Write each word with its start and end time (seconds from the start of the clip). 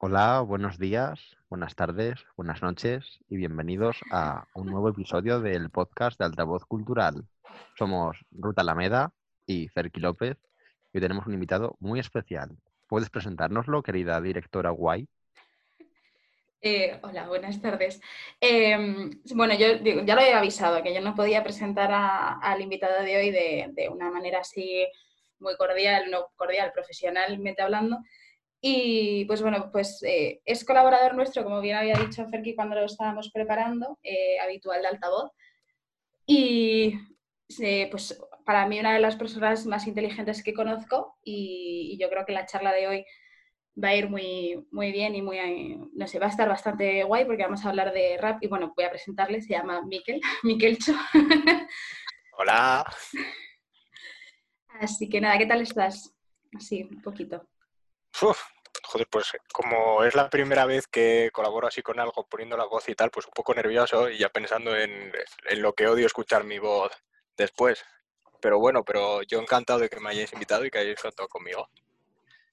Hola, 0.00 0.42
buenos 0.42 0.78
días, 0.78 1.18
buenas 1.50 1.74
tardes, 1.74 2.24
buenas 2.36 2.62
noches 2.62 3.18
y 3.28 3.36
bienvenidos 3.36 3.96
a 4.12 4.46
un 4.54 4.66
nuevo 4.66 4.90
episodio 4.90 5.40
del 5.40 5.70
podcast 5.70 6.16
de 6.20 6.24
Altavoz 6.24 6.64
Cultural. 6.66 7.24
Somos 7.76 8.16
Ruta 8.30 8.62
Alameda 8.62 9.10
y 9.44 9.66
Ferki 9.66 9.98
López 9.98 10.36
y 10.92 11.00
tenemos 11.00 11.26
un 11.26 11.34
invitado 11.34 11.74
muy 11.80 11.98
especial. 11.98 12.56
¿Puedes 12.86 13.10
presentárnoslo, 13.10 13.82
querida 13.82 14.20
directora 14.20 14.70
Guay? 14.70 15.08
Eh, 16.62 17.00
hola, 17.02 17.26
buenas 17.26 17.60
tardes. 17.60 18.00
Em, 18.40 19.10
bueno, 19.34 19.54
yo 19.54 19.78
ya 19.82 20.14
lo 20.14 20.20
había 20.20 20.38
avisado, 20.38 20.80
que 20.80 20.94
yo 20.94 21.00
no 21.00 21.16
podía 21.16 21.42
presentar 21.42 21.90
al 21.92 22.60
invitado 22.60 23.02
de 23.02 23.16
hoy 23.16 23.30
de, 23.32 23.70
de, 23.72 23.88
una 23.88 24.12
manera 24.12 24.42
así 24.42 24.86
muy 25.40 25.56
cordial, 25.56 26.08
no 26.08 26.28
cordial, 26.36 26.70
profesionalmente 26.72 27.62
hablando. 27.62 27.98
Y 28.60 29.24
pues 29.26 29.40
bueno, 29.40 29.70
pues 29.70 30.02
eh, 30.02 30.40
es 30.44 30.64
colaborador 30.64 31.14
nuestro, 31.14 31.44
como 31.44 31.60
bien 31.60 31.76
había 31.76 31.94
dicho 31.94 32.26
Ferki 32.28 32.54
cuando 32.54 32.74
lo 32.74 32.84
estábamos 32.84 33.30
preparando, 33.32 33.98
eh, 34.02 34.38
habitual 34.40 34.82
de 34.82 34.88
altavoz. 34.88 35.30
Y 36.26 36.98
pues 37.90 38.20
para 38.44 38.66
mí 38.66 38.80
una 38.80 38.92
de 38.92 39.00
las 39.00 39.16
personas 39.16 39.64
más 39.66 39.86
inteligentes 39.86 40.42
que 40.42 40.52
conozco 40.52 41.16
y, 41.22 41.92
y 41.92 41.98
yo 41.98 42.10
creo 42.10 42.26
que 42.26 42.32
la 42.32 42.46
charla 42.46 42.72
de 42.72 42.88
hoy 42.88 43.04
va 43.82 43.88
a 43.88 43.94
ir 43.94 44.08
muy, 44.08 44.66
muy 44.70 44.92
bien 44.92 45.14
y 45.14 45.22
muy, 45.22 45.38
no 45.92 46.06
sé, 46.06 46.18
va 46.18 46.26
a 46.26 46.30
estar 46.30 46.48
bastante 46.48 47.04
guay 47.04 47.24
porque 47.24 47.44
vamos 47.44 47.64
a 47.64 47.68
hablar 47.68 47.92
de 47.92 48.16
rap 48.18 48.42
y 48.42 48.48
bueno, 48.48 48.72
voy 48.76 48.84
a 48.84 48.90
presentarle, 48.90 49.40
se 49.40 49.52
llama 49.52 49.82
Miquel, 49.82 50.20
Miquelcho. 50.42 50.92
Hola. 52.38 52.84
Así 54.80 55.08
que 55.08 55.20
nada, 55.20 55.38
¿qué 55.38 55.46
tal 55.46 55.60
estás? 55.62 56.14
Así, 56.54 56.82
un 56.82 57.02
poquito. 57.02 57.48
Joder, 58.84 59.06
pues 59.10 59.32
como 59.52 60.04
es 60.04 60.14
la 60.14 60.30
primera 60.30 60.66
vez 60.66 60.86
que 60.86 61.30
colaboro 61.32 61.66
así 61.66 61.82
con 61.82 61.98
algo, 62.00 62.26
poniendo 62.28 62.56
la 62.56 62.66
voz 62.66 62.88
y 62.88 62.94
tal, 62.94 63.10
pues 63.10 63.26
un 63.26 63.32
poco 63.32 63.54
nervioso 63.54 64.08
y 64.10 64.18
ya 64.18 64.28
pensando 64.28 64.76
en, 64.76 65.12
en 65.48 65.62
lo 65.62 65.74
que 65.74 65.88
odio 65.88 66.06
escuchar 66.06 66.44
mi 66.44 66.58
voz 66.58 66.92
después. 67.36 67.84
Pero 68.40 68.58
bueno, 68.58 68.84
pero 68.84 69.22
yo 69.22 69.40
encantado 69.40 69.80
de 69.80 69.88
que 69.88 70.00
me 70.00 70.10
hayáis 70.10 70.32
invitado 70.32 70.64
y 70.64 70.70
que 70.70 70.78
hayáis 70.78 71.00
contado 71.00 71.28
conmigo. 71.28 71.68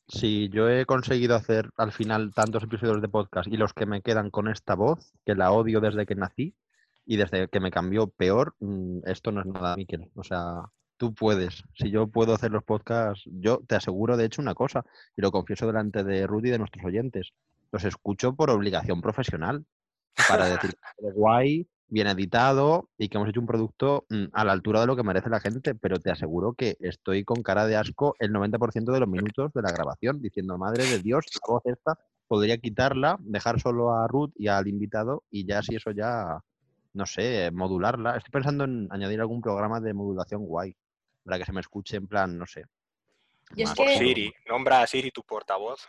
Sí, 0.07 0.49
yo 0.49 0.69
he 0.69 0.85
conseguido 0.85 1.35
hacer 1.35 1.71
al 1.77 1.91
final 1.91 2.31
tantos 2.33 2.63
episodios 2.63 3.01
de 3.01 3.09
podcast 3.09 3.47
y 3.47 3.57
los 3.57 3.73
que 3.73 3.87
me 3.87 4.01
quedan 4.01 4.29
con 4.29 4.47
esta 4.47 4.75
voz, 4.75 5.13
que 5.25 5.33
la 5.33 5.51
odio 5.51 5.81
desde 5.81 6.05
que 6.05 6.15
nací 6.15 6.55
y 7.07 7.17
desde 7.17 7.47
que 7.47 7.59
me 7.59 7.71
cambió 7.71 8.07
peor, 8.07 8.55
mm, 8.59 8.99
esto 9.05 9.31
no 9.31 9.41
es 9.41 9.47
nada, 9.47 9.75
Miquel. 9.75 10.11
O 10.15 10.23
sea, 10.23 10.71
tú 10.97 11.13
puedes. 11.13 11.63
Si 11.73 11.89
yo 11.91 12.07
puedo 12.07 12.33
hacer 12.33 12.51
los 12.51 12.63
podcasts, 12.63 13.23
yo 13.25 13.61
te 13.67 13.75
aseguro 13.75 14.17
de 14.17 14.25
hecho 14.25 14.41
una 14.41 14.55
cosa, 14.55 14.85
y 15.15 15.21
lo 15.21 15.31
confieso 15.31 15.67
delante 15.67 16.03
de 16.03 16.27
Rudy 16.27 16.49
y 16.49 16.51
de 16.51 16.59
nuestros 16.59 16.85
oyentes, 16.85 17.33
los 17.71 17.83
escucho 17.83 18.35
por 18.35 18.49
obligación 18.49 19.01
profesional, 19.01 19.65
para 20.27 20.45
decir 20.69 20.73
que 20.97 21.11
guay, 21.11 21.67
bien 21.87 22.07
editado 22.07 22.89
y 22.97 23.09
que 23.09 23.17
hemos 23.17 23.29
hecho 23.29 23.39
un 23.39 23.45
producto 23.45 24.05
mm, 24.09 24.25
a 24.33 24.43
la 24.43 24.53
altura 24.53 24.81
de 24.81 24.87
lo 24.87 24.95
que 24.95 25.03
merece 25.03 25.29
la 25.29 25.39
gente, 25.39 25.75
pero 25.75 25.99
te 25.99 26.11
aseguro 26.11 26.53
que 26.53 26.77
estoy 26.79 27.23
con 27.23 27.43
cara 27.43 27.67
de 27.67 27.75
asco 27.75 28.15
el 28.19 28.31
90% 28.31 28.91
de 28.91 28.99
los 28.99 29.09
minutos 29.09 29.51
de 29.53 29.61
la 29.61 29.71
grabación, 29.71 30.21
diciendo, 30.21 30.57
madre 30.57 30.85
de 30.85 30.99
Dios, 30.99 31.25
la 31.33 31.53
voz 31.53 31.61
esta 31.65 31.97
podría 32.27 32.57
quitarla, 32.57 33.17
dejar 33.21 33.59
solo 33.59 33.93
a 33.93 34.07
Ruth 34.07 34.31
y 34.35 34.47
al 34.47 34.67
invitado 34.67 35.23
y 35.29 35.45
ya 35.45 35.61
si 35.61 35.75
eso 35.75 35.91
ya, 35.91 36.39
no 36.93 37.05
sé, 37.05 37.51
modularla. 37.51 38.17
Estoy 38.17 38.31
pensando 38.31 38.63
en 38.63 38.87
añadir 38.89 39.21
algún 39.21 39.41
programa 39.41 39.79
de 39.79 39.93
modulación 39.93 40.43
guay, 40.45 40.75
para 41.25 41.39
que 41.39 41.45
se 41.45 41.51
me 41.51 41.61
escuche 41.61 41.97
en 41.97 42.07
plan, 42.07 42.37
no 42.37 42.45
sé. 42.45 42.65
Por 43.75 43.89
Siri, 43.89 44.31
nombra 44.47 44.81
a 44.81 44.87
Siri 44.87 45.11
tu 45.11 45.23
portavoz. 45.23 45.87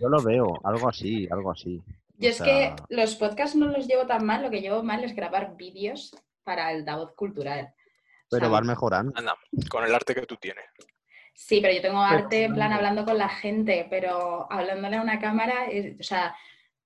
Yo 0.00 0.08
lo 0.08 0.22
veo, 0.22 0.60
algo 0.64 0.88
así, 0.88 1.28
algo 1.30 1.50
así. 1.52 1.82
Yo 2.18 2.28
es 2.28 2.42
que 2.42 2.74
los 2.88 3.14
podcasts 3.16 3.56
no 3.56 3.66
los 3.66 3.86
llevo 3.86 4.06
tan 4.06 4.26
mal, 4.26 4.42
lo 4.42 4.50
que 4.50 4.60
llevo 4.60 4.82
mal 4.82 5.02
es 5.04 5.14
grabar 5.14 5.56
vídeos 5.56 6.14
para 6.44 6.70
el 6.70 6.80
altavoz 6.80 7.14
cultural. 7.14 7.72
Pero 8.28 8.50
van 8.50 8.66
mejorando. 8.66 9.12
Anda, 9.16 9.34
con 9.70 9.84
el 9.84 9.94
arte 9.94 10.14
que 10.14 10.26
tú 10.26 10.36
tienes. 10.36 10.64
Sí, 11.34 11.60
pero 11.60 11.72
yo 11.72 11.80
tengo 11.80 12.00
arte 12.00 12.44
en 12.44 12.54
plan 12.54 12.72
hablando 12.72 13.04
con 13.04 13.16
la 13.16 13.28
gente, 13.28 13.86
pero 13.88 14.50
hablándole 14.52 14.96
a 14.96 15.02
una 15.02 15.18
cámara, 15.18 15.68
o 15.98 16.02
sea, 16.02 16.36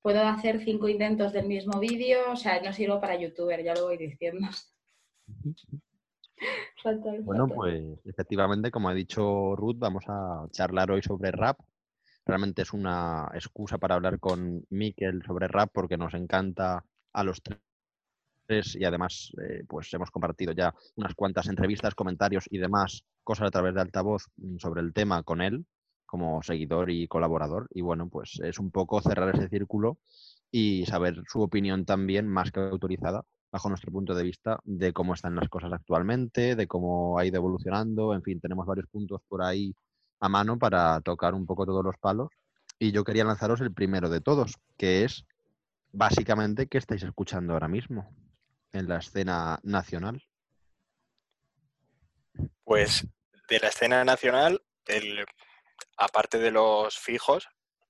puedo 0.00 0.22
hacer 0.26 0.62
cinco 0.64 0.88
intentos 0.88 1.32
del 1.32 1.46
mismo 1.46 1.80
vídeo, 1.80 2.30
o 2.30 2.36
sea, 2.36 2.60
no 2.60 2.72
sirvo 2.72 3.00
para 3.00 3.16
youtuber, 3.16 3.62
ya 3.64 3.74
lo 3.74 3.86
voy 3.86 3.96
diciendo. 3.98 4.48
bueno, 7.24 7.50
pues 7.50 7.82
efectivamente, 8.04 8.70
como 8.70 8.88
ha 8.88 8.94
dicho 8.94 9.56
Ruth, 9.56 9.76
vamos 9.78 10.04
a 10.08 10.46
charlar 10.50 10.90
hoy 10.90 11.02
sobre 11.02 11.30
rap. 11.32 11.58
Realmente 12.26 12.62
es 12.62 12.72
una 12.72 13.28
excusa 13.34 13.78
para 13.78 13.94
hablar 13.94 14.18
con 14.20 14.64
Miquel 14.70 15.22
sobre 15.24 15.48
rap 15.48 15.70
porque 15.72 15.96
nos 15.96 16.14
encanta 16.14 16.84
a 17.12 17.24
los 17.24 17.42
tres 17.42 18.76
y 18.76 18.84
además 18.84 19.32
eh, 19.42 19.64
pues 19.66 19.92
hemos 19.94 20.10
compartido 20.10 20.52
ya 20.52 20.74
unas 20.96 21.14
cuantas 21.14 21.48
entrevistas, 21.48 21.94
comentarios 21.94 22.44
y 22.50 22.58
demás 22.58 23.04
cosas 23.22 23.48
a 23.48 23.50
través 23.50 23.74
de 23.74 23.80
altavoz 23.80 24.26
mm, 24.36 24.58
sobre 24.58 24.82
el 24.82 24.92
tema 24.92 25.22
con 25.22 25.40
él 25.40 25.66
como 26.06 26.42
seguidor 26.42 26.90
y 26.90 27.08
colaborador. 27.08 27.68
Y 27.72 27.80
bueno 27.82 28.08
pues 28.08 28.40
es 28.42 28.58
un 28.58 28.70
poco 28.70 29.00
cerrar 29.00 29.34
ese 29.34 29.48
círculo 29.48 29.98
y 30.50 30.84
saber 30.86 31.22
su 31.26 31.40
opinión 31.42 31.84
también 31.84 32.28
más 32.28 32.52
que 32.52 32.60
autorizada 32.60 33.24
bajo 33.54 33.68
nuestro 33.68 33.92
punto 33.92 34.16
de 34.16 34.24
vista 34.24 34.58
de 34.64 34.92
cómo 34.92 35.14
están 35.14 35.36
las 35.36 35.48
cosas 35.48 35.72
actualmente, 35.72 36.56
de 36.56 36.66
cómo 36.66 37.16
ha 37.16 37.24
ido 37.24 37.36
evolucionando, 37.36 38.12
en 38.12 38.20
fin, 38.20 38.40
tenemos 38.40 38.66
varios 38.66 38.88
puntos 38.88 39.20
por 39.28 39.44
ahí 39.44 39.72
a 40.18 40.28
mano 40.28 40.58
para 40.58 41.00
tocar 41.02 41.34
un 41.34 41.46
poco 41.46 41.64
todos 41.64 41.84
los 41.84 41.96
palos. 41.98 42.30
Y 42.80 42.90
yo 42.90 43.04
quería 43.04 43.22
lanzaros 43.22 43.60
el 43.60 43.72
primero 43.72 44.08
de 44.08 44.20
todos, 44.20 44.56
que 44.76 45.04
es 45.04 45.24
básicamente 45.92 46.66
qué 46.66 46.78
estáis 46.78 47.04
escuchando 47.04 47.52
ahora 47.52 47.68
mismo 47.68 48.12
en 48.72 48.88
la 48.88 48.96
escena 48.98 49.60
nacional. 49.62 50.20
Pues 52.64 53.06
de 53.48 53.60
la 53.60 53.68
escena 53.68 54.04
nacional, 54.04 54.64
el, 54.86 55.24
aparte 55.96 56.38
de 56.38 56.50
los 56.50 56.98
fijos, 56.98 57.48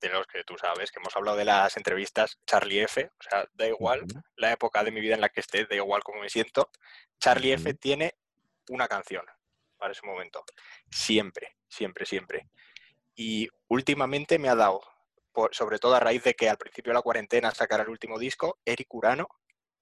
de 0.08 0.14
los 0.14 0.26
que 0.26 0.44
tú 0.44 0.56
sabes, 0.56 0.90
que 0.90 0.98
hemos 1.00 1.14
hablado 1.16 1.36
de 1.36 1.44
las 1.44 1.76
entrevistas, 1.76 2.38
Charlie 2.46 2.82
F, 2.82 3.04
o 3.04 3.22
sea, 3.22 3.46
da 3.54 3.66
igual 3.66 4.04
la 4.36 4.52
época 4.52 4.82
de 4.84 4.90
mi 4.90 5.00
vida 5.00 5.14
en 5.14 5.20
la 5.20 5.28
que 5.28 5.40
esté, 5.40 5.66
da 5.66 5.76
igual 5.76 6.02
cómo 6.02 6.20
me 6.20 6.28
siento, 6.28 6.70
Charlie 7.18 7.52
F 7.52 7.74
tiene 7.74 8.14
una 8.68 8.88
canción 8.88 9.24
para 9.76 9.92
ese 9.92 10.06
momento, 10.06 10.44
siempre 10.90 11.54
siempre, 11.74 12.06
siempre. 12.06 12.48
Y 13.14 13.48
últimamente 13.68 14.38
me 14.38 14.48
ha 14.48 14.54
dado, 14.54 14.80
sobre 15.50 15.78
todo 15.78 15.94
a 15.94 16.00
raíz 16.00 16.22
de 16.24 16.34
que 16.34 16.48
al 16.48 16.56
principio 16.56 16.90
de 16.90 16.94
la 16.94 17.02
cuarentena 17.02 17.50
sacara 17.50 17.82
el 17.82 17.90
último 17.90 18.18
disco, 18.18 18.58
Eric 18.64 18.92
Urano. 18.94 19.28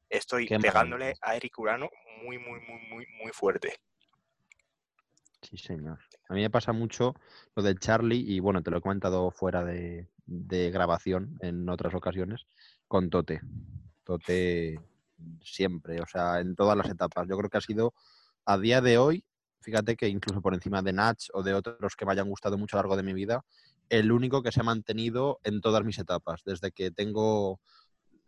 Estoy 0.08 0.46
pegándole 0.46 1.14
a 1.22 1.36
Eric 1.36 1.58
Urano 1.58 1.88
muy, 2.22 2.38
muy, 2.38 2.60
muy, 2.60 2.80
muy, 2.88 3.06
muy 3.22 3.32
fuerte. 3.32 3.78
Sí, 5.40 5.56
señor. 5.56 5.98
A 6.28 6.34
mí 6.34 6.42
me 6.42 6.50
pasa 6.50 6.72
mucho 6.72 7.14
lo 7.54 7.62
de 7.62 7.74
Charlie, 7.76 8.22
y 8.26 8.40
bueno, 8.40 8.62
te 8.62 8.70
lo 8.70 8.78
he 8.78 8.82
comentado 8.82 9.30
fuera 9.30 9.64
de, 9.64 10.06
de 10.26 10.70
grabación 10.70 11.38
en 11.40 11.68
otras 11.68 11.94
ocasiones, 11.94 12.46
con 12.88 13.10
Tote. 13.10 13.40
Tote 14.04 14.80
siempre, 15.42 16.00
o 16.00 16.06
sea, 16.06 16.40
en 16.40 16.54
todas 16.54 16.76
las 16.76 16.88
etapas. 16.88 17.26
Yo 17.28 17.36
creo 17.36 17.50
que 17.50 17.58
ha 17.58 17.62
sido 17.62 17.94
a 18.44 18.58
día 18.58 18.80
de 18.80 18.98
hoy 18.98 19.24
fíjate 19.62 19.96
que 19.96 20.08
incluso 20.08 20.42
por 20.42 20.54
encima 20.54 20.82
de 20.82 20.92
Natch 20.92 21.28
o 21.32 21.42
de 21.42 21.54
otros 21.54 21.96
que 21.96 22.04
me 22.04 22.12
hayan 22.12 22.28
gustado 22.28 22.58
mucho 22.58 22.76
a 22.76 22.78
lo 22.78 22.82
largo 22.82 22.96
de 22.96 23.02
mi 23.02 23.14
vida, 23.14 23.44
el 23.88 24.12
único 24.12 24.42
que 24.42 24.52
se 24.52 24.60
ha 24.60 24.64
mantenido 24.64 25.38
en 25.44 25.60
todas 25.60 25.84
mis 25.84 25.98
etapas, 25.98 26.42
desde 26.44 26.72
que 26.72 26.90
tengo 26.90 27.60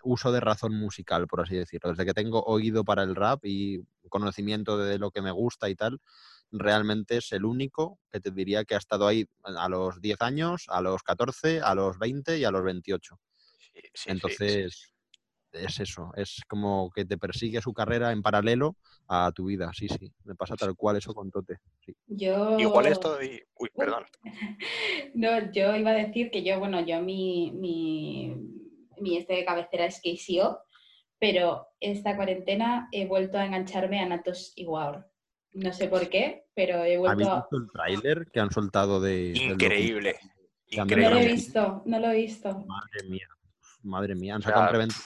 uso 0.02 0.32
de 0.32 0.40
razón 0.40 0.74
musical, 0.74 1.26
por 1.26 1.40
así 1.40 1.56
decirlo, 1.56 1.90
desde 1.90 2.04
que 2.04 2.14
tengo 2.14 2.42
oído 2.42 2.84
para 2.84 3.02
el 3.02 3.14
rap 3.14 3.44
y 3.44 3.82
conocimiento 4.08 4.78
de 4.78 4.98
lo 4.98 5.10
que 5.10 5.22
me 5.22 5.30
gusta 5.30 5.68
y 5.68 5.74
tal, 5.74 6.00
realmente 6.50 7.18
es 7.18 7.32
el 7.32 7.44
único 7.44 7.98
que 8.10 8.20
te 8.20 8.30
diría 8.30 8.64
que 8.64 8.74
ha 8.74 8.78
estado 8.78 9.06
ahí 9.06 9.26
a 9.42 9.68
los 9.68 10.00
10 10.00 10.20
años, 10.22 10.64
a 10.68 10.80
los 10.80 11.02
14, 11.02 11.60
a 11.60 11.74
los 11.74 11.98
20 11.98 12.38
y 12.38 12.44
a 12.44 12.50
los 12.50 12.62
28. 12.62 13.18
Entonces, 14.06 14.94
es 15.52 15.80
eso, 15.80 16.12
es 16.16 16.40
como 16.48 16.90
que 16.90 17.04
te 17.04 17.18
persigue 17.18 17.60
su 17.60 17.72
carrera 17.72 18.12
en 18.12 18.22
paralelo 18.22 18.76
a 19.08 19.30
tu 19.32 19.46
vida, 19.46 19.70
sí, 19.72 19.88
sí, 19.88 20.12
me 20.24 20.34
pasa 20.34 20.56
tal 20.56 20.74
cual 20.74 20.96
eso 20.96 21.14
con 21.14 21.30
Tote. 21.30 21.58
Yo... 22.06 22.58
Igual 22.58 22.86
esto 22.86 23.22
y... 23.22 23.42
Uy, 23.54 23.70
perdón. 23.74 24.04
no, 25.14 25.52
yo 25.52 25.74
iba 25.76 25.90
a 25.90 25.94
decir 25.94 26.30
que 26.30 26.42
yo, 26.42 26.58
bueno, 26.58 26.84
yo 26.84 27.00
mi, 27.00 27.52
mi, 27.52 28.34
mi 28.98 29.16
este 29.16 29.34
de 29.34 29.44
cabecera 29.44 29.86
es 29.86 30.00
KCO, 30.00 30.60
pero 31.18 31.68
esta 31.80 32.16
cuarentena 32.16 32.88
he 32.92 33.06
vuelto 33.06 33.38
a 33.38 33.46
engancharme 33.46 34.00
a 34.00 34.06
Natos 34.06 34.52
y 34.56 34.64
Wow. 34.64 35.04
No 35.54 35.72
sé 35.72 35.86
por 35.86 36.08
qué, 36.08 36.46
pero 36.54 36.84
he 36.84 36.98
vuelto 36.98 37.30
¿Habéis 37.30 37.42
visto 37.42 37.56
el 37.56 37.70
tráiler 37.70 38.30
que 38.30 38.40
han 38.40 38.50
soltado 38.50 39.00
de... 39.00 39.32
Increíble. 39.34 40.18
Increíble. 40.68 41.08
No 41.08 41.14
lo 41.14 41.20
he 41.20 41.32
visto, 41.32 41.82
no 41.86 41.98
lo 42.00 42.06
he 42.08 42.16
visto. 42.16 42.64
Madre 42.66 43.08
mía, 43.08 43.28
madre 43.82 44.14
mía, 44.16 44.34
han 44.34 44.42
sacado 44.42 44.64
un 44.64 44.68
prevento 44.70 44.96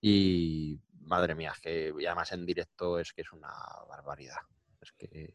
y 0.00 0.78
madre 1.00 1.34
mía, 1.34 1.52
que 1.62 1.92
además 2.06 2.32
en 2.32 2.46
directo 2.46 2.98
es 2.98 3.12
que 3.12 3.20
es 3.22 3.32
una 3.32 3.52
barbaridad. 3.88 4.40
Es 4.80 4.92
que, 4.92 5.34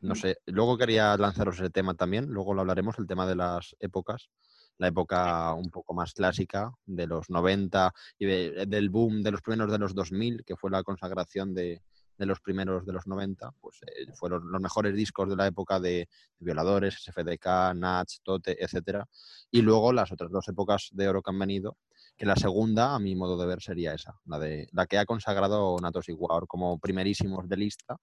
no 0.00 0.14
mm. 0.14 0.16
sé, 0.16 0.38
luego 0.46 0.78
quería 0.78 1.16
lanzaros 1.18 1.60
el 1.60 1.72
tema 1.72 1.94
también, 1.94 2.26
luego 2.26 2.54
lo 2.54 2.62
hablaremos, 2.62 2.98
el 2.98 3.06
tema 3.06 3.26
de 3.26 3.36
las 3.36 3.76
épocas. 3.80 4.30
la 4.78 4.88
época 4.88 5.52
un 5.54 5.70
poco 5.70 5.92
más 5.92 6.14
clásica 6.14 6.72
de 6.86 7.06
los 7.06 7.28
90 7.28 7.92
y 8.18 8.24
del 8.24 8.88
boom 8.88 9.22
de 9.22 9.30
los 9.30 9.42
primeros 9.42 9.70
de 9.70 9.78
los 9.78 9.94
2000, 9.94 10.44
que 10.44 10.56
fue 10.56 10.70
la 10.70 10.82
consagración 10.82 11.52
de, 11.52 11.82
de 12.20 12.26
los 12.26 12.40
primeros 12.40 12.84
de 12.84 12.92
los 12.92 13.06
90, 13.06 13.50
pues 13.62 13.80
eh, 13.82 14.12
fueron 14.12 14.52
los 14.52 14.60
mejores 14.60 14.94
discos 14.94 15.26
de 15.30 15.36
la 15.36 15.46
época 15.46 15.80
de, 15.80 16.06
Violadores, 16.38 17.02
SFDK, 17.02 17.74
Natch, 17.74 18.18
Tote, 18.22 18.62
etcétera. 18.62 19.06
Y 19.50 19.62
luego 19.62 19.92
las 19.92 20.12
otras 20.12 20.30
dos 20.30 20.46
épocas 20.48 20.90
de 20.92 21.08
oro 21.08 21.22
que 21.22 21.30
han 21.30 21.38
venido, 21.38 21.78
que 22.16 22.26
la 22.26 22.36
segunda, 22.36 22.94
a 22.94 22.98
mi 22.98 23.16
modo 23.16 23.38
de 23.38 23.46
ver, 23.46 23.62
sería 23.62 23.94
esa, 23.94 24.20
la 24.26 24.38
de 24.38 24.68
la 24.72 24.86
que 24.86 24.98
ha 24.98 25.06
consagrado 25.06 25.76
Natos 25.80 26.10
y 26.10 26.16
como 26.46 26.78
primerísimos 26.78 27.48
de 27.48 27.56
lista 27.56 27.96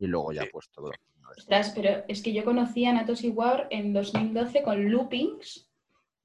y 0.00 0.08
luego 0.08 0.32
ya 0.32 0.46
pues 0.50 0.68
todo. 0.70 0.90
pero 1.74 2.04
es 2.08 2.22
que 2.22 2.32
yo 2.32 2.44
conocí 2.44 2.84
a 2.86 2.92
Natos 2.92 3.22
y 3.22 3.32
en 3.70 3.92
2012 3.92 4.62
con 4.64 4.90
Loopings. 4.90 5.68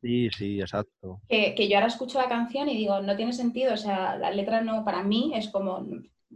Sí, 0.01 0.30
sí, 0.31 0.62
exacto. 0.62 1.21
Que, 1.30 1.53
que, 1.56 1.68
yo 1.68 1.77
ahora 1.77 1.88
escucho 1.88 2.19
la 2.19 2.27
canción 2.27 2.69
y 2.69 2.77
digo, 2.77 3.01
no 3.01 3.15
tiene 3.15 3.33
sentido, 3.33 3.74
o 3.74 3.77
sea, 3.77 4.18
la 4.18 4.31
letra 4.31 4.62
no, 4.62 4.83
para 4.83 5.03
mí 5.03 5.31
es 5.36 5.50
como, 5.50 5.83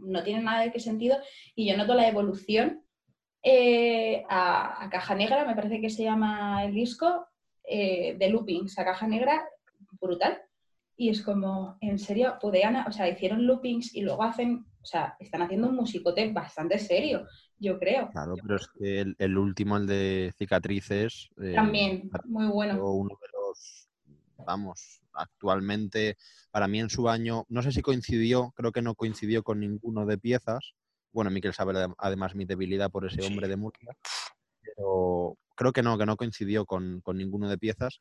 no 0.00 0.22
tiene 0.22 0.42
nada 0.42 0.62
de 0.62 0.72
qué 0.72 0.80
sentido 0.80 1.18
y 1.54 1.68
yo 1.68 1.76
noto 1.76 1.94
la 1.94 2.08
evolución 2.08 2.82
eh, 3.42 4.22
a, 4.28 4.88
Caja 4.90 5.14
Negra, 5.14 5.46
me 5.46 5.54
parece 5.54 5.80
que 5.80 5.90
se 5.90 6.02
llama 6.02 6.64
el 6.64 6.74
disco, 6.74 7.26
eh, 7.64 8.16
de 8.18 8.28
Loopings 8.28 8.78
a 8.78 8.84
Caja 8.84 9.06
Negra, 9.06 9.42
brutal. 10.00 10.38
Y 10.96 11.08
es 11.08 11.22
como, 11.22 11.78
en 11.80 11.98
serio, 11.98 12.36
podían, 12.40 12.76
o 12.86 12.92
sea, 12.92 13.08
hicieron 13.08 13.46
loopings 13.46 13.94
y 13.94 14.02
luego 14.02 14.22
hacen, 14.22 14.66
o 14.82 14.84
sea, 14.84 15.16
están 15.18 15.40
haciendo 15.40 15.68
un 15.68 15.76
musicote 15.76 16.30
bastante 16.30 16.78
serio, 16.78 17.26
yo 17.58 17.78
creo. 17.78 18.10
Claro, 18.10 18.34
pero 18.42 18.56
es 18.56 18.68
que 18.68 19.14
el, 19.16 19.38
último, 19.38 19.78
el 19.78 19.86
de 19.86 20.34
cicatrices. 20.36 21.30
Eh, 21.42 21.54
También, 21.54 22.10
muy 22.26 22.48
bueno. 22.48 22.84
Uno 22.84 23.16
de 23.18 23.28
los, 23.32 23.88
vamos, 24.44 24.99
actualmente, 25.12 26.16
para 26.50 26.68
mí 26.68 26.80
en 26.80 26.90
su 26.90 27.08
año, 27.08 27.44
no 27.48 27.62
sé 27.62 27.72
si 27.72 27.82
coincidió, 27.82 28.52
creo 28.56 28.72
que 28.72 28.82
no 28.82 28.94
coincidió 28.94 29.42
con 29.42 29.60
ninguno 29.60 30.06
de 30.06 30.18
piezas. 30.18 30.74
Bueno, 31.12 31.30
Miquel 31.30 31.54
sabe 31.54 31.88
además 31.98 32.34
mi 32.34 32.44
debilidad 32.44 32.90
por 32.90 33.06
ese 33.06 33.24
hombre 33.26 33.48
de 33.48 33.56
Murcia, 33.56 33.96
pero 34.62 35.36
creo 35.56 35.72
que 35.72 35.82
no, 35.82 35.98
que 35.98 36.06
no 36.06 36.16
coincidió 36.16 36.64
con, 36.64 37.02
ninguno 37.14 37.48
de 37.48 37.58
piezas. 37.58 38.00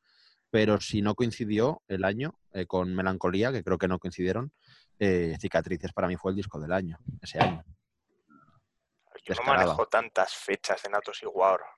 Pero 0.51 0.81
si 0.81 1.03
no 1.03 1.13
coincidió 1.13 1.83
el 1.87 2.03
año 2.03 2.33
eh, 2.53 2.65
con 2.65 2.95
Melancolía, 2.95 3.51
que 3.51 3.63
creo 3.63 3.77
que 3.77 3.87
no 3.87 3.99
coincidieron, 3.99 4.51
eh, 4.97 5.37
Cicatrices 5.39 5.93
para 5.93 6.07
mí 6.07 6.15
fue 6.17 6.31
el 6.31 6.37
disco 6.37 6.59
del 6.59 6.71
año, 6.71 6.97
ese 7.21 7.39
año. 7.39 7.63
Yo 9.23 9.35
no 9.35 9.43
manejo 9.43 9.85
tantas 9.87 10.33
fechas 10.33 10.83
en 10.85 10.95
Atos 10.95 11.21
y 11.21 11.25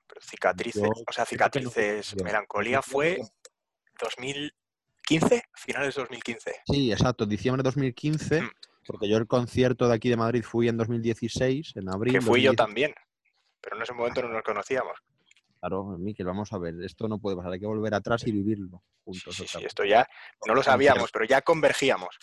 pero 0.06 0.20
Cicatrices, 0.20 0.88
o 1.06 1.12
sea, 1.12 1.26
Cicatrices, 1.26 2.16
Melancolía 2.22 2.82
fue 2.82 3.20
2000, 4.00 4.54
15, 5.06 5.42
finales 5.54 5.94
de 5.94 6.02
2015. 6.02 6.54
Sí, 6.66 6.92
exacto, 6.92 7.26
diciembre 7.26 7.62
de 7.62 7.68
2015, 7.68 8.42
mm. 8.42 8.50
porque 8.86 9.08
yo 9.08 9.16
el 9.16 9.26
concierto 9.26 9.88
de 9.88 9.94
aquí 9.94 10.08
de 10.08 10.16
Madrid 10.16 10.42
fui 10.42 10.68
en 10.68 10.76
2016, 10.76 11.76
en 11.76 11.88
abril. 11.88 12.14
Que 12.14 12.20
fui 12.20 12.42
yo 12.42 12.54
también, 12.54 12.94
pero 13.60 13.76
en 13.76 13.82
ese 13.82 13.92
momento 13.92 14.22
no 14.22 14.28
nos 14.28 14.42
conocíamos. 14.42 14.98
Claro, 15.60 15.96
Miquel, 15.98 16.26
vamos 16.26 16.52
a 16.52 16.58
ver, 16.58 16.74
esto 16.82 17.06
no 17.06 17.18
puede 17.18 17.36
pasar, 17.36 17.52
hay 17.52 17.60
que 17.60 17.66
volver 17.66 17.94
atrás 17.94 18.26
y 18.26 18.32
vivirlo 18.32 18.82
juntos. 19.04 19.36
Sí, 19.36 19.46
sí, 19.46 19.58
esto 19.64 19.84
ya 19.84 20.06
no 20.46 20.54
lo 20.54 20.62
sabíamos, 20.62 21.10
pero 21.12 21.24
ya 21.24 21.40
convergíamos. 21.42 22.18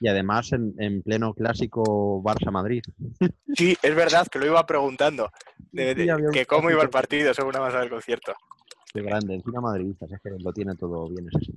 Y 0.00 0.08
además 0.08 0.52
en, 0.52 1.02
pleno 1.02 1.34
clásico 1.34 2.22
Barça-Madrid. 2.22 2.82
Sí, 3.54 3.76
es 3.82 3.94
verdad 3.96 4.28
que 4.28 4.38
lo 4.38 4.46
iba 4.46 4.64
preguntando. 4.64 5.32
que 5.74 6.46
cómo 6.46 6.70
iba 6.70 6.82
el 6.82 6.90
partido 6.90 7.34
según 7.34 7.56
avanzaba 7.56 7.82
el 7.82 7.90
concierto. 7.90 8.34
Qué 8.92 9.02
grande, 9.02 9.34
encima 9.34 9.60
madridista, 9.60 10.06
es 10.06 10.20
que 10.22 10.30
lo 10.38 10.52
tiene 10.52 10.76
todo 10.76 11.08
bien 11.08 11.26
ese 11.28 11.52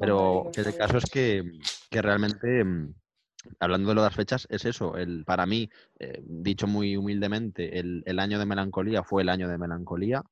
pero 0.00 0.50
el 0.56 0.76
caso 0.76 0.96
es 0.96 1.04
que, 1.04 1.44
realmente, 1.90 2.64
mm, 2.64 2.94
hablando 3.60 3.90
de 3.90 3.94
lo 3.94 4.00
de 4.00 4.06
las 4.06 4.16
fechas, 4.16 4.46
es 4.48 4.64
eso. 4.64 4.96
El, 4.96 5.26
para 5.26 5.44
mí, 5.44 5.68
eh, 5.98 6.22
dicho 6.24 6.66
muy 6.66 6.96
humildemente, 6.96 7.78
el, 7.78 8.18
año 8.18 8.38
de 8.38 8.46
melancolía 8.46 9.04
fue 9.04 9.20
el 9.20 9.28
año 9.28 9.46
de 9.46 9.58
melancolía. 9.58 10.22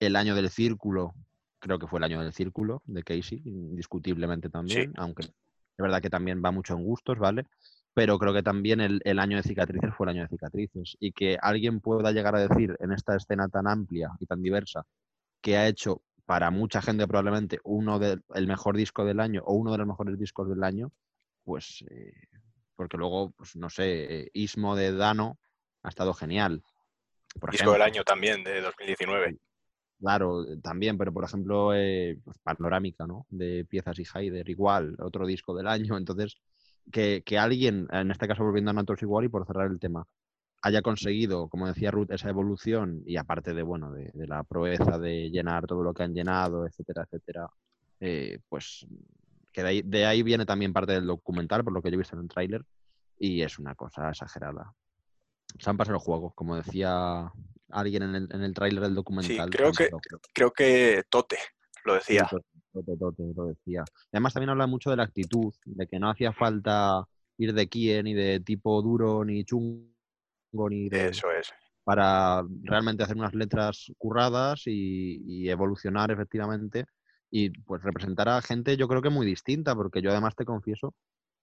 El 0.00 0.16
año 0.16 0.34
del 0.34 0.50
círculo, 0.50 1.14
creo 1.60 1.78
que 1.78 1.86
fue 1.86 2.00
el 2.00 2.04
año 2.04 2.20
del 2.20 2.32
círculo 2.32 2.82
de 2.84 3.04
Casey, 3.04 3.40
indiscutiblemente 3.44 4.50
también, 4.50 4.92
aunque 4.96 5.22
es 5.22 5.82
verdad 5.82 6.02
que 6.02 6.10
también 6.10 6.42
va 6.44 6.50
mucho 6.50 6.74
en 6.74 6.82
gustos, 6.82 7.16
¿vale? 7.16 7.46
Pero 7.94 8.18
creo 8.18 8.34
que 8.34 8.42
también 8.42 8.80
el, 8.80 9.00
el 9.04 9.20
año 9.20 9.36
de 9.36 9.44
cicatrices 9.44 9.94
fue 9.94 10.06
el 10.06 10.16
año 10.16 10.22
de 10.22 10.28
cicatrices. 10.28 10.96
Y 10.98 11.12
que 11.12 11.38
alguien 11.40 11.78
pueda 11.78 12.10
llegar 12.10 12.34
a 12.34 12.40
decir 12.40 12.76
en 12.80 12.92
esta 12.92 13.14
escena 13.14 13.48
tan 13.48 13.68
amplia 13.68 14.10
y 14.18 14.26
tan 14.26 14.42
diversa 14.42 14.84
que 15.40 15.56
ha 15.56 15.68
hecho 15.68 16.02
para 16.26 16.50
mucha 16.50 16.82
gente 16.82 17.06
probablemente 17.06 17.60
uno 17.64 17.98
del 17.98 18.22
el 18.34 18.46
mejor 18.46 18.76
disco 18.76 19.04
del 19.04 19.20
año 19.20 19.42
o 19.46 19.54
uno 19.54 19.72
de 19.72 19.78
los 19.78 19.86
mejores 19.86 20.18
discos 20.18 20.48
del 20.48 20.62
año, 20.64 20.92
pues 21.44 21.84
eh, 21.88 22.12
porque 22.76 22.96
luego, 22.96 23.30
pues 23.30 23.56
no 23.56 23.70
sé, 23.70 24.20
eh, 24.20 24.30
Ismo 24.34 24.76
de 24.76 24.92
Dano 24.92 25.38
ha 25.82 25.88
estado 25.88 26.12
genial. 26.12 26.62
disco 27.50 27.72
del 27.72 27.82
año 27.82 28.04
también, 28.04 28.44
de 28.44 28.60
2019. 28.60 29.38
Claro, 29.98 30.44
también, 30.62 30.98
pero 30.98 31.12
por 31.12 31.24
ejemplo, 31.24 31.74
eh, 31.74 32.18
pues, 32.22 32.36
Panorámica, 32.42 33.06
¿no? 33.06 33.26
De 33.30 33.64
Piezas 33.64 33.98
y 33.98 34.04
Haider, 34.12 34.48
igual, 34.50 34.94
otro 34.98 35.26
disco 35.26 35.56
del 35.56 35.66
año. 35.66 35.96
Entonces, 35.98 36.36
que, 36.92 37.22
que 37.24 37.38
alguien, 37.38 37.88
en 37.90 38.10
este 38.10 38.28
caso 38.28 38.44
volviendo 38.44 38.70
a 38.70 38.74
Natos 38.74 39.02
igual 39.02 39.24
y 39.24 39.28
por 39.28 39.46
cerrar 39.46 39.70
el 39.70 39.80
tema, 39.80 40.06
haya 40.66 40.82
conseguido, 40.82 41.48
como 41.48 41.68
decía 41.68 41.92
Ruth, 41.92 42.10
esa 42.10 42.28
evolución 42.28 43.02
y 43.06 43.16
aparte 43.16 43.54
de, 43.54 43.62
bueno, 43.62 43.92
de, 43.92 44.10
la 44.26 44.42
proeza 44.42 44.98
de 44.98 45.30
llenar 45.30 45.64
todo 45.64 45.84
lo 45.84 45.94
que 45.94 46.02
han 46.02 46.12
llenado, 46.12 46.66
etcétera, 46.66 47.04
etcétera, 47.04 47.48
eh, 48.00 48.40
pues 48.48 48.84
que 49.52 49.62
de 49.62 49.68
ahí, 49.68 49.82
de 49.82 50.06
ahí, 50.06 50.22
viene 50.24 50.44
también 50.44 50.72
parte 50.72 50.92
del 50.92 51.06
documental, 51.06 51.62
por 51.62 51.72
lo 51.72 51.80
que 51.80 51.90
yo 51.90 51.94
he 51.94 51.98
visto 51.98 52.16
en 52.16 52.22
el 52.22 52.28
tráiler, 52.28 52.64
y 53.16 53.42
es 53.42 53.60
una 53.60 53.76
cosa 53.76 54.10
exagerada. 54.10 54.74
Se 55.58 55.70
han 55.70 55.76
pasado 55.76 55.96
el 55.98 56.02
juego, 56.02 56.32
como 56.32 56.56
decía 56.56 57.30
alguien 57.70 58.02
en 58.02 58.14
el, 58.16 58.28
en 58.32 58.42
el 58.42 58.52
tráiler 58.52 58.82
del 58.82 58.94
documental. 58.96 59.48
Sí, 59.48 59.56
creo 59.56 59.72
que, 59.72 59.88
creo 60.34 60.50
que 60.50 61.04
Tote 61.08 61.38
lo 61.84 61.94
decía. 61.94 62.28
Tote, 62.72 62.96
Tote, 62.98 63.22
lo 63.34 63.46
decía. 63.46 63.84
Además 64.12 64.34
también 64.34 64.50
habla 64.50 64.66
mucho 64.66 64.90
de 64.90 64.96
la 64.96 65.04
actitud, 65.04 65.54
de 65.64 65.86
que 65.86 66.00
no 66.00 66.10
hacía 66.10 66.32
falta 66.32 67.04
ir 67.38 67.54
de 67.54 67.68
quién, 67.68 68.04
ni 68.04 68.14
de 68.14 68.40
tipo 68.40 68.82
duro, 68.82 69.24
ni 69.24 69.44
chungo, 69.44 69.95
Eso 70.92 71.30
es. 71.30 71.52
Para 71.84 72.42
realmente 72.62 73.04
hacer 73.04 73.16
unas 73.16 73.34
letras 73.34 73.92
curradas 73.98 74.62
y, 74.66 75.48
evolucionar 75.48 76.10
efectivamente 76.10 76.86
y 77.30 77.50
pues 77.50 77.82
representar 77.82 78.28
a 78.28 78.42
gente 78.42 78.76
yo 78.76 78.88
creo 78.88 79.02
que 79.02 79.10
muy 79.10 79.26
distinta, 79.26 79.74
porque 79.74 80.02
yo 80.02 80.10
además 80.10 80.34
te 80.34 80.44
confieso 80.44 80.94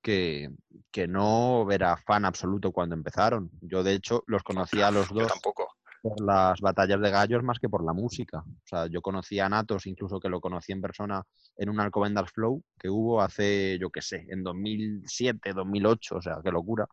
que, 0.02 0.50
que, 0.92 1.08
no 1.08 1.72
era 1.72 1.96
fan 1.96 2.26
absoluto 2.26 2.72
cuando 2.72 2.96
empezaron. 2.96 3.50
Yo 3.62 3.84
de 3.84 3.94
hecho 3.94 4.24
los 4.28 4.44
conocía 4.44 4.88
a 4.88 4.92
los 4.92 5.08
dos 5.10 5.28
tampoco. 5.28 5.70
por 6.02 6.22
las 6.22 6.60
batallas 6.60 7.00
de 7.00 7.10
gallos 7.10 7.44
más 7.44 7.60
que 7.60 7.70
por 7.70 7.86
la 7.86 7.94
música. 7.94 8.40
O 8.40 8.68
sea, 8.68 8.88
yo 8.88 9.02
conocía 9.02 9.46
a 9.46 9.50
Natos, 9.50 9.88
incluso 9.88 10.20
que 10.20 10.28
lo 10.28 10.42
conocí 10.42 10.74
en 10.74 10.82
persona 10.82 11.24
en 11.56 11.70
un 11.70 11.80
Alcobendas 11.80 12.32
Flow 12.32 12.62
que 12.78 12.90
hubo 12.90 13.22
hace, 13.22 13.78
yo 13.80 13.90
qué 13.90 14.02
sé, 14.02 14.26
en 14.30 14.44
2007, 14.44 15.54
2008, 15.54 16.16
o 16.18 16.22
sea, 16.22 16.40
qué 16.44 16.52
locura 16.52 16.86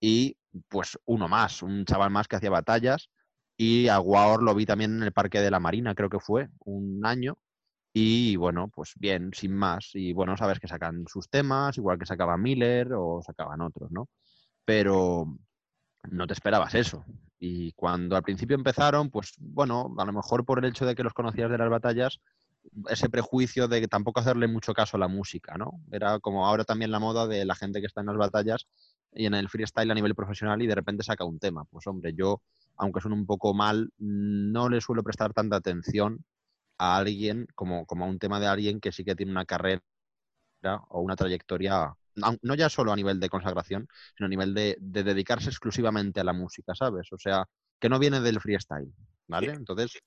y 0.00 0.36
pues 0.68 0.98
uno 1.06 1.28
más, 1.28 1.62
un 1.62 1.84
chaval 1.84 2.10
más 2.10 2.28
que 2.28 2.36
hacía 2.36 2.50
batallas. 2.50 3.10
Y 3.56 3.88
a 3.88 3.98
Guaor 3.98 4.42
lo 4.42 4.54
vi 4.54 4.66
también 4.66 4.96
en 4.96 5.02
el 5.02 5.12
Parque 5.12 5.40
de 5.40 5.50
la 5.50 5.60
Marina, 5.60 5.94
creo 5.94 6.10
que 6.10 6.20
fue, 6.20 6.48
un 6.60 7.04
año. 7.06 7.38
Y 7.92 8.36
bueno, 8.36 8.68
pues 8.68 8.92
bien, 8.96 9.30
sin 9.32 9.54
más. 9.54 9.90
Y 9.94 10.12
bueno, 10.12 10.36
sabes 10.36 10.60
que 10.60 10.68
sacan 10.68 11.04
sus 11.08 11.30
temas, 11.30 11.78
igual 11.78 11.98
que 11.98 12.06
sacaba 12.06 12.36
Miller 12.36 12.92
o 12.94 13.22
sacaban 13.22 13.62
otros, 13.62 13.90
¿no? 13.90 14.08
Pero 14.64 15.38
no 16.10 16.26
te 16.26 16.34
esperabas 16.34 16.74
eso. 16.74 17.04
Y 17.38 17.72
cuando 17.72 18.16
al 18.16 18.22
principio 18.22 18.56
empezaron, 18.56 19.10
pues 19.10 19.34
bueno, 19.38 19.94
a 19.98 20.04
lo 20.04 20.12
mejor 20.12 20.44
por 20.44 20.58
el 20.58 20.70
hecho 20.70 20.86
de 20.86 20.94
que 20.94 21.02
los 21.02 21.14
conocías 21.14 21.50
de 21.50 21.58
las 21.58 21.70
batallas, 21.70 22.20
ese 22.88 23.08
prejuicio 23.08 23.68
de 23.68 23.80
que 23.80 23.88
tampoco 23.88 24.20
hacerle 24.20 24.48
mucho 24.48 24.74
caso 24.74 24.96
a 24.96 25.00
la 25.00 25.08
música, 25.08 25.56
¿no? 25.56 25.80
Era 25.90 26.18
como 26.20 26.46
ahora 26.46 26.64
también 26.64 26.90
la 26.90 26.98
moda 26.98 27.26
de 27.26 27.44
la 27.44 27.54
gente 27.54 27.80
que 27.80 27.86
está 27.86 28.00
en 28.00 28.08
las 28.08 28.16
batallas 28.16 28.66
y 29.12 29.26
en 29.26 29.34
el 29.34 29.48
freestyle 29.48 29.90
a 29.90 29.94
nivel 29.94 30.14
profesional 30.14 30.60
y 30.62 30.66
de 30.66 30.74
repente 30.74 31.02
saca 31.02 31.24
un 31.24 31.38
tema. 31.38 31.64
Pues 31.64 31.86
hombre, 31.86 32.12
yo, 32.14 32.42
aunque 32.76 33.00
suene 33.00 33.16
un 33.16 33.26
poco 33.26 33.54
mal, 33.54 33.90
no 33.98 34.68
le 34.68 34.80
suelo 34.80 35.02
prestar 35.02 35.32
tanta 35.32 35.56
atención 35.56 36.24
a 36.78 36.96
alguien 36.98 37.46
como, 37.54 37.86
como 37.86 38.04
a 38.04 38.08
un 38.08 38.18
tema 38.18 38.40
de 38.40 38.46
alguien 38.46 38.80
que 38.80 38.92
sí 38.92 39.04
que 39.04 39.14
tiene 39.14 39.32
una 39.32 39.46
carrera 39.46 39.82
o 40.88 41.00
una 41.00 41.16
trayectoria, 41.16 41.94
no 42.42 42.54
ya 42.54 42.68
solo 42.68 42.92
a 42.92 42.96
nivel 42.96 43.20
de 43.20 43.28
consagración, 43.28 43.88
sino 44.16 44.26
a 44.26 44.28
nivel 44.28 44.54
de, 44.54 44.76
dedicarse 44.80 45.48
exclusivamente 45.48 46.20
a 46.20 46.24
la 46.24 46.32
música, 46.32 46.74
¿sabes? 46.74 47.12
O 47.12 47.18
sea, 47.18 47.44
que 47.78 47.88
no 47.88 47.98
viene 47.98 48.20
del 48.20 48.40
freestyle, 48.40 48.92
¿vale? 49.28 49.52
Entonces, 49.52 49.98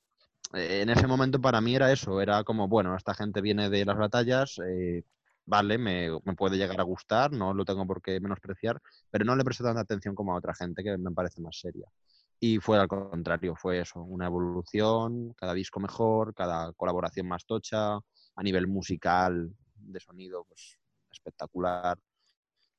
eh, 0.54 0.82
en 0.82 0.90
ese 0.90 1.08
momento 1.08 1.40
para 1.40 1.62
mí 1.62 1.76
era 1.76 1.92
eso, 1.92 2.22
era 2.22 2.44
como, 2.44 2.68
bueno, 2.68 2.96
esta 2.96 3.14
gente 3.14 3.42
viene 3.42 3.70
de 3.70 3.86
las 3.86 3.98
batallas, 3.98 4.60
eh, 4.68 5.04
vale, 5.50 5.80
me, 5.80 6.12
puede 6.38 6.58
llegar 6.58 6.80
a 6.80 6.84
gustar, 6.84 7.32
no 7.32 7.56
lo 7.56 7.66
tengo 7.66 7.86
por 7.88 8.04
qué 8.04 8.20
menospreciar, 8.20 8.80
pero 9.10 9.26
no 9.26 9.36
le 9.36 9.44
presto 9.44 9.64
tanta 9.64 9.82
atención 9.82 10.14
como 10.14 10.34
a 10.34 10.38
otra 10.38 10.54
gente 10.54 10.84
que 10.84 10.96
me 10.96 11.12
parece 11.12 11.42
más 11.42 11.60
seria. 11.60 11.88
Y 12.40 12.60
fue 12.60 12.78
al 12.78 12.88
contrario, 12.88 13.56
fue 13.56 13.80
eso, 13.80 14.00
una 14.02 14.28
evolución, 14.28 15.34
cada 15.34 15.56
disco 15.56 15.80
mejor, 15.80 16.36
cada 16.36 16.72
colaboración 16.74 17.28
más 17.28 17.46
tocha, 17.48 17.96
a 17.96 18.44
nivel 18.44 18.68
musical, 18.68 19.52
de 19.76 20.00
sonido, 20.00 20.46
pues 20.48 20.78
espectacular. 21.12 21.98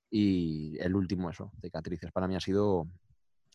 Y 0.08 0.78
el 0.78 0.94
último, 0.94 1.28
eso, 1.28 1.50
Cicatrices, 1.60 2.12
para 2.12 2.28
mí 2.28 2.36
ha 2.36 2.40
sido, 2.40 2.86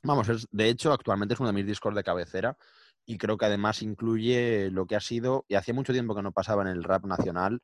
vamos, 0.03 0.27
es, 0.27 0.45
de 0.51 0.67
hecho, 0.67 0.91
actualmente 0.91 1.35
es 1.35 1.39
uno 1.39 1.47
de 1.47 1.53
mis 1.53 1.65
discos 1.65 1.95
de 1.95 2.03
cabecera 2.03 2.57
y 3.05 3.17
creo 3.17 3.37
que 3.37 3.45
además 3.45 3.81
incluye 3.81 4.69
lo 4.71 4.87
que 4.87 4.97
ha 4.97 4.99
sido, 4.99 5.45
y 5.47 5.55
hacía 5.55 5.73
mucho 5.73 5.93
tiempo 5.93 6.15
que 6.15 6.23
no 6.23 6.33
pasaba 6.33 6.63
en 6.63 6.69
el 6.69 6.83
rap 6.83 7.05
nacional, 7.05 7.61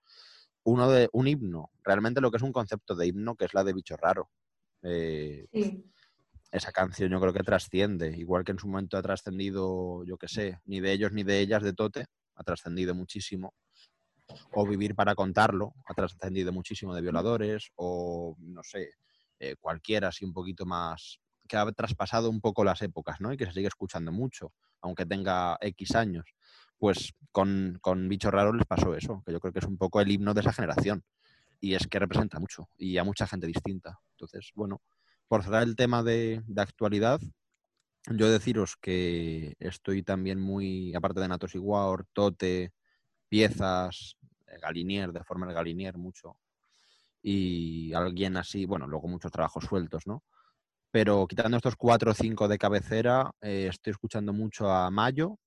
uno 0.63 0.89
de 0.89 1.09
un 1.13 1.27
himno, 1.27 1.71
realmente 1.83 2.21
lo 2.21 2.31
que 2.31 2.37
es 2.37 2.43
un 2.43 2.51
concepto 2.51 2.95
de 2.95 3.07
himno, 3.07 3.35
que 3.35 3.45
es 3.45 3.53
la 3.53 3.63
de 3.63 3.73
Bicho 3.73 3.97
Raro. 3.97 4.29
Eh, 4.83 5.47
esa 6.51 6.71
canción 6.71 7.09
yo 7.11 7.19
creo 7.19 7.33
que 7.33 7.43
trasciende, 7.43 8.15
igual 8.17 8.43
que 8.43 8.51
en 8.51 8.59
su 8.59 8.67
momento 8.67 8.97
ha 8.97 9.01
trascendido, 9.01 10.03
yo 10.05 10.17
qué 10.17 10.27
sé, 10.27 10.59
ni 10.65 10.79
de 10.81 10.91
ellos 10.91 11.11
ni 11.13 11.23
de 11.23 11.39
ellas 11.39 11.63
de 11.63 11.73
Tote, 11.73 12.05
ha 12.35 12.43
trascendido 12.43 12.93
muchísimo. 12.93 13.53
O 14.53 14.65
Vivir 14.65 14.95
para 14.95 15.15
contarlo, 15.15 15.73
ha 15.85 15.93
trascendido 15.93 16.53
muchísimo 16.53 16.93
de 16.93 17.01
violadores, 17.01 17.71
o 17.75 18.35
no 18.39 18.63
sé, 18.63 18.91
eh, 19.39 19.55
cualquiera 19.59 20.09
así 20.09 20.25
un 20.25 20.33
poquito 20.33 20.65
más, 20.65 21.19
que 21.47 21.57
ha 21.57 21.69
traspasado 21.71 22.29
un 22.29 22.39
poco 22.39 22.63
las 22.63 22.81
épocas, 22.81 23.19
¿no? 23.19 23.33
Y 23.33 23.37
que 23.37 23.45
se 23.45 23.53
sigue 23.53 23.67
escuchando 23.67 24.11
mucho, 24.11 24.53
aunque 24.81 25.05
tenga 25.05 25.57
X 25.59 25.95
años. 25.95 26.33
Pues 26.81 27.13
con, 27.31 27.77
con 27.79 28.09
Bicho 28.09 28.31
Raro 28.31 28.53
les 28.53 28.65
pasó 28.65 28.95
eso, 28.95 29.21
que 29.23 29.31
yo 29.31 29.39
creo 29.39 29.53
que 29.53 29.59
es 29.59 29.65
un 29.65 29.77
poco 29.77 30.01
el 30.01 30.09
himno 30.09 30.33
de 30.33 30.41
esa 30.41 30.51
generación. 30.51 31.03
Y 31.59 31.75
es 31.75 31.85
que 31.85 31.99
representa 31.99 32.39
mucho 32.39 32.69
y 32.75 32.97
a 32.97 33.03
mucha 33.03 33.27
gente 33.27 33.45
distinta. 33.45 33.99
Entonces, 34.13 34.49
bueno, 34.55 34.81
por 35.27 35.43
cerrar 35.43 35.61
el 35.61 35.75
tema 35.75 36.01
de, 36.01 36.41
actualidad, 36.57 37.21
yo 38.09 38.31
deciros 38.31 38.77
que 38.77 39.55
estoy 39.59 40.01
también 40.01 40.39
muy, 40.41 40.95
aparte 40.95 41.19
de 41.19 41.27
Natos 41.27 41.53
Iguar, 41.53 42.05
Tote, 42.13 42.73
piezas, 43.29 44.15
Galinier, 44.59 45.11
de 45.11 45.23
forma 45.23 45.45
de 45.45 45.53
Galinier 45.53 45.99
mucho, 45.99 46.39
y 47.21 47.93
alguien 47.93 48.37
así, 48.37 48.65
bueno, 48.65 48.87
luego 48.87 49.07
muchos 49.07 49.31
trabajos 49.31 49.65
sueltos, 49.65 50.07
¿no? 50.07 50.23
Pero 50.89 51.27
quitando 51.27 51.57
estos 51.57 51.75
cuatro 51.75 52.09
o 52.09 52.15
cinco 52.15 52.47
de 52.47 52.57
cabecera, 52.57 53.29
eh, 53.39 53.67
estoy 53.69 53.91
escuchando 53.91 54.33
mucho 54.33 54.71
a 54.71 54.89
Mayo 54.89 55.37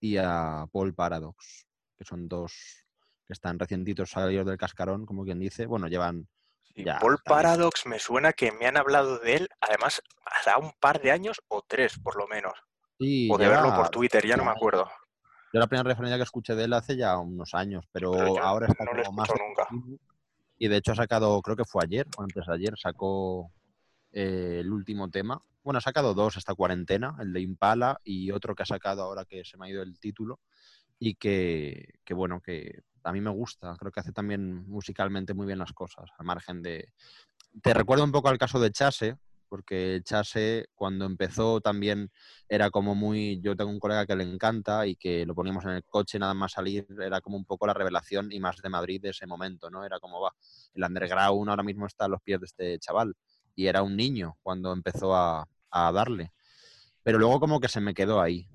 y 0.00 0.16
a 0.16 0.66
Paul 0.72 0.94
Paradox, 0.94 1.66
que 1.96 2.04
son 2.04 2.28
dos 2.28 2.52
que 3.26 3.34
están 3.34 3.58
recientitos 3.58 4.10
salidos 4.10 4.46
del 4.46 4.58
cascarón, 4.58 5.06
como 5.06 5.24
quien 5.24 5.38
dice. 5.38 5.66
Bueno, 5.66 5.86
llevan 5.86 6.26
Paul 7.00 7.18
Paradox 7.24 7.86
me 7.86 7.98
suena 7.98 8.32
que 8.32 8.52
me 8.52 8.66
han 8.66 8.76
hablado 8.76 9.18
de 9.18 9.36
él, 9.36 9.48
además, 9.60 10.02
hace 10.24 10.50
un 10.60 10.72
par 10.80 11.00
de 11.00 11.10
años 11.10 11.40
o 11.48 11.62
tres, 11.66 11.98
por 11.98 12.16
lo 12.16 12.26
menos. 12.28 12.52
o 12.98 13.38
de 13.38 13.48
verlo 13.48 13.74
por 13.74 13.88
Twitter, 13.90 14.26
ya 14.26 14.36
no 14.36 14.44
me 14.44 14.50
acuerdo. 14.50 14.88
Yo 15.52 15.58
la 15.58 15.66
primera 15.66 15.88
referencia 15.88 16.16
que 16.16 16.22
escuché 16.22 16.54
de 16.54 16.64
él 16.64 16.72
hace 16.72 16.96
ya 16.96 17.18
unos 17.18 17.54
años, 17.54 17.84
pero, 17.90 18.38
ahora 18.40 18.68
está 18.68 18.86
como 18.86 19.12
más. 19.12 19.28
Nunca. 19.30 19.68
Y 20.58 20.68
de 20.68 20.76
hecho 20.76 20.92
ha 20.92 20.96
sacado, 20.96 21.40
creo 21.42 21.56
que 21.56 21.64
fue 21.64 21.82
ayer 21.84 22.06
o 22.16 22.22
antes 22.22 22.46
de 22.46 22.54
ayer, 22.54 22.74
sacó 22.78 23.50
eh, 24.12 24.58
el 24.60 24.72
último 24.72 25.10
tema. 25.10 25.40
Bueno, 25.62 25.78
ha 25.78 25.82
sacado 25.82 26.14
dos 26.14 26.36
esta 26.36 26.54
cuarentena, 26.54 27.16
el 27.20 27.32
de 27.32 27.40
Impala 27.40 28.00
y 28.02 28.30
otro 28.30 28.54
que 28.54 28.62
ha 28.62 28.66
sacado 28.66 29.02
ahora 29.02 29.24
que 29.24 29.44
se 29.44 29.56
me 29.56 29.66
ha 29.66 29.70
ido 29.70 29.82
el 29.82 29.98
título. 29.98 30.40
Y 30.98 31.14
que, 31.14 31.94
bueno, 32.10 32.40
que 32.40 32.82
a 33.04 33.12
mí 33.12 33.20
me 33.20 33.30
gusta, 33.30 33.74
creo 33.78 33.90
que 33.90 34.00
hace 34.00 34.12
también 34.12 34.68
musicalmente 34.68 35.32
muy 35.32 35.46
bien 35.46 35.58
las 35.58 35.72
cosas, 35.72 36.10
al 36.18 36.26
margen 36.26 36.62
de... 36.62 36.92
Te 37.62 37.72
recuerdo 37.72 38.04
un 38.04 38.12
poco 38.12 38.28
al 38.28 38.36
caso 38.36 38.60
de 38.60 38.70
Chase, 38.70 39.16
porque 39.48 40.02
Chase 40.04 40.66
cuando 40.74 41.06
empezó 41.06 41.60
también 41.62 42.10
era 42.48 42.70
como 42.70 42.94
muy... 42.94 43.40
Yo 43.40 43.56
tengo 43.56 43.70
un 43.70 43.80
colega 43.80 44.06
que 44.06 44.14
le 44.14 44.24
encanta 44.24 44.86
y 44.86 44.96
que 44.96 45.24
lo 45.24 45.34
poníamos 45.34 45.64
en 45.64 45.70
el 45.70 45.84
coche 45.84 46.18
nada 46.18 46.34
más 46.34 46.52
salir, 46.52 46.86
era 47.00 47.22
como 47.22 47.38
un 47.38 47.46
poco 47.46 47.66
la 47.66 47.74
revelación 47.74 48.30
y 48.30 48.38
más 48.38 48.58
de 48.58 48.68
Madrid 48.68 49.00
de 49.00 49.10
ese 49.10 49.26
momento, 49.26 49.70
¿no? 49.70 49.84
Era 49.84 49.98
como 50.00 50.20
va, 50.20 50.32
el 50.74 50.84
underground 50.84 51.48
ahora 51.48 51.62
mismo 51.62 51.86
está 51.86 52.04
a 52.04 52.08
los 52.08 52.20
pies 52.20 52.40
de 52.40 52.46
este 52.46 52.78
chaval 52.78 53.14
y 53.60 53.66
era 53.66 53.82
un 53.82 53.94
niño 53.94 54.38
cuando 54.42 54.72
empezó 54.72 55.14
a, 55.14 55.46
a 55.70 55.92
darle. 55.92 56.32
Pero 57.02 57.18
luego 57.18 57.40
como 57.40 57.60
que 57.60 57.68
se 57.68 57.82
me 57.82 57.92
quedó 57.92 58.22
ahí 58.22 58.48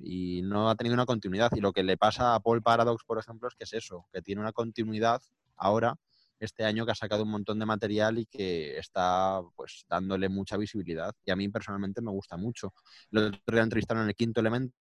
y 0.00 0.42
no 0.42 0.70
ha 0.70 0.76
tenido 0.76 0.94
una 0.94 1.04
continuidad. 1.04 1.50
Y 1.56 1.60
lo 1.60 1.72
que 1.72 1.82
le 1.82 1.96
pasa 1.96 2.36
a 2.36 2.40
Paul 2.40 2.62
Paradox, 2.62 3.02
por 3.04 3.18
ejemplo, 3.18 3.48
es 3.48 3.56
que 3.56 3.64
es 3.64 3.72
eso, 3.72 4.06
que 4.12 4.22
tiene 4.22 4.40
una 4.40 4.52
continuidad 4.52 5.20
ahora, 5.56 5.96
este 6.38 6.64
año 6.64 6.86
que 6.86 6.92
ha 6.92 6.94
sacado 6.94 7.24
un 7.24 7.30
montón 7.30 7.58
de 7.58 7.66
material 7.66 8.20
y 8.20 8.26
que 8.26 8.78
está 8.78 9.40
pues 9.56 9.84
dándole 9.88 10.28
mucha 10.28 10.56
visibilidad. 10.56 11.12
Y 11.24 11.32
a 11.32 11.36
mí 11.36 11.48
personalmente 11.48 12.00
me 12.00 12.12
gusta 12.12 12.36
mucho. 12.36 12.72
Lo 13.10 13.32
entrevistaron 13.46 14.04
en 14.04 14.10
el 14.10 14.14
quinto 14.14 14.40
elemento 14.40 14.74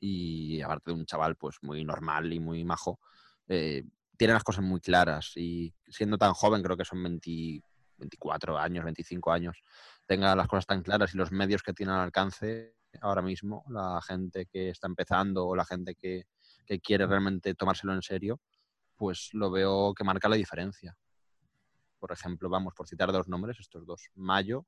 y 0.00 0.60
aparte 0.60 0.90
de 0.90 0.96
un 0.96 1.06
chaval 1.06 1.36
pues 1.36 1.58
muy 1.62 1.84
normal 1.84 2.32
y 2.32 2.40
muy 2.40 2.64
majo, 2.64 2.98
eh, 3.46 3.84
tiene 4.16 4.34
las 4.34 4.42
cosas 4.42 4.64
muy 4.64 4.80
claras 4.80 5.36
y 5.36 5.72
siendo 5.88 6.18
tan 6.18 6.32
joven, 6.32 6.62
creo 6.62 6.76
que 6.76 6.84
son 6.84 6.98
24 7.98 8.58
años, 8.58 8.84
25 8.84 9.32
años, 9.32 9.62
tenga 10.06 10.34
las 10.36 10.48
cosas 10.48 10.66
tan 10.66 10.82
claras 10.82 11.14
y 11.14 11.18
los 11.18 11.32
medios 11.32 11.62
que 11.62 11.72
tiene 11.72 11.92
al 11.92 12.00
alcance, 12.00 12.74
ahora 13.00 13.22
mismo, 13.22 13.64
la 13.68 14.00
gente 14.02 14.46
que 14.46 14.70
está 14.70 14.86
empezando 14.86 15.46
o 15.46 15.56
la 15.56 15.64
gente 15.64 15.94
que, 15.94 16.24
quiere 16.82 17.06
realmente 17.06 17.54
tomárselo 17.54 17.94
en 17.94 18.02
serio, 18.02 18.40
pues 18.96 19.30
lo 19.32 19.52
veo 19.52 19.94
que 19.94 20.02
marca 20.02 20.28
la 20.28 20.34
diferencia. 20.34 20.96
Por 22.00 22.10
ejemplo, 22.10 22.48
vamos 22.48 22.74
por 22.74 22.88
citar 22.88 23.12
dos 23.12 23.28
nombres, 23.28 23.60
estos 23.60 23.86
dos, 23.86 24.10
Mayo 24.14 24.66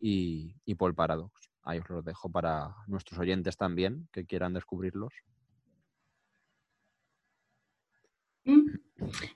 y, 0.00 0.56
y 0.64 0.74
Paul 0.74 0.94
Paradox. 0.94 1.50
Ahí 1.62 1.80
os 1.80 1.88
los 1.90 2.04
dejo 2.04 2.30
para 2.30 2.74
nuestros 2.86 3.18
oyentes 3.18 3.58
también 3.58 4.08
que 4.10 4.24
quieran 4.24 4.54
descubrirlos. 4.54 5.12
Mm. 8.44 8.83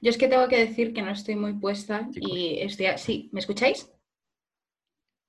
Yo 0.01 0.11
es 0.11 0.19
que 0.19 0.29
tengo 0.29 0.49
que 0.49 0.59
decir 0.59 0.93
que 0.93 1.03
no 1.03 1.11
estoy 1.11 1.37
muy 1.37 1.55
puesta 1.55 2.09
y 2.15 2.59
estoy... 2.61 2.87
Sí, 2.97 3.29
¿me 3.33 3.41
escucháis? 3.41 3.91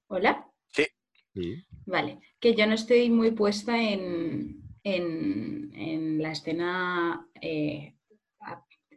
¿Hola? 0.07 0.49
Vale, 1.85 2.19
que 2.39 2.55
yo 2.55 2.67
no 2.67 2.73
estoy 2.73 3.09
muy 3.09 3.31
puesta 3.31 3.77
en, 3.81 4.57
la 6.21 6.31
escena, 6.31 7.27
eh, 7.41 7.95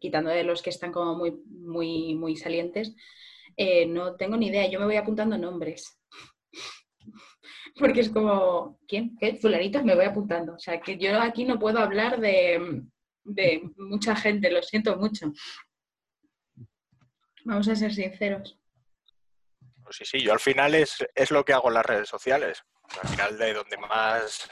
quitando 0.00 0.30
de 0.30 0.42
los 0.42 0.62
que 0.62 0.70
están 0.70 0.92
como 0.92 1.14
muy, 1.14 1.32
muy, 1.46 2.14
muy 2.14 2.36
salientes, 2.36 2.94
eh, 3.56 3.86
no 3.86 4.16
tengo 4.16 4.36
ni 4.36 4.48
idea, 4.48 4.68
yo 4.68 4.80
me 4.80 4.86
voy 4.86 4.96
apuntando 4.96 5.38
nombres. 5.38 6.00
Porque 7.78 8.00
es 8.00 8.10
como, 8.10 8.78
¿quién? 8.88 9.16
¿Qué? 9.16 9.36
Fulanitos 9.36 9.84
me 9.84 9.94
voy 9.94 10.04
apuntando. 10.04 10.54
O 10.54 10.58
sea, 10.58 10.80
que 10.80 10.98
yo 10.98 11.20
aquí 11.20 11.44
no 11.44 11.58
puedo 11.58 11.78
hablar 11.78 12.20
de, 12.20 12.82
de 13.24 13.62
mucha 13.76 14.16
gente, 14.16 14.50
lo 14.50 14.62
siento 14.62 14.96
mucho. 14.96 15.32
Vamos 17.44 17.68
a 17.68 17.76
ser 17.76 17.92
sinceros. 17.92 18.58
Pues 19.82 19.96
sí, 19.96 20.04
sí, 20.04 20.20
yo 20.20 20.32
al 20.32 20.40
final 20.40 20.74
es, 20.74 21.04
lo 21.30 21.44
que 21.44 21.52
hago 21.52 21.68
en 21.68 21.74
las 21.74 21.86
redes 21.86 22.08
sociales. 22.08 22.62
Al 23.02 23.08
final 23.08 23.38
de 23.38 23.54
donde 23.54 23.76
más 23.78 24.48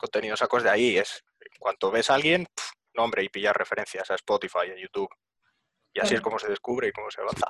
contenido 0.00 0.36
saco 0.36 0.58
es 0.58 0.64
de 0.64 0.70
ahí. 0.70 0.96
Es 0.96 1.24
cuanto 1.58 1.90
ves 1.90 2.10
a 2.10 2.14
alguien, 2.14 2.46
nombre 2.94 3.22
y 3.22 3.28
pillar 3.28 3.56
referencias 3.56 4.10
a 4.10 4.14
Spotify, 4.14 4.70
a 4.70 4.80
YouTube. 4.80 5.10
Y 5.92 6.00
así 6.00 6.14
es 6.14 6.20
como 6.20 6.38
se 6.38 6.48
descubre 6.48 6.88
y 6.88 6.92
cómo 6.92 7.10
se 7.10 7.20
avanza. 7.20 7.46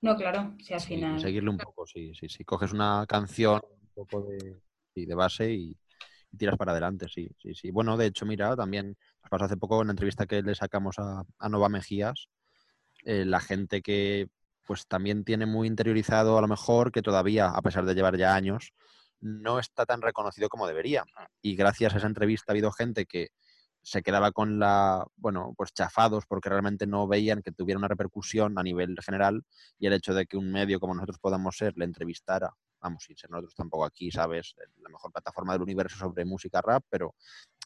No, 0.00 0.16
claro, 0.16 0.54
si 0.58 0.74
al 0.74 0.80
final. 0.80 1.20
seguirle 1.20 1.50
un 1.50 1.58
poco, 1.58 1.86
sí, 1.86 2.12
sí, 2.14 2.28
sí. 2.28 2.44
Coges 2.44 2.72
una 2.72 3.06
canción 3.08 3.60
un 3.64 4.06
poco 4.06 4.24
de, 4.24 4.60
de 4.94 5.14
base 5.14 5.50
y, 5.50 5.76
tiras 6.36 6.56
para 6.56 6.72
adelante, 6.72 7.06
sí, 7.08 7.28
sí, 7.38 7.54
sí. 7.54 7.70
Bueno, 7.70 7.96
de 7.96 8.06
hecho, 8.06 8.26
mira, 8.26 8.56
también 8.56 8.96
nos 9.22 9.30
pasó 9.30 9.44
hace 9.44 9.56
poco 9.56 9.80
en 9.80 9.88
la 9.88 9.92
entrevista 9.92 10.26
que 10.26 10.42
le 10.42 10.54
sacamos 10.54 10.98
a, 10.98 11.22
a 11.38 11.48
Nova 11.48 11.68
Mejías, 11.68 12.28
eh, 13.04 13.24
la 13.24 13.40
gente 13.40 13.82
que 13.82 14.28
pues 14.66 14.86
también 14.88 15.24
tiene 15.24 15.46
muy 15.46 15.68
interiorizado 15.68 16.36
a 16.36 16.40
lo 16.40 16.48
mejor 16.48 16.90
que 16.90 17.02
todavía, 17.02 17.48
a 17.48 17.62
pesar 17.62 17.84
de 17.84 17.94
llevar 17.94 18.16
ya 18.16 18.34
años, 18.34 18.72
no 19.20 19.58
está 19.58 19.86
tan 19.86 20.02
reconocido 20.02 20.48
como 20.48 20.66
debería. 20.66 21.04
Y 21.40 21.54
gracias 21.56 21.94
a 21.94 21.98
esa 21.98 22.06
entrevista 22.06 22.52
ha 22.52 22.54
habido 22.54 22.72
gente 22.72 23.06
que 23.06 23.28
se 23.82 24.02
quedaba 24.02 24.32
con 24.32 24.58
la, 24.58 25.06
bueno, 25.14 25.54
pues 25.56 25.72
chafados 25.72 26.24
porque 26.26 26.48
realmente 26.48 26.88
no 26.88 27.06
veían 27.06 27.42
que 27.42 27.52
tuviera 27.52 27.78
una 27.78 27.86
repercusión 27.86 28.58
a 28.58 28.64
nivel 28.64 28.96
general 29.00 29.44
y 29.78 29.86
el 29.86 29.92
hecho 29.92 30.12
de 30.12 30.26
que 30.26 30.36
un 30.36 30.50
medio 30.50 30.80
como 30.80 30.94
nosotros 30.94 31.20
podamos 31.20 31.56
ser 31.56 31.74
le 31.76 31.84
entrevistara, 31.84 32.52
vamos, 32.80 33.04
sin 33.04 33.16
ser 33.16 33.30
nosotros 33.30 33.54
tampoco 33.54 33.84
aquí, 33.84 34.10
sabes, 34.10 34.54
la 34.80 34.88
mejor 34.88 35.12
plataforma 35.12 35.52
del 35.52 35.62
universo 35.62 35.98
sobre 35.98 36.24
música 36.24 36.60
rap, 36.62 36.84
pero 36.88 37.14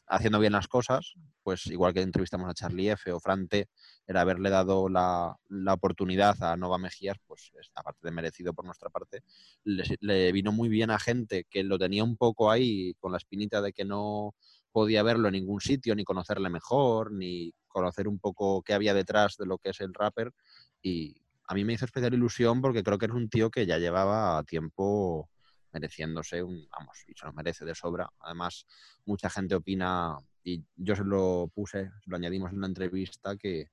haciendo 0.07 0.39
bien 0.39 0.51
las 0.51 0.67
cosas, 0.67 1.13
pues 1.41 1.67
igual 1.67 1.93
que 1.93 2.01
entrevistamos 2.01 2.49
a 2.49 2.53
Charlie 2.53 2.89
F 2.89 3.11
o 3.11 3.19
Frante, 3.19 3.69
era 4.05 4.21
haberle 4.21 4.49
dado 4.49 4.89
la, 4.89 5.37
oportunidad 5.71 6.41
a 6.43 6.57
Nova 6.57 6.77
Mejías, 6.77 7.17
pues 7.25 7.51
aparte 7.75 7.99
de 8.03 8.11
merecido 8.11 8.53
por 8.53 8.65
nuestra 8.65 8.89
parte, 8.89 9.21
le, 9.63 10.31
vino 10.31 10.51
muy 10.51 10.67
bien 10.69 10.91
a 10.91 10.99
gente 10.99 11.45
que 11.49 11.63
lo 11.63 11.79
tenía 11.79 12.03
un 12.03 12.17
poco 12.17 12.51
ahí 12.51 12.93
con 12.99 13.11
la 13.11 13.17
espinita 13.17 13.61
de 13.61 13.71
que 13.71 13.85
no 13.85 14.35
podía 14.71 15.03
verlo 15.03 15.27
en 15.27 15.33
ningún 15.33 15.61
sitio, 15.61 15.95
ni 15.95 16.03
conocerle 16.03 16.49
mejor, 16.49 17.11
ni 17.11 17.53
conocer 17.67 18.07
un 18.07 18.19
poco 18.19 18.61
qué 18.63 18.73
había 18.73 18.93
detrás 18.93 19.37
de 19.37 19.45
lo 19.45 19.57
que 19.57 19.69
es 19.69 19.79
el 19.81 19.93
rapper. 19.93 20.33
Y 20.81 21.20
a 21.51 21.53
mí 21.53 21.65
me 21.65 21.73
hizo 21.73 21.83
especial 21.83 22.13
ilusión 22.13 22.61
porque 22.61 22.81
creo 22.81 22.97
que 22.97 23.07
es 23.07 23.11
un 23.11 23.27
tío 23.27 23.51
que 23.51 23.65
ya 23.65 23.77
llevaba 23.77 24.41
tiempo 24.45 25.29
mereciéndose 25.73 26.41
un, 26.41 26.65
vamos, 26.71 26.97
y 27.09 27.13
se 27.13 27.25
lo 27.25 27.33
merece 27.33 27.65
de 27.65 27.75
sobra. 27.75 28.09
Además, 28.21 28.65
mucha 29.03 29.29
gente 29.29 29.55
opina 29.55 30.15
y 30.45 30.63
yo 30.77 30.95
se 30.95 31.03
lo 31.03 31.51
puse, 31.53 31.91
lo 32.05 32.15
añadimos 32.15 32.53
en 32.53 32.61
la 32.61 32.67
entrevista, 32.67 33.35
que, 33.35 33.67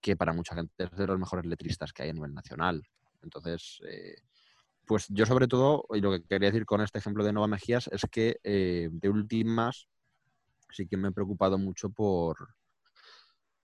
que 0.00 0.16
para 0.16 0.32
mucha 0.32 0.54
gente 0.54 0.84
es 0.84 0.90
de 0.92 1.06
los 1.06 1.18
mejores 1.18 1.44
letristas 1.44 1.92
que 1.92 2.04
hay 2.04 2.08
a 2.08 2.14
nivel 2.14 2.32
nacional. 2.32 2.82
Entonces, 3.22 3.82
eh, 3.86 4.16
pues 4.86 5.04
yo 5.10 5.26
sobre 5.26 5.46
todo, 5.46 5.84
y 5.90 6.00
lo 6.00 6.12
que 6.12 6.24
quería 6.24 6.48
decir 6.48 6.64
con 6.64 6.80
este 6.80 7.00
ejemplo 7.00 7.22
de 7.22 7.34
Nova 7.34 7.48
Mejías 7.48 7.90
es 7.92 8.00
que 8.10 8.40
eh, 8.42 8.88
de 8.90 9.08
últimas 9.10 9.88
sí 10.70 10.86
que 10.86 10.96
me 10.96 11.08
he 11.08 11.12
preocupado 11.12 11.58
mucho 11.58 11.90
por, 11.90 12.54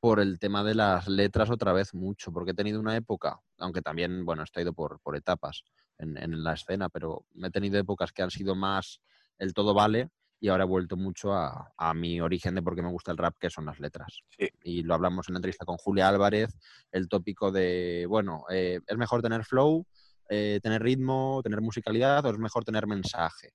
por 0.01 0.21
el 0.21 0.39
tema 0.39 0.63
de 0.63 0.75
las 0.75 1.09
letras 1.09 1.51
otra 1.51 1.73
vez 1.73 1.95
mucho, 1.95 2.33
porque 2.33 2.51
he 2.53 2.55
tenido 2.55 2.81
una 2.81 2.97
época, 2.97 3.41
aunque 3.59 3.83
también, 3.83 4.25
bueno, 4.25 4.45
he 4.45 4.61
ido 4.61 4.73
por, 4.73 5.01
por 5.01 5.17
etapas 5.17 5.65
en, 5.99 6.17
en, 6.17 6.43
la 6.45 6.53
escena, 6.53 6.89
pero 6.89 7.25
he 7.43 7.51
tenido 7.51 7.79
épocas 7.79 8.13
que 8.13 8.23
han 8.23 8.31
sido 8.31 8.55
más 8.55 9.01
el 9.39 9.55
todo 9.55 9.75
vale 9.75 10.11
y 10.39 10.49
ahora 10.49 10.65
he 10.65 10.67
vuelto 10.67 10.97
mucho 10.97 11.33
a, 11.33 11.73
a 11.77 11.95
mi 11.95 12.21
origen 12.21 12.55
de 12.55 12.63
por 12.63 12.77
qué 12.77 12.83
me 12.83 12.91
gusta 12.91 13.11
el 13.11 13.19
rap, 13.19 13.37
que 13.41 13.51
son 13.51 13.65
las 13.65 13.81
letras. 13.81 14.21
Sí. 14.39 14.49
Y 14.63 14.83
lo 14.83 14.95
hablamos 14.95 15.29
en 15.29 15.35
la 15.35 15.39
entrevista 15.39 15.65
con 15.65 15.79
Julia 15.79 16.09
Álvarez, 16.09 16.55
el 16.93 17.09
tópico 17.09 17.51
de, 17.51 18.07
bueno, 18.09 18.45
eh, 18.51 18.81
¿es 18.87 18.97
mejor 18.99 19.23
tener 19.23 19.45
flow, 19.45 19.87
eh, 20.29 20.61
tener 20.63 20.83
ritmo, 20.83 21.41
tener 21.43 21.61
musicalidad 21.63 22.25
o 22.27 22.31
es 22.31 22.39
mejor 22.39 22.65
tener 22.65 22.87
mensaje? 22.87 23.55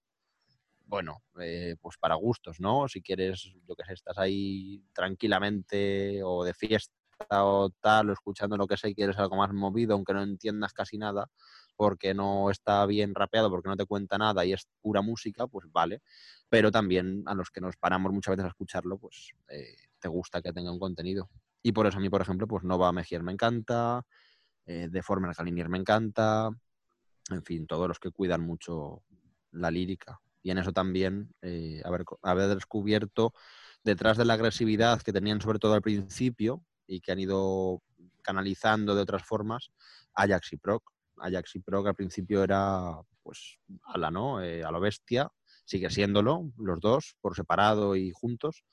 Bueno, 0.92 1.24
eh, 1.40 1.78
pues 1.80 1.96
para 1.98 2.16
gustos, 2.16 2.60
¿no? 2.60 2.86
Si 2.90 3.02
quieres, 3.02 3.54
yo 3.66 3.76
que 3.78 3.86
sé, 3.86 3.94
estás 3.94 4.18
ahí 4.18 4.84
tranquilamente 4.92 6.22
o 6.22 6.44
de 6.44 6.54
fiesta 6.54 6.92
o 7.30 7.70
tal, 7.80 8.10
o 8.10 8.14
escuchando 8.14 8.58
lo 8.58 8.68
que 8.68 8.76
sea 8.76 8.90
y 8.90 8.96
quieres 8.96 9.18
algo 9.18 9.38
más 9.38 9.54
movido, 9.54 9.94
aunque 9.94 10.14
no 10.14 10.22
entiendas 10.22 10.74
casi 10.74 10.98
nada, 10.98 11.30
porque 11.78 12.14
no 12.14 12.52
está 12.52 12.86
bien 12.88 13.16
rapeado, 13.16 13.50
porque 13.50 13.70
no 13.70 13.78
te 13.78 13.86
cuenta 13.86 14.18
nada 14.18 14.44
y 14.44 14.52
es 14.52 14.68
pura 14.82 15.02
música, 15.02 15.48
pues 15.48 15.66
vale. 15.72 16.02
Pero 16.50 16.72
también 16.72 17.24
a 17.26 17.36
los 17.36 17.52
que 17.52 17.62
nos 17.62 17.78
paramos 17.78 18.12
muchas 18.12 18.34
veces 18.34 18.46
a 18.48 18.50
escucharlo, 18.50 18.98
pues 18.98 19.32
eh, 19.48 19.74
te 19.98 20.10
gusta 20.10 20.42
que 20.42 20.52
tenga 20.52 20.74
un 20.74 20.80
contenido. 20.80 21.30
Y 21.64 21.72
por 21.72 21.88
eso 21.88 22.00
a 22.00 22.02
mí, 22.02 22.10
por 22.10 22.22
ejemplo, 22.22 22.48
pues 22.48 22.66
Nova 22.66 22.92
Mejier 22.92 23.24
me 23.24 23.32
encanta, 23.32 24.06
eh, 24.66 24.90
Deformer 24.92 25.34
Galinier 25.38 25.70
me 25.70 25.78
encanta, 25.78 26.50
en 27.30 27.44
fin, 27.44 27.66
todos 27.66 27.88
los 27.88 27.98
que 27.98 28.12
cuidan 28.12 28.42
mucho 28.42 29.04
la 29.52 29.72
lírica 29.72 30.20
y 30.44 30.52
en 30.52 30.58
eso 30.58 30.72
también 30.72 31.34
eh, 31.42 31.82
haber, 31.84 32.48
descubierto 32.48 33.34
detrás 33.84 34.18
de 34.18 34.26
la 34.26 34.34
agresividad 34.34 35.02
que 35.02 35.14
tenían 35.14 35.42
sobre 35.42 35.60
todo 35.60 35.74
al 35.74 35.82
principio 35.82 36.64
y 36.88 37.02
que 37.02 37.12
han 37.12 37.20
ido 37.20 37.82
canalizando 38.22 38.96
de 38.96 39.02
otras 39.02 39.24
formas, 39.24 39.72
Ajax 40.14 40.54
y 40.54 40.58
Proc. 40.58 40.84
Ajax 41.18 41.56
y 41.56 41.60
Proc 41.60 41.88
al 41.88 41.96
principio 41.96 42.44
era 42.44 43.00
pues 43.24 43.60
a 43.86 43.98
la 43.98 44.12
no, 44.12 44.42
eh, 44.44 44.64
a 44.64 44.72
lo 44.72 44.80
bestia, 44.80 45.30
sigue 45.66 45.90
siéndolo, 45.90 46.52
los 46.58 46.80
dos, 46.80 47.16
por 47.22 47.36
separado 47.36 47.96
y 47.96 48.12
juntos, 48.12 48.64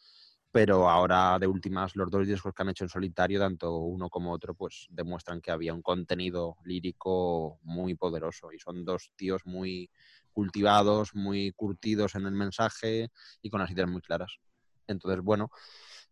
pero 0.50 0.88
ahora 0.88 1.38
de 1.38 1.46
últimas 1.46 1.94
los 1.94 2.10
dos 2.10 2.26
discos 2.26 2.54
que 2.54 2.62
han 2.62 2.70
hecho 2.70 2.84
en 2.84 2.88
solitario, 2.88 3.38
tanto 3.38 3.76
uno 3.76 4.08
como 4.08 4.32
otro, 4.32 4.54
pues 4.54 4.86
demuestran 4.90 5.40
que 5.40 5.50
había 5.50 5.74
un 5.74 5.82
contenido 5.82 6.56
lírico 6.64 7.58
muy 7.62 7.94
poderoso 7.94 8.52
y 8.52 8.58
son 8.58 8.84
dos 8.84 9.12
tíos 9.16 9.42
muy 9.44 9.90
cultivados, 10.38 11.16
muy 11.16 11.50
curtidos 11.50 12.14
en 12.14 12.24
el 12.24 12.30
mensaje 12.30 13.10
y 13.42 13.50
con 13.50 13.58
las 13.58 13.72
ideas 13.72 13.88
muy 13.88 14.00
claras. 14.00 14.38
Entonces, 14.86 15.20
bueno, 15.20 15.50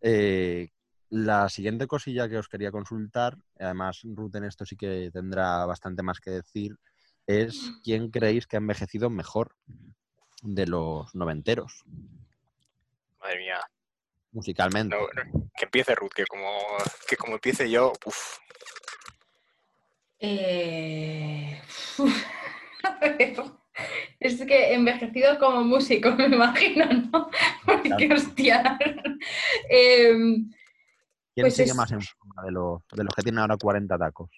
eh, 0.01 0.71
la 1.11 1.49
siguiente 1.49 1.87
cosilla 1.87 2.29
que 2.29 2.37
os 2.37 2.49
quería 2.49 2.73
consultar, 2.73 3.39
además 3.57 4.01
Ruth 4.03 4.35
en 4.35 4.47
esto 4.47 4.67
sí 4.67 4.77
que 4.77 5.11
tendrá 5.13 5.65
bastante 5.65 6.03
más 6.03 6.19
que 6.19 6.33
decir, 6.33 6.75
es 7.25 7.71
quién 7.85 8.11
creéis 8.11 8.49
que 8.49 8.57
ha 8.57 8.59
envejecido 8.59 9.11
mejor 9.11 9.55
de 10.43 10.67
los 10.67 11.15
noventeros. 11.15 11.85
Madre 13.21 13.39
mía. 13.39 13.61
Musicalmente. 14.33 14.97
No, 14.97 15.03
no, 15.03 15.51
que 15.57 15.67
empiece 15.67 15.95
Ruth, 15.95 16.15
que 16.17 16.27
como, 16.27 16.51
que 17.09 17.17
como 17.17 17.35
empiece 17.35 17.71
yo, 17.71 17.93
uff. 18.05 18.39
Eh... 20.19 21.63
Es 24.21 24.43
que 24.45 24.75
envejecido 24.75 25.39
como 25.39 25.63
músico, 25.65 26.11
me 26.17 26.27
imagino, 26.27 26.87
¿no? 26.87 27.31
Porque, 27.65 28.09
hostia. 28.13 28.79
eh, 29.71 30.13
¿Quién 31.35 31.45
pues 31.45 31.55
sigue 31.57 31.71
es- 31.71 31.77
más 31.77 31.93
en 31.93 32.01
forma 32.01 32.43
de 32.45 32.53
los, 32.53 32.81
de 32.93 33.05
los 33.05 33.15
que 33.15 33.23
tienen 33.23 33.41
ahora 33.41 33.57
40 33.57 33.99
tacos? 33.99 34.31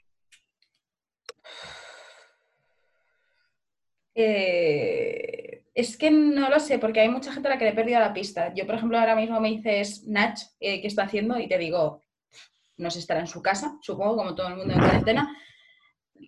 eh, 4.14 5.64
es 5.74 5.96
que 5.96 6.10
no 6.10 6.50
lo 6.50 6.58
sé, 6.58 6.78
porque 6.78 7.00
hay 7.00 7.08
mucha 7.08 7.32
gente 7.32 7.48
a 7.48 7.52
la 7.52 7.58
que 7.58 7.64
le 7.64 7.70
he 7.70 7.74
perdido 7.74 8.00
la 8.00 8.12
pista. 8.12 8.52
Yo, 8.54 8.66
por 8.66 8.74
ejemplo, 8.74 8.98
ahora 8.98 9.14
mismo 9.14 9.40
me 9.40 9.50
dices 9.50 10.04
Nach, 10.06 10.38
eh, 10.60 10.80
¿qué 10.80 10.88
está 10.88 11.04
haciendo? 11.04 11.38
Y 11.38 11.48
te 11.48 11.56
digo, 11.58 12.02
no 12.78 12.90
sé, 12.90 12.98
estará 12.98 13.20
en 13.20 13.26
su 13.28 13.42
casa, 13.42 13.78
supongo, 13.80 14.16
como 14.16 14.34
todo 14.34 14.48
el 14.48 14.56
mundo 14.56 14.74
en 14.74 14.80
cuarentena. 14.80 15.36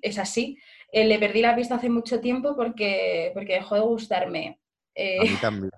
Es 0.03 0.19
así. 0.19 0.57
Eh, 0.93 1.05
le 1.05 1.19
perdí 1.19 1.41
la 1.41 1.55
pista 1.55 1.77
hace 1.77 1.89
mucho 1.89 2.21
tiempo 2.21 2.57
porque, 2.57 3.31
porque 3.35 3.55
dejó 3.55 3.77
de 3.77 3.81
gustarme. 3.83 4.61
Eh, 4.95 5.21
A 5.21 5.23
mí 5.23 5.37
también. 5.41 5.71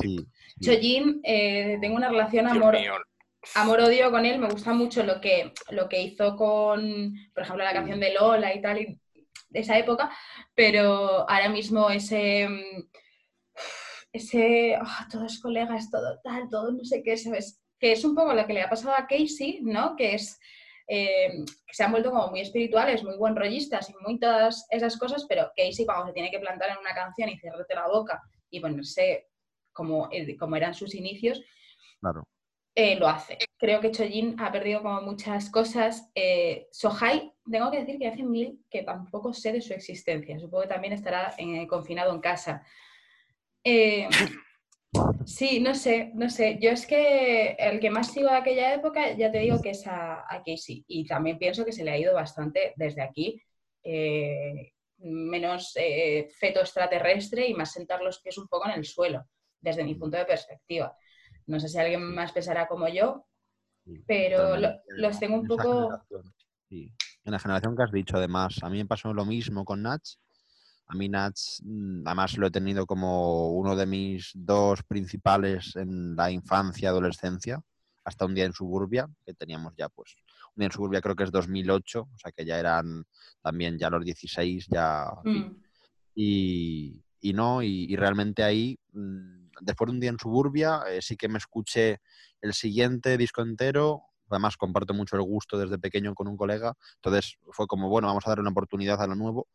Sí. 0.00 0.16
sí. 0.60 0.64
Chojin, 0.64 1.20
eh, 1.24 1.78
tengo 1.80 1.96
una 1.96 2.08
relación 2.08 2.46
amor, 2.46 2.76
amor-odio 3.54 4.10
con 4.10 4.24
él, 4.24 4.38
me 4.38 4.48
gusta 4.48 4.72
mucho 4.72 5.02
lo 5.02 5.20
que, 5.20 5.52
lo 5.70 5.88
que 5.88 6.02
hizo 6.02 6.36
con, 6.36 7.14
por 7.34 7.42
ejemplo, 7.42 7.64
la 7.64 7.72
canción 7.72 8.00
de 8.00 8.14
Lola 8.14 8.54
y 8.54 8.60
tal, 8.60 8.80
y 8.80 8.98
de 9.50 9.60
esa 9.60 9.78
época, 9.78 10.10
pero 10.54 11.28
ahora 11.28 11.48
mismo 11.48 11.90
ese, 11.90 12.48
mm, 12.48 12.88
ese, 14.12 14.76
ah, 14.80 15.06
todos 15.10 15.40
colegas, 15.40 15.90
todo 15.90 16.18
tal, 16.22 16.48
todo 16.48 16.72
no 16.72 16.84
sé 16.84 17.02
qué, 17.02 17.16
¿sabes? 17.16 17.60
Que 17.78 17.92
es 17.92 18.04
un 18.04 18.14
poco 18.14 18.32
lo 18.32 18.46
que 18.46 18.54
le 18.54 18.62
ha 18.62 18.70
pasado 18.70 18.94
a 18.94 19.06
Casey, 19.06 19.60
¿no? 19.62 19.94
Que 19.96 20.14
es, 20.14 20.40
eh, 20.88 21.44
que 21.66 21.74
se 21.74 21.82
han 21.84 21.90
vuelto 21.90 22.10
como 22.10 22.28
muy 22.28 22.40
espirituales, 22.40 23.02
muy 23.02 23.16
buen 23.16 23.34
rollistas 23.36 23.90
y 23.90 23.94
muy 24.04 24.18
todas 24.18 24.66
esas 24.70 24.96
cosas, 24.98 25.26
pero 25.28 25.50
Casey 25.56 25.84
cuando 25.84 26.06
se 26.06 26.12
tiene 26.12 26.30
que 26.30 26.38
plantar 26.38 26.70
en 26.70 26.78
una 26.78 26.94
canción 26.94 27.28
y 27.28 27.38
cerrarte 27.38 27.74
la 27.74 27.88
boca 27.88 28.22
y 28.50 28.60
ponerse 28.60 29.28
como, 29.72 30.08
eh, 30.12 30.36
como 30.36 30.56
eran 30.56 30.74
sus 30.74 30.94
inicios, 30.94 31.42
Claro. 32.00 32.24
eh, 32.74 32.96
lo 32.96 33.08
hace. 33.08 33.38
Creo 33.58 33.80
que 33.80 33.90
Chojin 33.90 34.36
ha 34.40 34.52
perdido 34.52 34.82
como 34.82 35.00
muchas 35.02 35.50
cosas. 35.50 36.10
Eh, 36.14 36.68
Sohai, 36.70 37.32
tengo 37.50 37.70
que 37.70 37.80
decir 37.80 37.98
que 37.98 38.06
hace 38.06 38.22
mil 38.22 38.64
que 38.70 38.82
tampoco 38.82 39.32
sé 39.32 39.52
de 39.52 39.60
su 39.60 39.72
existencia. 39.74 40.38
Supongo 40.38 40.62
que 40.62 40.68
también 40.68 40.92
estará 40.92 41.34
eh, 41.38 41.66
confinado 41.66 42.12
en 42.14 42.20
casa. 42.20 42.64
Sí, 45.24 45.60
no 45.60 45.74
sé, 45.74 46.10
no 46.14 46.30
sé. 46.30 46.58
Yo 46.60 46.70
es 46.70 46.86
que 46.86 47.50
el 47.58 47.80
que 47.80 47.90
más 47.90 48.12
sigo 48.12 48.28
de 48.30 48.36
aquella 48.36 48.74
época, 48.74 49.12
ya 49.16 49.30
te 49.30 49.38
digo 49.40 49.60
que 49.60 49.70
es 49.70 49.86
a, 49.86 50.20
a 50.28 50.42
Casey. 50.44 50.84
Y 50.88 51.06
también 51.06 51.38
pienso 51.38 51.64
que 51.64 51.72
se 51.72 51.84
le 51.84 51.90
ha 51.90 51.98
ido 51.98 52.14
bastante 52.14 52.72
desde 52.76 53.02
aquí. 53.02 53.40
eh, 53.82 54.72
menos 54.98 55.72
eh, 55.76 56.26
feto 56.38 56.60
extraterrestre 56.60 57.46
y 57.46 57.54
más 57.54 57.72
sentar 57.72 58.00
los 58.02 58.20
pies 58.20 58.38
un 58.38 58.48
poco 58.48 58.66
en 58.66 58.72
el 58.78 58.84
suelo, 58.86 59.26
desde 59.60 59.84
mi 59.84 59.94
punto 59.94 60.16
de 60.16 60.24
perspectiva. 60.24 60.96
No 61.46 61.60
sé 61.60 61.68
si 61.68 61.78
alguien 61.78 62.02
más 62.14 62.32
pensará 62.32 62.66
como 62.66 62.88
yo, 62.88 63.26
sí, 63.84 64.02
pero 64.06 64.56
lo- 64.56 64.72
los 64.96 65.18
tengo 65.20 65.36
un 65.36 65.46
poco... 65.46 66.00
sí. 66.68 66.92
En 67.24 67.32
la 67.32 67.38
generación 67.40 67.76
que 67.76 67.82
has 67.84 67.92
dicho, 67.92 68.16
además, 68.16 68.58
a 68.62 68.70
mí 68.70 68.78
me 68.78 68.86
pasó 68.86 69.12
lo 69.14 69.24
mismo 69.24 69.64
con 69.64 69.82
Nach. 69.82 70.02
A 70.88 70.94
mí 70.94 71.08
Nach, 71.08 71.36
mm, 71.62 72.06
además 72.06 72.38
lo 72.38 72.46
he 72.46 72.50
tenido 72.50 72.86
como 72.86 73.50
uno 73.52 73.74
de 73.74 73.86
mis 73.86 74.30
dos 74.34 74.82
principales 74.84 75.74
en 75.76 76.14
la 76.14 76.30
infancia, 76.30 76.90
adolescencia, 76.90 77.60
hasta 78.04 78.24
un 78.24 78.34
día 78.34 78.44
en 78.44 78.52
Suburbia, 78.52 79.08
que 79.24 79.34
teníamos 79.34 79.74
ya 79.76 79.88
pues, 79.88 80.14
un 80.54 80.60
día 80.60 80.66
en 80.66 80.72
Suburbia 80.72 81.00
creo 81.00 81.16
que 81.16 81.24
es 81.24 81.32
2008, 81.32 82.02
o 82.02 82.18
sea 82.18 82.30
que 82.30 82.44
ya 82.44 82.58
eran 82.58 83.04
también 83.42 83.78
ya 83.78 83.90
los 83.90 84.04
16, 84.04 84.66
ya... 84.68 85.06
Mm, 85.24 85.56
y, 86.14 87.02
y 87.20 87.32
no, 87.32 87.62
y, 87.62 87.86
y 87.88 87.96
realmente 87.96 88.42
ahí, 88.42 88.78
mm, 88.92 89.48
después 89.60 89.86
de 89.88 89.92
un 89.92 90.00
día 90.00 90.10
en 90.10 90.18
suburbia, 90.18 90.82
eh, 90.88 91.02
sí 91.02 91.16
que 91.16 91.28
me 91.28 91.38
escuché 91.38 92.00
el 92.40 92.54
siguiente 92.54 93.16
disco 93.16 93.42
entero. 93.42 94.02
Además, 94.30 94.56
comparto 94.56 94.94
mucho 94.94 95.16
el 95.16 95.22
gusto 95.22 95.58
desde 95.58 95.78
pequeño 95.78 96.14
con 96.14 96.28
un 96.28 96.36
colega. 96.36 96.74
Entonces 96.96 97.38
fue 97.52 97.66
como, 97.66 97.88
bueno, 97.88 98.08
vamos 98.08 98.26
a 98.26 98.30
darle 98.30 98.42
una 98.42 98.50
oportunidad 98.50 99.00
a 99.00 99.06
lo 99.06 99.14
nuevo. 99.14 99.48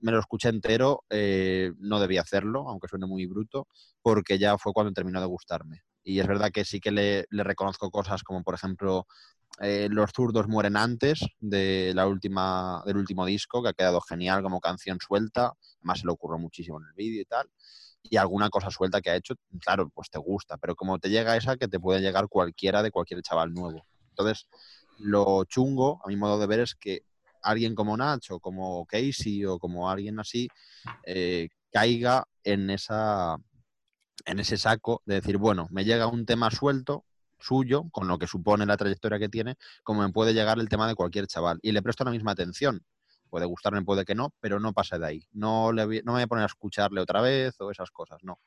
Me 0.00 0.12
lo 0.12 0.18
escuché 0.18 0.48
entero, 0.48 1.04
eh, 1.10 1.72
no 1.78 2.00
debía 2.00 2.22
hacerlo, 2.22 2.68
aunque 2.68 2.88
suene 2.88 3.06
muy 3.06 3.26
bruto, 3.26 3.68
porque 4.02 4.38
ya 4.38 4.58
fue 4.58 4.72
cuando 4.72 4.92
terminó 4.92 5.20
de 5.20 5.26
gustarme. 5.26 5.82
Y 6.04 6.20
es 6.20 6.26
verdad 6.26 6.50
que 6.52 6.64
sí 6.64 6.80
que 6.80 6.90
le, 6.90 7.26
reconozco 7.30 7.90
cosas 7.90 8.22
como, 8.22 8.42
por 8.42 8.54
ejemplo, 8.54 9.06
eh, 9.60 9.88
Los 9.90 10.10
zurdos 10.12 10.48
mueren 10.48 10.76
antes 10.76 11.20
de 11.38 11.92
la 11.94 12.08
última, 12.08 12.82
del 12.86 12.96
último 12.96 13.24
disco, 13.24 13.62
que 13.62 13.68
ha 13.68 13.72
quedado 13.72 14.00
genial 14.00 14.42
como 14.42 14.60
canción 14.60 14.98
suelta. 15.00 15.52
Además, 15.78 16.00
se 16.00 16.06
le 16.06 16.12
ocurrió 16.12 16.38
muchísimo 16.38 16.80
en 16.80 16.88
el 16.88 16.92
vídeo 16.94 17.22
y 17.22 17.24
tal. 17.24 17.48
Y 18.02 18.16
alguna 18.16 18.50
cosa 18.50 18.70
suelta 18.70 19.00
que 19.00 19.10
ha 19.10 19.16
hecho, 19.16 19.34
claro, 19.60 19.90
pues 19.94 20.10
te 20.10 20.18
gusta. 20.18 20.58
Pero 20.58 20.74
como 20.74 20.98
te 20.98 21.08
llega 21.08 21.36
esa, 21.36 21.56
que 21.56 21.68
te 21.68 21.80
puede 21.80 22.00
llegar 22.00 22.28
cualquiera 22.28 22.82
de 22.82 22.90
cualquier 22.90 23.22
chaval 23.22 23.54
nuevo. 23.54 23.86
Entonces, 24.16 24.46
lo 24.98 25.44
chungo, 25.44 26.00
a 26.04 26.08
mi 26.08 26.16
modo 26.16 26.38
de 26.38 26.46
ver, 26.46 26.60
es 26.60 26.74
que 26.74 27.02
alguien 27.42 27.74
como 27.74 27.96
Nacho, 27.96 28.38
como 28.40 28.86
Casey 28.86 29.44
o 29.44 29.58
como 29.58 29.90
alguien 29.90 30.20
así, 30.20 30.48
eh, 31.04 31.48
caiga 31.72 32.24
en 32.44 32.70
esa 32.70 33.36
en 34.26 34.38
ese 34.38 34.56
saco 34.56 35.02
de 35.04 35.16
decir, 35.16 35.36
bueno, 35.36 35.68
me 35.70 35.84
llega 35.84 36.06
un 36.06 36.24
tema 36.24 36.50
suelto, 36.50 37.04
suyo, 37.38 37.84
con 37.90 38.08
lo 38.08 38.18
que 38.18 38.26
supone 38.26 38.64
la 38.64 38.76
trayectoria 38.76 39.18
que 39.18 39.28
tiene, 39.28 39.56
como 39.82 40.02
me 40.02 40.12
puede 40.12 40.32
llegar 40.32 40.58
el 40.58 40.68
tema 40.68 40.88
de 40.88 40.94
cualquier 40.94 41.26
chaval. 41.26 41.58
Y 41.62 41.72
le 41.72 41.82
presto 41.82 42.04
la 42.04 42.10
misma 42.10 42.32
atención. 42.32 42.82
Puede 43.34 43.46
gustarme, 43.46 43.82
puede 43.82 44.04
que 44.04 44.14
no, 44.14 44.32
pero 44.38 44.60
no 44.60 44.72
pasa 44.72 44.96
de 44.96 45.06
ahí. 45.06 45.26
No, 45.32 45.72
le, 45.72 45.82
no 46.04 46.12
me 46.12 46.18
voy 46.18 46.22
a 46.22 46.26
poner 46.28 46.44
a 46.44 46.46
escucharle 46.46 47.00
otra 47.00 47.20
vez 47.20 47.60
o 47.60 47.68
esas 47.68 47.90
cosas, 47.90 48.20
no. 48.22 48.38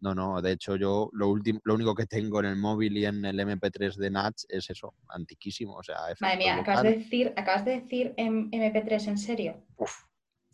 No, 0.00 0.14
no, 0.14 0.42
de 0.42 0.52
hecho 0.52 0.76
yo 0.76 1.08
lo, 1.14 1.30
último, 1.30 1.60
lo 1.64 1.74
único 1.74 1.94
que 1.94 2.04
tengo 2.04 2.40
en 2.40 2.44
el 2.44 2.56
móvil 2.56 2.94
y 2.98 3.06
en 3.06 3.24
el 3.24 3.40
MP3 3.40 3.96
de 3.96 4.10
Natch 4.10 4.42
es 4.50 4.68
eso, 4.68 4.92
antiquísimo. 5.08 5.76
O 5.76 5.82
sea, 5.82 5.96
Madre 6.20 6.36
mía, 6.36 6.56
acabas 6.56 6.82
de, 6.82 6.98
decir, 6.98 7.32
acabas 7.38 7.64
de 7.64 7.80
decir 7.80 8.14
MP3 8.18 9.08
en 9.08 9.16
serio. 9.16 9.64
Uf, 9.78 10.02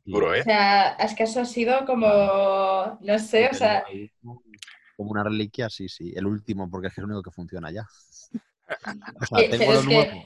duro, 0.04 0.36
¿eh? 0.36 0.42
O 0.42 0.44
sea, 0.44 0.90
es 0.90 1.12
que 1.16 1.24
eso 1.24 1.40
ha 1.40 1.44
sido 1.44 1.84
como, 1.84 2.06
no 2.06 3.18
sé, 3.18 3.48
o 3.48 3.54
sea... 3.54 3.82
Como 4.96 5.10
una 5.10 5.24
reliquia, 5.24 5.68
sí, 5.68 5.88
sí. 5.88 6.12
El 6.14 6.26
último, 6.26 6.70
porque 6.70 6.86
es 6.86 6.98
el 6.98 7.06
único 7.06 7.22
que 7.22 7.32
funciona 7.32 7.72
ya. 7.72 7.84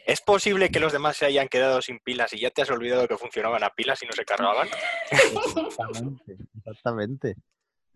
Es, 0.06 0.20
posible 0.20 0.70
que 0.70 0.80
los 0.80 0.92
demás 0.92 1.16
se 1.16 1.26
hayan 1.26 1.48
quedado 1.48 1.80
sin 1.82 1.98
pilas 2.00 2.32
y 2.32 2.40
ya 2.40 2.50
te 2.50 2.62
has 2.62 2.70
olvidado 2.70 3.08
que 3.08 3.16
funcionaban 3.16 3.62
a 3.62 3.70
pilas 3.70 4.02
y 4.02 4.06
no 4.06 4.12
se 4.12 4.24
cargaban? 4.24 4.68
Exactamente, 5.10 6.36
exactamente. 6.58 7.36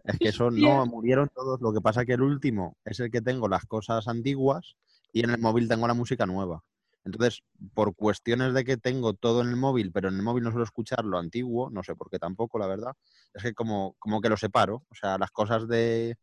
Es 0.04 0.18
que 0.18 0.28
eso 0.28 0.50
no 0.50 0.86
murieron 0.86 1.28
todos. 1.34 1.60
Lo 1.60 1.72
que 1.72 1.80
pasa 1.80 2.00
es 2.00 2.06
que 2.06 2.14
el 2.14 2.22
último 2.22 2.76
es 2.84 3.00
el 3.00 3.10
que 3.10 3.20
tengo 3.20 3.48
las 3.48 3.64
cosas 3.66 4.08
antiguas 4.08 4.76
y 5.12 5.24
en 5.24 5.30
el 5.30 5.38
móvil 5.38 5.68
tengo 5.68 5.86
la 5.86 5.94
música 5.94 6.26
nueva. 6.26 6.62
Entonces, 7.04 7.42
por 7.74 7.94
cuestiones 7.94 8.52
de 8.54 8.64
que 8.64 8.76
tengo 8.76 9.14
todo 9.14 9.40
en 9.40 9.48
el 9.48 9.56
móvil, 9.56 9.92
pero 9.92 10.08
en 10.08 10.16
el 10.16 10.22
móvil 10.22 10.44
no 10.44 10.50
suelo 10.50 10.64
escuchar 10.64 11.04
lo 11.04 11.18
antiguo, 11.18 11.70
no 11.70 11.82
sé 11.82 11.94
por 11.94 12.10
qué 12.10 12.18
tampoco, 12.18 12.58
la 12.58 12.66
verdad, 12.66 12.92
es 13.32 13.42
que 13.42 13.54
como, 13.54 13.94
como 13.98 14.20
que 14.20 14.28
lo 14.28 14.36
separo. 14.36 14.82
O 14.90 14.94
sea, 14.94 15.16
las 15.16 15.30
cosas 15.30 15.68
de, 15.68 16.16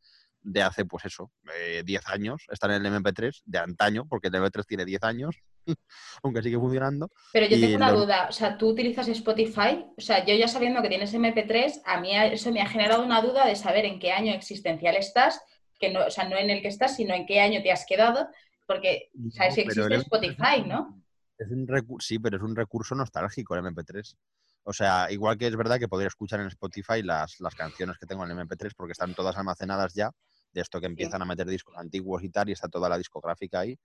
de 0.46 0.62
hace, 0.62 0.86
pues 0.86 1.06
eso, 1.06 1.32
10 1.84 1.86
eh, 1.86 2.04
años, 2.06 2.44
están 2.52 2.72
en 2.72 2.86
el 2.86 2.94
MP3, 2.94 3.42
de 3.46 3.58
antaño, 3.58 4.06
porque 4.08 4.28
el 4.28 4.36
MP3 4.36 4.66
tiene 4.66 4.86
10 4.86 5.04
años, 5.04 5.36
aunque 6.24 6.44
sigue 6.44 6.58
funcionando. 6.58 7.10
Pero 7.34 7.48
yo 7.48 7.60
tengo 7.60 7.76
una 7.76 7.92
duda, 7.92 8.28
o 8.30 8.32
sea, 8.32 8.58
¿tú 8.58 8.70
utilizas 8.70 9.08
Spotify? 9.08 9.86
O 9.98 10.02
sea, 10.02 10.24
yo 10.24 10.36
ya 10.36 10.48
sabiendo 10.48 10.82
que 10.82 10.90
tienes 10.90 11.14
MP3, 11.14 11.82
a 11.86 12.00
mí 12.00 12.16
eso 12.16 12.52
me 12.52 12.62
ha 12.62 12.68
generado 12.68 13.04
una 13.04 13.22
duda 13.22 13.48
de 13.48 13.56
saber 13.56 13.86
en 13.86 14.00
qué 14.00 14.12
año 14.12 14.34
existencial 14.34 14.96
estás, 14.96 15.42
que 15.80 15.92
no, 15.92 16.06
o 16.06 16.12
sea, 16.12 16.30
no 16.30 16.38
en 16.38 16.52
el 16.52 16.62
que 16.62 16.68
estás, 16.68 16.96
sino 16.96 17.16
en 17.16 17.26
qué 17.26 17.42
año 17.42 17.62
te 17.64 17.72
has 17.72 17.86
quedado, 17.86 18.30
porque 18.68 19.10
sabes 19.32 19.56
que 19.56 19.62
existe 19.62 19.96
Spotify, 19.96 20.64
¿no? 20.66 21.02
Es 21.38 21.50
un 21.50 21.68
sí, 22.00 22.20
pero 22.20 22.38
es 22.38 22.44
un 22.44 22.56
recurso 22.56 22.96
nostálgico 22.96 23.56
el 23.56 23.66
MP3. 23.66 24.16
O 24.68 24.74
sea, 24.74 25.12
igual 25.12 25.38
que 25.38 25.48
es 25.48 25.56
verdad 25.56 25.78
que 25.78 25.88
podría 25.88 26.08
escuchar 26.08 26.40
en 26.40 26.48
Spotify 26.48 27.04
las, 27.04 27.40
las 27.40 27.54
canciones 27.54 27.98
que 28.00 28.08
tengo 28.08 28.26
en 28.26 28.32
el 28.32 28.48
MP3 28.48 28.72
porque 28.76 28.94
están 28.94 29.14
todas 29.14 29.38
almacenadas 29.38 29.94
ya, 29.94 30.10
de 30.56 30.62
esto 30.62 30.80
que 30.80 30.88
empiezan 30.88 31.22
a 31.22 31.26
meter 31.26 31.48
discos 31.48 31.76
antiguos 31.78 32.24
y 32.24 32.30
tal, 32.30 32.50
y 32.50 32.54
está 32.54 32.70
toda 32.70 32.90
la 32.90 32.98
discográfica 32.98 33.60
ahí. 33.60 33.78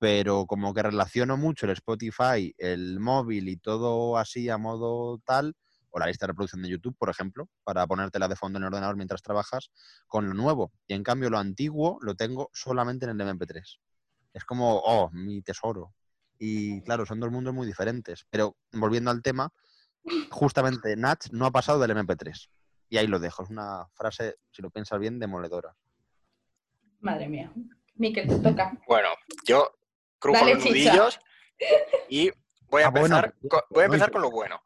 Pero 0.00 0.46
como 0.46 0.72
que 0.72 0.82
relaciono 0.82 1.36
mucho 1.36 1.66
el 1.66 1.72
Spotify, 1.72 2.54
el 2.56 2.98
móvil 2.98 3.48
y 3.48 3.56
todo 3.58 4.16
así 4.16 4.48
a 4.48 4.56
modo 4.56 5.20
tal, 5.24 5.54
o 5.90 5.98
la 5.98 6.06
lista 6.06 6.26
de 6.26 6.32
reproducción 6.32 6.62
de 6.62 6.70
YouTube, 6.70 6.96
por 6.98 7.10
ejemplo, 7.10 7.48
para 7.62 7.86
ponértela 7.86 8.26
de 8.26 8.36
fondo 8.36 8.58
en 8.58 8.64
el 8.64 8.68
ordenador 8.68 8.96
mientras 8.96 9.22
trabajas, 9.22 9.70
con 10.06 10.26
lo 10.26 10.34
nuevo. 10.34 10.72
Y 10.86 10.94
en 10.94 11.02
cambio 11.02 11.30
lo 11.30 11.38
antiguo 11.38 11.98
lo 12.00 12.14
tengo 12.14 12.50
solamente 12.52 13.04
en 13.04 13.20
el 13.20 13.28
MP3. 13.28 13.62
Es 14.32 14.44
como, 14.44 14.78
oh, 14.78 15.10
mi 15.12 15.42
tesoro. 15.42 15.94
Y 16.38 16.80
claro, 16.82 17.04
son 17.04 17.20
dos 17.20 17.30
mundos 17.30 17.52
muy 17.52 17.66
diferentes. 17.66 18.24
Pero 18.30 18.56
volviendo 18.72 19.10
al 19.10 19.22
tema, 19.22 19.50
justamente 20.30 20.96
Natch 20.96 21.30
no 21.32 21.46
ha 21.46 21.50
pasado 21.50 21.80
del 21.80 21.90
MP3. 21.90 22.48
Y 22.90 22.96
ahí 22.96 23.06
lo 23.06 23.18
dejo. 23.18 23.42
Es 23.42 23.50
una 23.50 23.86
frase, 23.94 24.36
si 24.50 24.62
lo 24.62 24.70
piensas 24.70 24.98
bien, 25.00 25.18
demoledora. 25.18 25.74
Madre 27.00 27.28
mía. 27.28 27.52
Miquel, 27.94 28.28
te 28.28 28.38
toca. 28.38 28.72
Bueno, 28.86 29.08
yo 29.44 29.70
crujo 30.18 30.44
los 30.44 30.64
nudillos 30.64 31.18
y 32.08 32.30
voy 32.68 32.82
a 32.82 32.86
ah, 32.86 32.92
empezar, 32.94 33.34
con, 33.48 33.60
voy 33.70 33.82
a 33.82 33.86
empezar 33.86 34.10
con 34.10 34.22
lo 34.22 34.30
bueno. 34.30 34.62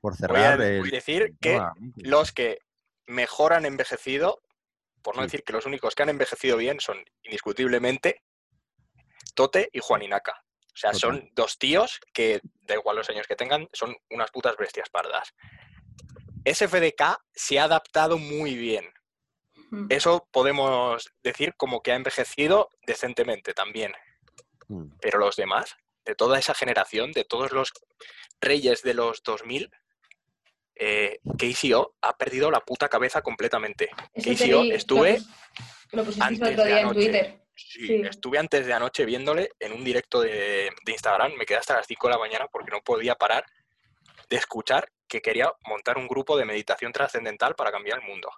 Por 0.00 0.16
cerrar. 0.16 0.56
Voy 0.58 0.66
a, 0.66 0.90
decir 0.90 1.36
que 1.40 1.60
los 1.96 2.32
que 2.32 2.58
mejor 3.06 3.52
han 3.52 3.66
envejecido, 3.66 4.40
por 5.02 5.16
no 5.16 5.22
decir 5.22 5.42
que 5.42 5.52
los 5.52 5.66
únicos 5.66 5.94
que 5.94 6.02
han 6.02 6.08
envejecido 6.08 6.56
bien, 6.56 6.78
son 6.80 6.98
indiscutiblemente 7.22 8.22
Tote 9.34 9.70
y 9.72 9.80
Juan 9.80 10.02
Inaka. 10.02 10.44
O 10.72 10.80
sea, 10.80 10.94
son 10.94 11.28
dos 11.32 11.58
tíos 11.58 12.00
que, 12.12 12.40
da 12.62 12.74
igual 12.74 12.96
los 12.96 13.10
años 13.10 13.26
que 13.26 13.34
tengan, 13.34 13.68
son 13.72 13.96
unas 14.10 14.30
putas 14.30 14.56
bestias 14.56 14.88
pardas. 14.90 15.34
SFDK 16.44 17.18
se 17.34 17.58
ha 17.58 17.64
adaptado 17.64 18.18
muy 18.18 18.54
bien. 18.54 18.84
Eso 19.88 20.26
podemos 20.30 21.12
decir 21.22 21.54
como 21.56 21.82
que 21.82 21.92
ha 21.92 21.96
envejecido 21.96 22.70
decentemente 22.86 23.54
también. 23.54 23.92
Mm. 24.68 24.92
Pero 25.00 25.18
los 25.18 25.36
demás, 25.36 25.76
de 26.04 26.14
toda 26.14 26.38
esa 26.38 26.54
generación, 26.54 27.12
de 27.12 27.24
todos 27.24 27.52
los 27.52 27.72
reyes 28.40 28.82
de 28.82 28.94
los 28.94 29.22
2000, 29.22 29.70
eh, 30.76 31.20
KCO 31.36 31.96
ha 32.02 32.16
perdido 32.16 32.50
la 32.50 32.60
puta 32.60 32.88
cabeza 32.88 33.20
completamente. 33.22 33.90
KCO 34.14 34.62
estuve 34.64 35.18
antes 36.20 36.56
de 36.56 36.80
anoche, 36.80 37.42
Sí, 37.54 38.02
estuve 38.08 38.38
antes 38.38 38.66
de 38.66 38.72
anoche 38.72 39.04
viéndole 39.04 39.50
en 39.58 39.72
un 39.72 39.82
directo 39.82 40.20
de, 40.20 40.70
de, 40.84 40.92
Instagram, 40.92 41.32
me 41.34 41.44
quedé 41.44 41.58
hasta 41.58 41.74
las 41.74 41.88
5 41.88 42.06
de 42.06 42.12
la 42.12 42.18
mañana 42.20 42.46
porque 42.52 42.70
no 42.70 42.80
podía 42.82 43.16
parar 43.16 43.44
de 44.30 44.36
escuchar 44.36 44.88
que 45.08 45.20
quería 45.20 45.52
montar 45.66 45.98
un 45.98 46.06
grupo 46.06 46.36
de 46.36 46.44
meditación 46.44 46.92
trascendental 46.92 47.56
para 47.56 47.72
cambiar 47.72 47.98
el 47.98 48.06
mundo. 48.06 48.30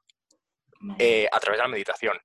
Eh, 0.98 1.28
a 1.30 1.38
través 1.40 1.58
de 1.58 1.62
la 1.62 1.68
meditación. 1.68 2.18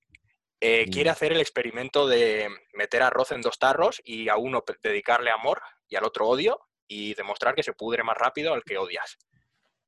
Eh, 0.62 0.86
quiere 0.90 1.10
hacer 1.10 1.34
el 1.34 1.42
experimento 1.42 2.08
de 2.08 2.50
meter 2.74 3.04
arroz 3.04 3.32
en 3.34 3.42
dos 3.42 3.60
tarros 3.60 4.02
y 4.06 4.30
a 4.30 4.38
uno 4.38 4.64
dedicarle 4.82 5.30
amor 5.30 5.62
y 5.90 5.98
al 5.98 6.06
otro 6.06 6.28
odio 6.28 6.60
y 6.88 7.14
demostrar 7.16 7.54
que 7.54 7.64
se 7.64 7.74
pudre 7.74 8.04
más 8.04 8.18
rápido 8.18 8.54
al 8.54 8.64
que 8.64 8.78
odias. 8.78 9.18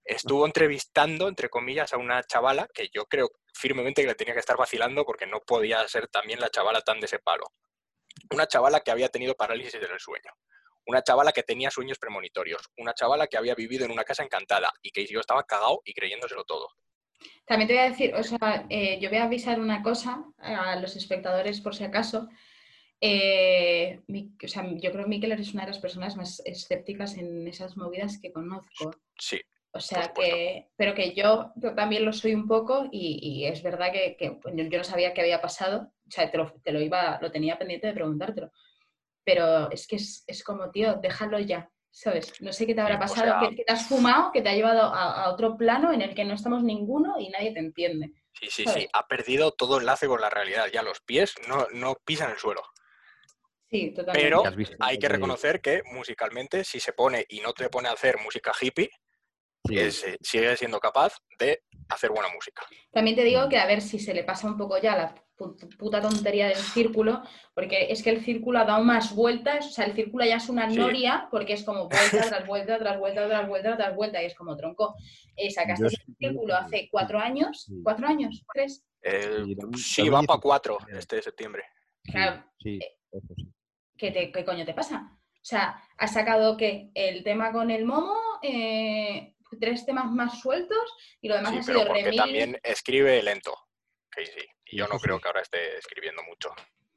Estuvo 0.03 0.45
entrevistando, 0.45 1.27
entre 1.27 1.49
comillas, 1.49 1.93
a 1.93 1.97
una 1.97 2.23
chavala 2.23 2.67
que 2.73 2.89
yo 2.93 3.05
creo 3.05 3.31
firmemente 3.53 4.01
que 4.01 4.07
le 4.07 4.15
tenía 4.15 4.33
que 4.33 4.41
estar 4.41 4.57
vacilando 4.57 5.05
porque 5.05 5.25
no 5.25 5.41
podía 5.41 5.87
ser 5.87 6.07
también 6.07 6.39
la 6.39 6.49
chavala 6.49 6.81
tan 6.81 6.99
de 6.99 7.05
ese 7.05 7.19
palo. 7.19 7.51
Una 8.31 8.47
chavala 8.47 8.81
que 8.81 8.91
había 8.91 9.09
tenido 9.09 9.35
parálisis 9.35 9.79
del 9.79 9.99
sueño. 9.99 10.31
Una 10.85 11.01
chavala 11.01 11.31
que 11.31 11.43
tenía 11.43 11.71
sueños 11.71 11.99
premonitorios. 11.99 12.69
Una 12.77 12.93
chavala 12.93 13.27
que 13.27 13.37
había 13.37 13.55
vivido 13.55 13.85
en 13.85 13.91
una 13.91 14.03
casa 14.03 14.23
encantada 14.23 14.71
y 14.81 14.91
que 14.91 15.05
yo 15.05 15.19
estaba 15.19 15.43
cagado 15.43 15.81
y 15.85 15.93
creyéndoselo 15.93 16.43
todo. 16.43 16.69
También 17.45 17.67
te 17.67 17.73
voy 17.73 17.83
a 17.83 17.89
decir, 17.89 18.13
o 18.13 18.23
sea, 18.23 18.65
eh, 18.69 18.99
yo 18.99 19.09
voy 19.09 19.19
a 19.19 19.23
avisar 19.23 19.59
una 19.59 19.81
cosa 19.81 20.25
a 20.37 20.75
los 20.75 20.95
espectadores 20.95 21.61
por 21.61 21.75
si 21.75 21.83
acaso. 21.83 22.27
Eh, 22.99 24.01
o 24.43 24.47
sea, 24.47 24.67
yo 24.67 24.91
creo 24.91 25.03
que 25.03 25.09
Mikel 25.09 25.31
es 25.31 25.53
una 25.53 25.63
de 25.63 25.71
las 25.71 25.79
personas 25.79 26.15
más 26.17 26.41
escépticas 26.45 27.17
en 27.17 27.47
esas 27.47 27.77
movidas 27.77 28.19
que 28.21 28.31
conozco. 28.31 28.91
Sí. 29.17 29.39
O 29.71 29.79
sea 29.79 30.11
que, 30.13 30.69
pero 30.75 30.95
que 30.95 31.13
yo, 31.13 31.51
también 31.75 32.03
lo 32.03 32.11
soy 32.11 32.33
un 32.33 32.47
poco 32.47 32.89
y, 32.91 33.45
es 33.45 33.61
verdad 33.61 33.91
que, 33.91 34.39
yo 34.43 34.77
no 34.77 34.83
sabía 34.83 35.13
qué 35.13 35.21
había 35.21 35.41
pasado. 35.41 35.91
O 36.07 36.11
sea, 36.11 36.31
te 36.31 36.37
lo, 36.37 36.51
te 36.63 36.71
lo, 36.71 36.81
iba, 36.81 37.19
lo 37.21 37.31
tenía 37.31 37.59
pendiente 37.59 37.87
de 37.87 37.93
preguntártelo. 37.93 38.51
Pero 39.23 39.69
es 39.71 39.85
que 39.87 39.97
es, 39.97 40.23
es 40.25 40.43
como, 40.43 40.71
tío, 40.71 40.95
déjalo 40.95 41.39
ya. 41.39 41.69
¿Sabes? 41.97 42.39
No 42.41 42.53
sé 42.53 42.67
qué 42.67 42.75
te 42.75 42.81
habrá 42.81 42.99
pasado, 42.99 43.49
que, 43.49 43.63
te 43.63 43.71
has 43.71 43.87
fumado, 43.87 44.31
que 44.31 44.43
te 44.43 44.49
ha 44.49 44.53
llevado 44.53 44.83
a, 44.83 45.31
otro 45.31 45.57
plano 45.57 45.91
en 45.91 46.03
el 46.03 46.13
que 46.13 46.25
no 46.25 46.35
estamos 46.35 46.63
ninguno 46.63 47.19
y 47.19 47.29
nadie 47.29 47.53
te 47.53 47.59
entiende. 47.59 48.11
Sí, 48.33 48.47
sí, 48.51 48.65
sí, 48.67 48.87
ha 48.93 49.07
perdido 49.07 49.51
todo 49.51 49.79
enlace 49.79 50.05
con 50.05 50.21
la 50.21 50.29
realidad, 50.29 50.67
ya 50.71 50.83
los 50.83 51.01
pies 51.01 51.33
no, 51.47 51.67
no 51.73 51.95
pisan 52.05 52.29
el 52.29 52.37
suelo. 52.37 52.61
Sí, 53.67 53.91
totalmente. 53.95 54.29
Pero 54.29 54.43
hay 54.79 54.99
que 54.99 55.09
reconocer 55.09 55.59
que 55.59 55.81
musicalmente, 55.91 56.63
si 56.63 56.79
se 56.79 56.93
pone 56.93 57.25
y 57.29 57.39
no 57.39 57.53
te 57.53 57.67
pone 57.67 57.89
a 57.89 57.93
hacer 57.93 58.17
música 58.23 58.51
hippie, 58.61 58.91
eh, 59.71 59.91
sigue 60.21 60.55
siendo 60.55 60.79
capaz 60.79 61.17
de 61.39 61.63
hacer 61.89 62.11
buena 62.11 62.29
música. 62.29 62.61
También 62.91 63.15
te 63.15 63.23
digo 63.23 63.49
que 63.49 63.57
a 63.57 63.65
ver 63.65 63.81
si 63.81 63.97
se 63.97 64.13
le 64.13 64.23
pasa 64.23 64.45
un 64.45 64.55
poco 64.55 64.77
ya 64.79 64.95
la 64.95 65.15
puta 65.77 66.01
tontería 66.01 66.47
del 66.47 66.57
círculo, 66.57 67.21
porque 67.53 67.91
es 67.91 68.01
que 68.01 68.09
el 68.09 68.23
círculo 68.23 68.59
ha 68.59 68.65
dado 68.65 68.83
más 68.83 69.15
vueltas, 69.15 69.67
o 69.67 69.69
sea, 69.69 69.85
el 69.85 69.93
círculo 69.93 70.25
ya 70.25 70.37
es 70.37 70.49
una 70.49 70.67
noria, 70.67 71.27
porque 71.31 71.53
es 71.53 71.63
como 71.63 71.87
vuelta 71.87 72.21
tras 72.27 72.47
vuelta, 72.47 72.79
tras 72.79 72.99
vuelta, 72.99 73.27
tras 73.27 73.47
vuelta, 73.47 73.77
tras 73.77 73.95
vuelta, 73.95 74.21
y 74.21 74.25
es 74.25 74.35
como 74.35 74.57
tronco. 74.57 74.95
Eh, 75.35 75.51
sacaste 75.51 75.85
el 75.85 76.15
círculo 76.17 76.55
hace 76.55 76.89
cuatro 76.91 77.19
años, 77.19 77.71
cuatro 77.83 78.07
años, 78.07 78.43
tres. 78.53 78.83
sí, 79.75 80.09
va 80.09 80.23
para 80.23 80.39
cuatro 80.39 80.77
este 80.89 81.21
septiembre. 81.21 81.63
Claro. 82.03 82.43
Eh, 82.65 82.79
¿qué, 83.97 84.31
¿Qué 84.33 84.45
coño 84.45 84.65
te 84.65 84.73
pasa? 84.73 85.11
O 85.13 85.49
sea, 85.49 85.81
has 85.97 86.13
sacado 86.13 86.57
que 86.57 86.91
el 86.93 87.23
tema 87.23 87.51
con 87.51 87.71
el 87.71 87.85
momo, 87.85 88.17
eh, 88.41 89.35
tres 89.59 89.85
temas 89.85 90.11
más 90.11 90.41
sueltos 90.41 90.93
y 91.21 91.29
lo 91.29 91.35
demás 91.35 91.53
ha 91.55 91.63
sido 91.63 91.85
porque 91.85 92.11
también 92.11 92.59
escribe 92.63 93.21
lento. 93.23 93.55
sí. 94.15 94.41
Y 94.69 94.77
yo 94.77 94.87
no 94.87 94.99
creo 94.99 95.19
que 95.19 95.27
ahora 95.27 95.41
esté 95.41 95.77
escribiendo 95.77 96.21
mucho. 96.23 96.49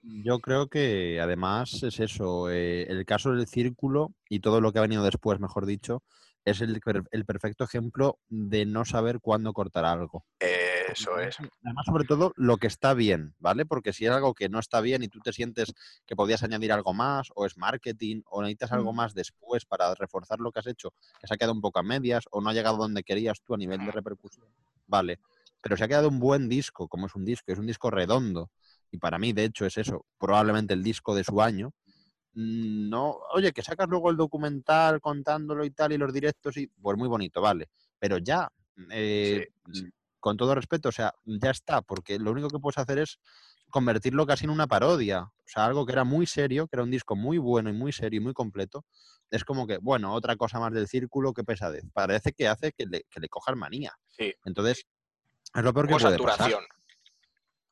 Yo 0.02 0.40
creo 0.40 0.68
que 0.68 1.20
además 1.20 1.82
es 1.82 2.00
eso, 2.00 2.50
eh, 2.50 2.84
el 2.88 3.04
caso 3.04 3.32
del 3.32 3.46
círculo 3.46 4.14
y 4.28 4.40
todo 4.40 4.60
lo 4.60 4.72
que 4.72 4.78
ha 4.78 4.82
venido 4.82 5.02
después, 5.02 5.40
mejor 5.40 5.66
dicho, 5.66 6.02
es 6.44 6.62
el, 6.62 6.80
el 7.10 7.24
perfecto 7.26 7.64
ejemplo 7.64 8.18
de 8.28 8.64
no 8.64 8.86
saber 8.86 9.20
cuándo 9.20 9.52
cortar 9.52 9.84
algo. 9.84 10.24
Eso 10.92 11.18
es. 11.18 11.36
Además, 11.64 11.86
sobre 11.86 12.04
todo, 12.04 12.32
lo 12.36 12.56
que 12.56 12.66
está 12.66 12.94
bien, 12.94 13.34
¿vale? 13.38 13.64
Porque 13.64 13.92
si 13.92 14.06
es 14.06 14.10
algo 14.10 14.34
que 14.34 14.48
no 14.48 14.58
está 14.58 14.80
bien 14.80 15.02
y 15.02 15.08
tú 15.08 15.20
te 15.20 15.32
sientes 15.32 15.72
que 16.06 16.16
podías 16.16 16.42
añadir 16.42 16.72
algo 16.72 16.92
más, 16.94 17.28
o 17.34 17.46
es 17.46 17.56
marketing, 17.56 18.22
o 18.26 18.42
necesitas 18.42 18.72
algo 18.72 18.92
más 18.92 19.14
después 19.14 19.64
para 19.64 19.94
reforzar 19.94 20.40
lo 20.40 20.50
que 20.50 20.60
has 20.60 20.66
hecho, 20.66 20.92
que 21.20 21.26
se 21.26 21.34
ha 21.34 21.36
quedado 21.36 21.52
un 21.52 21.60
poco 21.60 21.78
a 21.78 21.82
medias, 21.82 22.24
o 22.30 22.40
no 22.40 22.50
ha 22.50 22.54
llegado 22.54 22.76
donde 22.76 23.04
querías 23.04 23.40
tú 23.42 23.54
a 23.54 23.58
nivel 23.58 23.84
de 23.84 23.92
repercusión, 23.92 24.46
vale. 24.86 25.20
Pero 25.62 25.76
se 25.76 25.84
ha 25.84 25.88
quedado 25.88 26.08
un 26.08 26.18
buen 26.20 26.48
disco, 26.48 26.88
como 26.88 27.06
es 27.06 27.14
un 27.14 27.24
disco, 27.24 27.52
es 27.52 27.58
un 27.58 27.66
disco 27.66 27.90
redondo. 27.90 28.50
Y 28.90 28.98
para 28.98 29.18
mí, 29.18 29.32
de 29.32 29.44
hecho, 29.44 29.66
es 29.66 29.76
eso, 29.78 30.06
probablemente 30.18 30.74
el 30.74 30.82
disco 30.82 31.14
de 31.14 31.24
su 31.24 31.40
año. 31.42 31.72
Mm, 32.34 32.88
No, 32.90 33.18
oye, 33.34 33.52
que 33.52 33.62
sacas 33.62 33.88
luego 33.88 34.10
el 34.10 34.16
documental 34.16 35.00
contándolo 35.00 35.64
y 35.64 35.70
tal, 35.70 35.92
y 35.92 35.98
los 35.98 36.12
directos, 36.12 36.56
y 36.56 36.66
pues 36.68 36.96
muy 36.96 37.08
bonito, 37.08 37.40
vale. 37.40 37.68
Pero 37.98 38.18
ya, 38.18 38.48
eh, 38.90 39.48
sí. 39.72 39.86
con 40.18 40.36
todo 40.36 40.54
respeto, 40.54 40.88
o 40.90 40.92
sea, 40.92 41.12
ya 41.24 41.50
está, 41.50 41.82
porque 41.82 42.18
lo 42.18 42.30
único 42.32 42.48
que 42.48 42.58
puedes 42.58 42.78
hacer 42.78 42.98
es 42.98 43.18
convertirlo 43.70 44.26
casi 44.26 44.44
en 44.44 44.50
una 44.50 44.66
parodia. 44.66 45.22
O 45.22 45.44
sea, 45.46 45.66
algo 45.66 45.86
que 45.86 45.92
era 45.92 46.04
muy 46.04 46.26
serio, 46.26 46.66
que 46.66 46.76
era 46.76 46.82
un 46.84 46.90
disco 46.90 47.16
muy 47.16 47.38
bueno 47.38 47.70
y 47.70 47.72
muy 47.72 47.92
serio 47.92 48.20
y 48.20 48.24
muy 48.24 48.32
completo. 48.34 48.84
Es 49.30 49.44
como 49.44 49.66
que, 49.66 49.78
bueno, 49.78 50.12
otra 50.14 50.36
cosa 50.36 50.58
más 50.60 50.72
del 50.72 50.88
círculo, 50.88 51.32
qué 51.32 51.44
pesadez. 51.44 51.84
Parece 51.92 52.32
que 52.32 52.48
hace 52.48 52.72
que 52.72 52.86
le, 52.86 53.04
que 53.10 53.20
le 53.20 53.28
cojan 53.28 53.58
manía. 53.58 53.92
Sí. 54.08 54.34
Entonces, 54.44 54.84
es 55.54 55.62
lo 55.64 55.72
peor 55.74 55.86
que 55.88 55.92
puede 55.94 56.04
pasar. 56.04 56.12
saturación. 56.18 56.64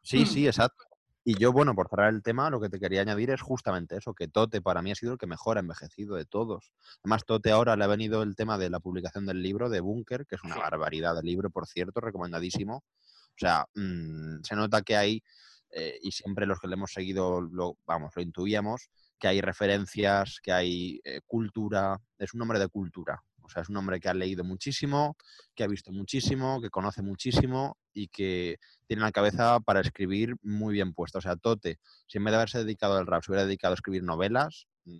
Sí, 0.02 0.20
Mm. 0.22 0.26
sí, 0.26 0.46
exacto. 0.46 0.84
Y 1.24 1.34
yo, 1.38 1.52
bueno, 1.52 1.74
por 1.74 1.88
cerrar 1.90 2.14
el 2.14 2.22
tema, 2.22 2.48
lo 2.48 2.58
que 2.60 2.70
te 2.70 2.80
quería 2.80 3.02
añadir 3.02 3.28
es 3.30 3.42
justamente 3.42 3.96
eso, 3.98 4.14
que 4.14 4.28
Tote 4.28 4.62
para 4.62 4.80
mí 4.80 4.90
ha 4.90 4.94
sido 4.94 5.12
el 5.12 5.18
que 5.18 5.26
mejor 5.26 5.58
ha 5.58 5.60
envejecido 5.60 6.16
de 6.16 6.24
todos. 6.24 6.72
Además, 7.04 7.24
Tote 7.26 7.50
ahora 7.50 7.76
le 7.76 7.84
ha 7.84 7.88
venido 7.88 8.22
el 8.22 8.34
tema 8.34 8.56
de 8.56 8.70
la 8.70 8.80
publicación 8.80 9.26
del 9.26 9.42
libro 9.42 9.68
de 9.68 9.80
Bunker, 9.80 10.24
que 10.26 10.36
es 10.36 10.42
una 10.42 10.54
Sí. 10.54 10.60
barbaridad 10.60 11.14
de 11.16 11.22
libro, 11.22 11.50
por 11.50 11.66
cierto, 11.66 12.00
recomendadísimo. 12.00 12.76
O 12.76 13.36
sea, 13.36 13.66
mm, 13.74 14.42
se 14.42 14.56
nota 14.56 14.80
que 14.80 14.96
hay, 14.96 15.22
eh, 15.70 15.98
y 16.02 16.12
siempre 16.12 16.46
los 16.46 16.58
que 16.60 16.66
le 16.68 16.74
hemos 16.74 16.92
seguido, 16.92 17.42
lo, 17.42 17.76
vamos, 17.86 18.12
lo 18.16 18.22
intuíamos, 18.22 18.88
que 19.18 19.28
hay 19.28 19.42
referencias, 19.42 20.38
que 20.42 20.52
hay 20.52 21.00
eh, 21.04 21.20
cultura, 21.26 22.00
es 22.16 22.32
un 22.32 22.40
hombre 22.40 22.58
de 22.58 22.68
cultura. 22.68 23.22
O 23.48 23.50
sea, 23.50 23.62
es 23.62 23.68
un 23.70 23.76
hombre 23.78 23.98
que 23.98 24.08
ha 24.08 24.14
leído 24.14 24.44
muchísimo, 24.44 25.16
que 25.54 25.64
ha 25.64 25.66
visto 25.66 25.90
muchísimo, 25.90 26.60
que 26.60 26.68
conoce 26.68 27.02
muchísimo 27.02 27.78
y 27.94 28.08
que 28.08 28.58
tiene 28.86 29.02
la 29.02 29.10
cabeza 29.10 29.58
para 29.60 29.80
escribir 29.80 30.36
muy 30.42 30.74
bien 30.74 30.92
puesta. 30.92 31.18
O 31.18 31.22
sea, 31.22 31.36
Tote, 31.36 31.78
si 32.06 32.18
en 32.18 32.24
vez 32.24 32.32
de 32.32 32.36
haberse 32.36 32.58
dedicado 32.58 32.98
al 32.98 33.06
rap, 33.06 33.22
se 33.22 33.30
hubiera 33.30 33.46
dedicado 33.46 33.72
a 33.72 33.76
escribir 33.76 34.02
novelas, 34.02 34.66
mm, 34.84 34.98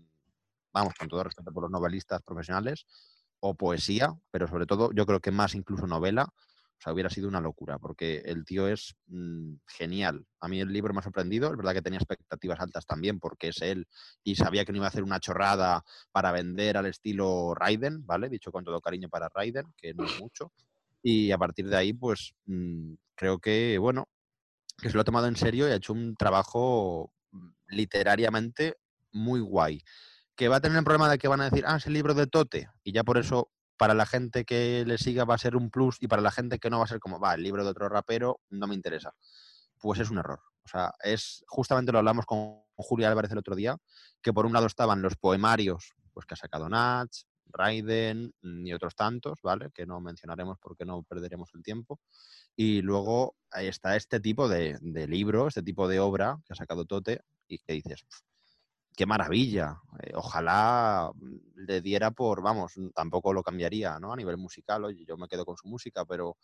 vamos, 0.73 0.95
con 0.99 1.09
todo 1.09 1.23
respeto 1.25 1.53
por 1.53 1.65
los 1.65 1.71
novelistas 1.71 2.23
profesionales, 2.23 2.87
o 3.41 3.55
poesía, 3.55 4.15
pero 4.31 4.49
sobre 4.49 4.67
todo 4.67 4.91
yo 4.93 5.07
creo 5.07 5.21
que 5.21 5.31
más 5.31 5.55
incluso 5.55 5.87
novela, 5.87 6.27
o 6.79 6.81
sea, 6.81 6.93
hubiera 6.93 7.11
sido 7.11 7.27
una 7.27 7.41
locura, 7.41 7.79
porque 7.79 8.23
el 8.25 8.45
tío 8.45 8.69
es 8.69 8.95
mm, 9.09 9.55
genial. 9.67 10.25
A 10.41 10.47
mí 10.47 10.61
el 10.61 10.73
libro 10.73 10.95
me 10.95 11.01
ha 11.01 11.03
sorprendido, 11.03 11.51
es 11.51 11.57
verdad 11.57 11.75
que 11.75 11.83
tenía 11.83 11.99
expectativas 11.99 12.61
altas 12.61 12.87
también, 12.87 13.19
porque 13.19 13.49
es 13.49 13.61
él, 13.63 13.89
y 14.23 14.37
sabía 14.37 14.65
que 14.65 14.71
no 14.71 14.77
iba 14.77 14.87
a 14.87 14.89
hacer 14.89 15.03
una 15.03 15.19
chorrada 15.19 15.85
para 16.13 16.31
vender 16.31 16.77
al 16.77 16.87
estilo 16.87 17.53
Raiden, 17.55 18.07
¿vale? 18.07 18.29
Dicho 18.29 18.53
con 18.53 18.65
todo 18.65 18.81
cariño 18.81 19.09
para 19.09 19.29
Raiden, 19.29 19.75
que 19.77 19.93
no 19.93 20.05
es 20.05 20.21
mucho. 20.21 20.53
Y 21.03 21.33
a 21.33 21.39
partir 21.39 21.69
de 21.69 21.77
ahí, 21.77 21.93
pues 21.93 22.35
mm, 22.47 22.95
creo 23.17 23.41
que, 23.41 23.77
bueno, 23.79 24.09
que 24.81 24.89
se 24.89 24.95
lo 24.95 25.01
ha 25.01 25.05
tomado 25.05 25.27
en 25.27 25.37
serio 25.37 25.69
y 25.69 25.73
ha 25.73 25.77
hecho 25.77 25.93
un 25.93 26.15
trabajo 26.15 27.13
mm, 27.33 27.49
literariamente 27.71 28.77
muy 29.11 29.41
guay. 29.41 29.83
Que 30.37 30.47
va 30.47 30.57
a 30.57 30.61
tener 30.61 30.79
el 30.79 30.85
problema 30.85 31.11
de 31.11 31.19
que 31.19 31.27
van 31.27 31.41
a 31.41 31.51
decir, 31.51 31.65
ah, 31.67 31.77
es 31.79 31.87
el 31.89 31.95
libro 31.95 32.15
de 32.15 32.29
Tote, 32.29 32.69
y 32.85 32.93
ya 32.93 33.03
por 33.03 33.19
eso 33.19 33.51
para 33.79 33.95
la 33.95 34.05
gente 34.05 34.45
que 34.45 34.85
le 34.87 34.99
siga 34.99 35.25
va 35.25 35.37
a 35.37 35.39
ser 35.39 35.57
un 35.57 35.71
plus 35.71 35.97
y 36.01 36.09
para 36.09 36.21
la 36.21 36.31
gente 36.31 36.59
que 36.59 36.69
no 36.69 36.79
va 36.79 36.85
a 36.85 36.89
ser 36.89 36.99
como, 36.99 37.19
va, 37.19 37.35
el 37.35 37.43
libro 37.43 37.65
de 37.65 37.71
otro 37.71 37.89
rapero 37.89 38.41
no 38.51 38.67
me 38.67 38.75
interesa. 38.75 39.15
Pues 39.79 40.01
es 40.01 40.11
un 40.11 40.19
error. 40.19 40.41
O 40.65 40.69
sea, 40.69 40.93
es 41.03 41.45
justamente 41.47 41.93
lo 41.93 41.99
hablamos 41.99 42.27
con 42.27 42.61
Julia 42.77 43.09
Álvarez 43.09 43.31
el 43.33 43.39
otro 43.39 43.55
día, 43.55 43.79
que 44.21 44.33
por 44.33 44.45
un 44.45 44.53
lado 44.53 44.67
estaban 44.67 45.01
los 45.01 45.17
poemarios, 45.17 45.95
pues 46.13 46.27
que 46.27 46.35
ha 46.35 46.37
sacado 46.37 46.69
Nach, 46.69 47.09
Raiden 47.47 48.35
y 48.43 48.73
otros 48.73 48.95
tantos, 48.95 49.39
¿vale? 49.43 49.71
Que 49.73 49.87
no 49.87 50.01
mencionaremos 50.01 50.59
porque 50.61 50.85
no 50.85 51.03
perderemos 51.05 51.51
el 51.55 51.63
tiempo. 51.63 52.01
Y 52.55 52.83
luego 52.83 53.37
está 53.53 53.97
este 53.97 54.21
tipo 54.21 54.49
de, 54.49 54.77
de 54.81 55.07
libro, 55.07 55.49
este 55.49 55.63
tipo 55.63 55.89
de 55.89 56.01
obra 56.01 56.37
que 56.45 56.53
ha 56.53 56.57
sacado 56.57 56.85
Tote 56.85 57.23
y 57.47 57.59
que 57.59 57.73
dices, 57.75 58.03
"Pf, 58.03 58.28
qué 58.99 59.07
maravilla. 59.07 59.81
eh, 60.03 60.11
ojalá 60.17 61.13
le 61.55 61.81
diera 61.81 62.11
por, 62.11 62.43
vamos, 62.43 62.73
tampoco 62.93 63.33
lo 63.33 63.45
cambiaría, 63.45 64.01
¿no? 64.01 64.13
A 64.13 64.17
nivel 64.17 64.37
musical, 64.39 64.85
oye, 64.85 65.05
yo 65.07 65.17
me 65.17 65.29
quedo 65.29 65.45
con 65.45 65.57
su 65.57 65.69
música, 65.69 66.05
pero 66.05 66.37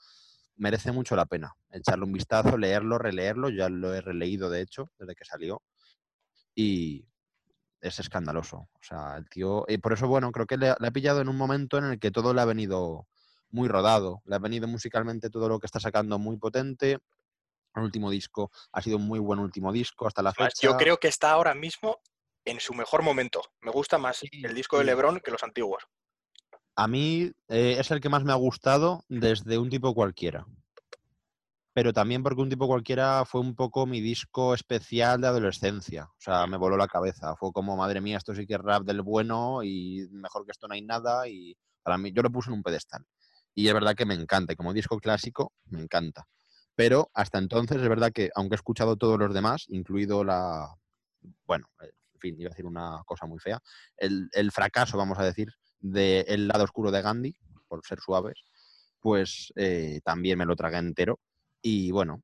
merece 0.55 0.93
mucho 0.93 1.17
la 1.17 1.27
pena 1.27 1.53
echarle 1.73 2.05
un 2.05 2.13
vistazo, 2.13 2.57
leerlo, 2.57 2.97
releerlo. 2.97 3.49
Ya 3.49 3.69
lo 3.69 3.93
he 3.93 4.01
releído, 4.01 4.51
de 4.51 4.61
hecho, 4.61 4.93
desde 4.97 5.17
que 5.17 5.25
salió. 5.25 5.63
Y 6.55 7.05
es 7.81 7.99
escandaloso. 7.99 8.69
O 8.73 8.83
sea, 8.83 9.17
el 9.17 9.29
tío. 9.29 9.65
Y 9.67 9.79
por 9.79 9.93
eso, 9.93 10.07
bueno, 10.07 10.31
creo 10.31 10.47
que 10.47 10.57
le, 10.57 10.75
le 10.79 10.87
ha 10.87 10.93
pillado 10.93 11.21
en 11.23 11.29
un 11.29 11.37
momento 11.37 11.79
en 11.79 11.87
el 11.87 11.99
que 11.99 12.13
todo 12.13 12.33
le 12.33 12.41
ha 12.41 12.45
venido 12.45 13.09
muy 13.51 13.67
rodado. 13.67 14.23
Le 14.27 14.37
ha 14.37 14.39
venido 14.39 14.69
musicalmente 14.69 15.29
todo 15.29 15.49
lo 15.49 15.59
que 15.59 15.67
está 15.67 15.81
sacando 15.81 16.21
muy 16.21 16.37
potente. 16.37 16.99
El 17.75 17.83
último 17.83 18.11
disco 18.11 18.53
ha 18.71 18.81
sido 18.81 18.99
un 18.99 19.09
muy 19.09 19.19
buen 19.19 19.41
último 19.41 19.73
disco 19.73 20.07
hasta 20.07 20.23
la 20.23 20.33
fecha. 20.33 20.51
Yo 20.63 20.77
creo 20.77 20.99
que 20.99 21.09
está 21.09 21.33
ahora 21.33 21.57
mismo 21.57 21.99
en 22.45 22.61
su 22.61 22.75
mejor 22.75 23.03
momento. 23.03 23.43
Me 23.61 23.71
gusta 23.71 23.99
más 23.99 24.21
el 24.31 24.55
disco 24.55 24.79
de. 24.79 24.85
Lebron 24.85 25.21
que 25.21 25.31
los 25.31 25.43
antiguos. 25.43 25.87
A 26.77 26.89
mí 26.89 27.31
eh, 27.49 27.77
es 27.79 27.91
el 27.91 28.01
que 28.01 28.09
más 28.09 28.25
me 28.25 28.33
ha 28.33 28.37
gustado 28.37 29.05
desde 29.09 29.59
un 29.59 29.71
tipo 29.71 29.95
cualquiera. 29.95 30.47
Pero 31.73 31.93
también 31.93 32.23
porque 32.23 32.41
un 32.41 32.49
tipo 32.49 32.69
cualquiera 32.69 33.25
fue 33.25 33.41
un 33.41 33.57
poco 33.57 33.85
mi 33.85 34.01
disco 34.01 34.55
especial 34.55 35.21
de 35.21 35.27
adolescencia. 35.27 36.05
O 36.05 36.21
sea, 36.21 36.47
me 36.47 36.57
voló 36.57 36.77
la 36.77 36.87
cabeza. 36.87 37.35
Fue 37.37 37.53
como, 37.53 37.77
madre 37.77 38.01
mía, 38.01 38.17
esto 38.17 38.35
sí 38.35 38.47
que 38.47 38.55
es 38.55 38.61
rap 38.61 38.85
del 38.85 39.03
bueno 39.03 39.63
y 39.65 40.09
mejor 40.13 40.45
que 40.45 40.53
esto 40.53 40.69
no 40.69 40.75
hay 40.75 40.83
nada. 40.83 41.27
Y 41.29 41.57
para 41.83 41.99
mí, 41.99 42.13
yo 42.13 42.23
lo 42.23 42.31
puse 42.31 42.51
en 42.51 42.55
un 42.55 42.63
pedestal. 42.63 43.05
Y 43.55 43.67
es 43.67 43.75
verdad 43.75 43.97
que 43.97 44.07
me 44.07 44.15
encanta. 44.15 44.53
y 44.53 44.57
Como 44.57 44.73
disco 44.73 44.99
clásico, 45.01 45.53
me 45.67 45.81
encanta. 45.81 46.29
Pero 46.77 47.11
hasta 47.13 47.39
entonces 47.39 47.81
es 47.81 47.89
verdad 47.89 48.13
que, 48.13 48.31
aunque 48.35 48.55
he 48.55 48.57
escuchado 48.57 48.97
todos 48.97 49.19
los 49.19 49.35
demás, 49.35 49.65
incluido 49.69 50.23
la. 50.25 50.77
Bueno, 51.47 51.69
eh, 51.83 51.91
fin, 52.25 52.41
iba 52.41 52.49
a 52.49 52.55
decir 52.55 52.67
una 52.67 53.03
cosa 53.05 53.27
muy 53.27 53.39
fea. 53.39 53.61
El, 53.97 54.29
el 54.33 54.51
fracaso, 54.51 54.97
vamos 54.97 55.19
a 55.19 55.25
decir, 55.25 55.49
de 55.81 56.21
El 56.27 56.49
lado 56.49 56.65
oscuro 56.65 56.91
de 56.91 57.03
Gandhi, 57.03 57.37
por 57.69 57.85
ser 57.85 58.01
suaves, 58.01 58.43
pues 59.01 59.53
eh, 59.57 60.01
también 60.03 60.39
me 60.39 60.47
lo 60.47 60.57
tragué 60.57 60.79
entero. 60.79 61.21
Y 61.61 61.91
bueno, 61.91 62.23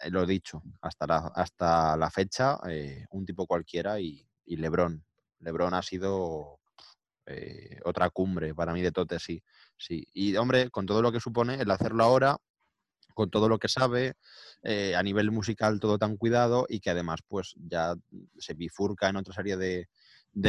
eh, 0.00 0.10
lo 0.10 0.24
he 0.24 0.26
dicho, 0.26 0.62
hasta 0.80 1.06
la, 1.06 1.18
hasta 1.34 1.96
la 1.96 2.10
fecha, 2.10 2.58
eh, 2.68 3.04
un 3.10 3.24
tipo 3.24 3.46
cualquiera 3.46 4.00
y, 4.00 4.26
y 4.44 4.56
Lebron. 4.56 5.04
Lebron 5.40 5.74
ha 5.74 5.82
sido 5.82 6.58
otra 7.84 8.08
cumbre 8.10 8.54
para 8.54 8.72
mí 8.72 8.82
de 8.82 8.92
Tote, 8.92 9.18
sí, 9.18 9.42
sí. 9.76 10.06
Y 10.12 10.36
hombre, 10.36 10.70
con 10.70 10.86
todo 10.86 11.02
lo 11.02 11.10
que 11.10 11.18
supone 11.18 11.56
el 11.60 11.70
hacerlo 11.72 12.04
ahora, 12.04 12.36
con 13.16 13.30
todo 13.30 13.48
lo 13.48 13.58
que 13.58 13.68
sabe, 13.68 14.12
eh, 14.62 14.94
a 14.94 15.02
nivel 15.02 15.30
musical 15.30 15.80
todo 15.80 15.96
tan 15.96 16.18
cuidado 16.18 16.66
y 16.68 16.80
que 16.80 16.90
además 16.90 17.20
pues 17.26 17.54
ya 17.56 17.94
se 18.36 18.52
bifurca 18.52 19.08
en 19.08 19.16
otra 19.16 19.32
serie 19.32 19.56
de, 19.56 19.88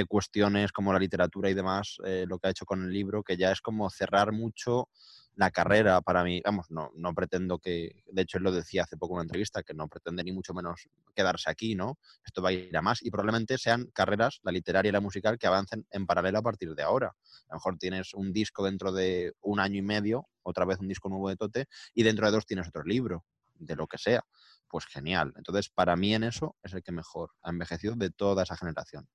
cuestiones 0.09 0.73
como 0.73 0.91
la 0.91 0.99
literatura 0.99 1.49
y 1.49 1.53
demás, 1.53 1.95
eh, 2.03 2.25
lo 2.27 2.37
que 2.37 2.49
ha 2.49 2.51
hecho 2.51 2.65
con 2.65 2.83
el 2.83 2.91
libro, 2.91 3.23
que 3.23 3.37
ya 3.37 3.53
es 3.53 3.61
como 3.61 3.89
cerrar 3.89 4.33
mucho 4.33 4.89
la 5.37 5.49
carrera 5.51 6.01
para 6.01 6.25
mí. 6.25 6.41
Vamos, 6.43 6.65
no, 6.69 6.91
no 6.95 7.13
pretendo 7.13 7.57
que, 7.57 8.03
de 8.11 8.21
hecho 8.21 8.37
él 8.37 8.43
lo 8.43 8.51
decía 8.51 8.83
hace 8.83 8.97
poco 8.97 9.13
en 9.13 9.19
una 9.19 9.23
entrevista, 9.23 9.63
que 9.63 9.73
no 9.73 9.87
pretende 9.87 10.25
ni 10.25 10.33
mucho 10.33 10.53
menos 10.53 10.89
quedarse 11.15 11.49
aquí, 11.49 11.73
¿no? 11.73 11.97
Esto 12.25 12.41
va 12.41 12.49
a 12.49 12.51
ir 12.51 12.75
a 12.75 12.81
más 12.81 13.01
y 13.01 13.11
probablemente 13.11 13.57
sean 13.57 13.85
carreras, 13.93 14.39
la 14.43 14.51
literaria 14.51 14.89
y 14.89 14.91
la 14.91 14.99
musical, 14.99 15.37
que 15.37 15.47
avancen 15.47 15.85
en 15.91 16.05
paralelo 16.05 16.39
a 16.39 16.41
partir 16.41 16.75
de 16.75 16.83
ahora. 16.83 17.15
A 17.47 17.53
lo 17.53 17.55
mejor 17.55 17.77
tienes 17.77 18.13
un 18.13 18.33
disco 18.33 18.65
dentro 18.65 18.91
de 18.91 19.33
un 19.41 19.61
año 19.61 19.77
y 19.77 19.83
medio, 19.83 20.27
otra 20.47 20.65
vez 20.65 20.79
un 20.79 20.87
disco 20.87 21.09
nuevo 21.09 21.29
de 21.29 21.35
Tote, 21.35 21.65
y 21.93 22.03
dentro 22.03 22.25
de 22.25 22.31
dos 22.31 22.45
tienes 22.45 22.67
otro 22.67 22.83
libro, 22.83 23.25
de 23.55 23.75
lo 23.75 23.87
que 23.87 23.97
sea. 23.97 24.23
Pues 24.69 24.85
genial. 24.85 25.33
Entonces, 25.37 25.69
para 25.69 25.95
mí 25.95 26.13
en 26.13 26.23
eso 26.23 26.55
es 26.63 26.73
el 26.73 26.83
que 26.83 26.91
mejor 26.91 27.31
ha 27.41 27.49
envejecido 27.49 27.95
de 27.95 28.09
toda 28.09 28.43
esa 28.43 28.57
generación. 28.57 29.07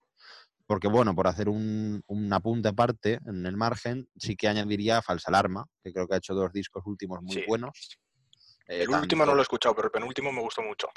Porque, 0.67 0.89
bueno, 0.89 1.15
por 1.15 1.27
hacer 1.27 1.49
un, 1.49 2.03
un 2.07 2.33
apunte 2.33 2.69
aparte 2.69 3.19
en 3.27 3.45
el 3.45 3.57
margen, 3.57 4.09
sí 4.17 4.37
que 4.37 4.49
añadiría 4.49 5.03
Falsa 5.03 5.29
Alarma, 5.29 5.67
que 5.83 5.93
creo 5.93 6.07
que 6.09 6.15
ha 6.15 6.19
hecho 6.19 6.35
dos 6.35 6.53
discos 6.53 6.83
últimos 6.87 7.21
muy 7.23 7.35
Sí. 7.37 7.45
buenos. 7.47 7.99
Eh, 8.69 8.83
El 8.85 8.91
último 8.91 9.27
no 9.27 9.35
lo 9.35 9.41
he 9.41 9.43
escuchado, 9.43 9.75
pero 9.75 9.89
el 9.89 9.93
penúltimo 9.93 10.33
me 10.33 10.41
gustó 10.41 10.63
mucho. 10.63 10.89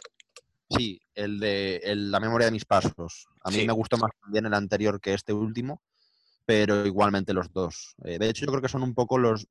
Sí, 0.69 1.00
el 1.13 1.39
de 1.39 1.78
el- 1.84 2.12
La 2.12 2.19
memoria 2.19 2.45
de 2.45 2.52
mis 2.52 2.65
pasos. 2.65 3.28
A 3.43 3.50
mí 3.52 3.60
Sí. 3.60 3.65
me 3.67 3.74
gustó 3.74 3.98
más 3.98 4.12
también 4.21 4.45
el 4.45 4.54
anterior 4.54 5.00
que 5.02 5.13
este 5.13 5.34
último, 5.34 5.82
pero 6.45 6.86
igualmente 6.86 7.34
los 7.34 7.51
dos. 7.51 7.95
Eh, 8.03 8.19
de 8.19 8.29
hecho, 8.29 8.45
yo 8.45 8.51
creo 8.51 8.62
que 8.62 8.69
son 8.69 8.84
un 8.84 8.93
poco 8.93 9.17
los... 9.17 9.47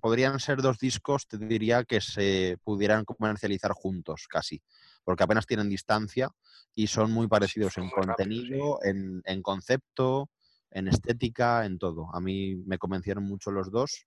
Podrían 0.00 0.38
ser 0.38 0.62
dos 0.62 0.78
discos, 0.78 1.26
te 1.26 1.38
diría, 1.38 1.84
que 1.84 2.00
se 2.00 2.58
pudieran 2.62 3.04
comercializar 3.04 3.72
juntos, 3.72 4.26
casi, 4.28 4.62
porque 5.04 5.24
apenas 5.24 5.46
tienen 5.46 5.68
distancia 5.68 6.30
y 6.74 6.86
son 6.86 7.10
muy 7.10 7.26
parecidos 7.26 7.72
son 7.74 7.84
en 7.84 7.90
muy 7.90 8.06
contenido, 8.06 8.78
en, 8.82 9.22
en 9.24 9.42
concepto, 9.42 10.30
en 10.70 10.88
estética, 10.88 11.64
en 11.64 11.78
todo. 11.78 12.14
A 12.14 12.20
mí 12.20 12.54
me 12.66 12.78
convencieron 12.78 13.24
mucho 13.24 13.50
los 13.50 13.72
dos 13.72 14.06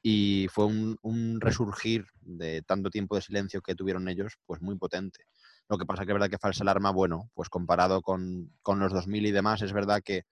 y 0.00 0.48
fue 0.50 0.66
un, 0.66 0.96
un, 1.02 1.40
resurgir 1.40 2.06
de 2.20 2.62
tanto 2.62 2.90
tiempo 2.90 3.16
de 3.16 3.22
silencio 3.22 3.60
que 3.62 3.74
tuvieron 3.74 4.08
ellos, 4.08 4.38
pues 4.46 4.60
muy 4.62 4.76
potente. 4.76 5.26
Lo 5.68 5.78
que 5.78 5.86
pasa 5.86 6.04
que 6.04 6.12
es 6.12 6.14
verdad 6.14 6.30
que 6.30 6.38
Falsa 6.38 6.62
Alarma, 6.62 6.92
bueno, 6.92 7.30
pues 7.34 7.48
comparado 7.48 8.00
con, 8.00 8.52
con 8.62 8.78
los 8.78 8.92
2000 8.92 9.26
y 9.26 9.32
demás, 9.32 9.62
es 9.62 9.72
verdad 9.72 10.02
que 10.04 10.24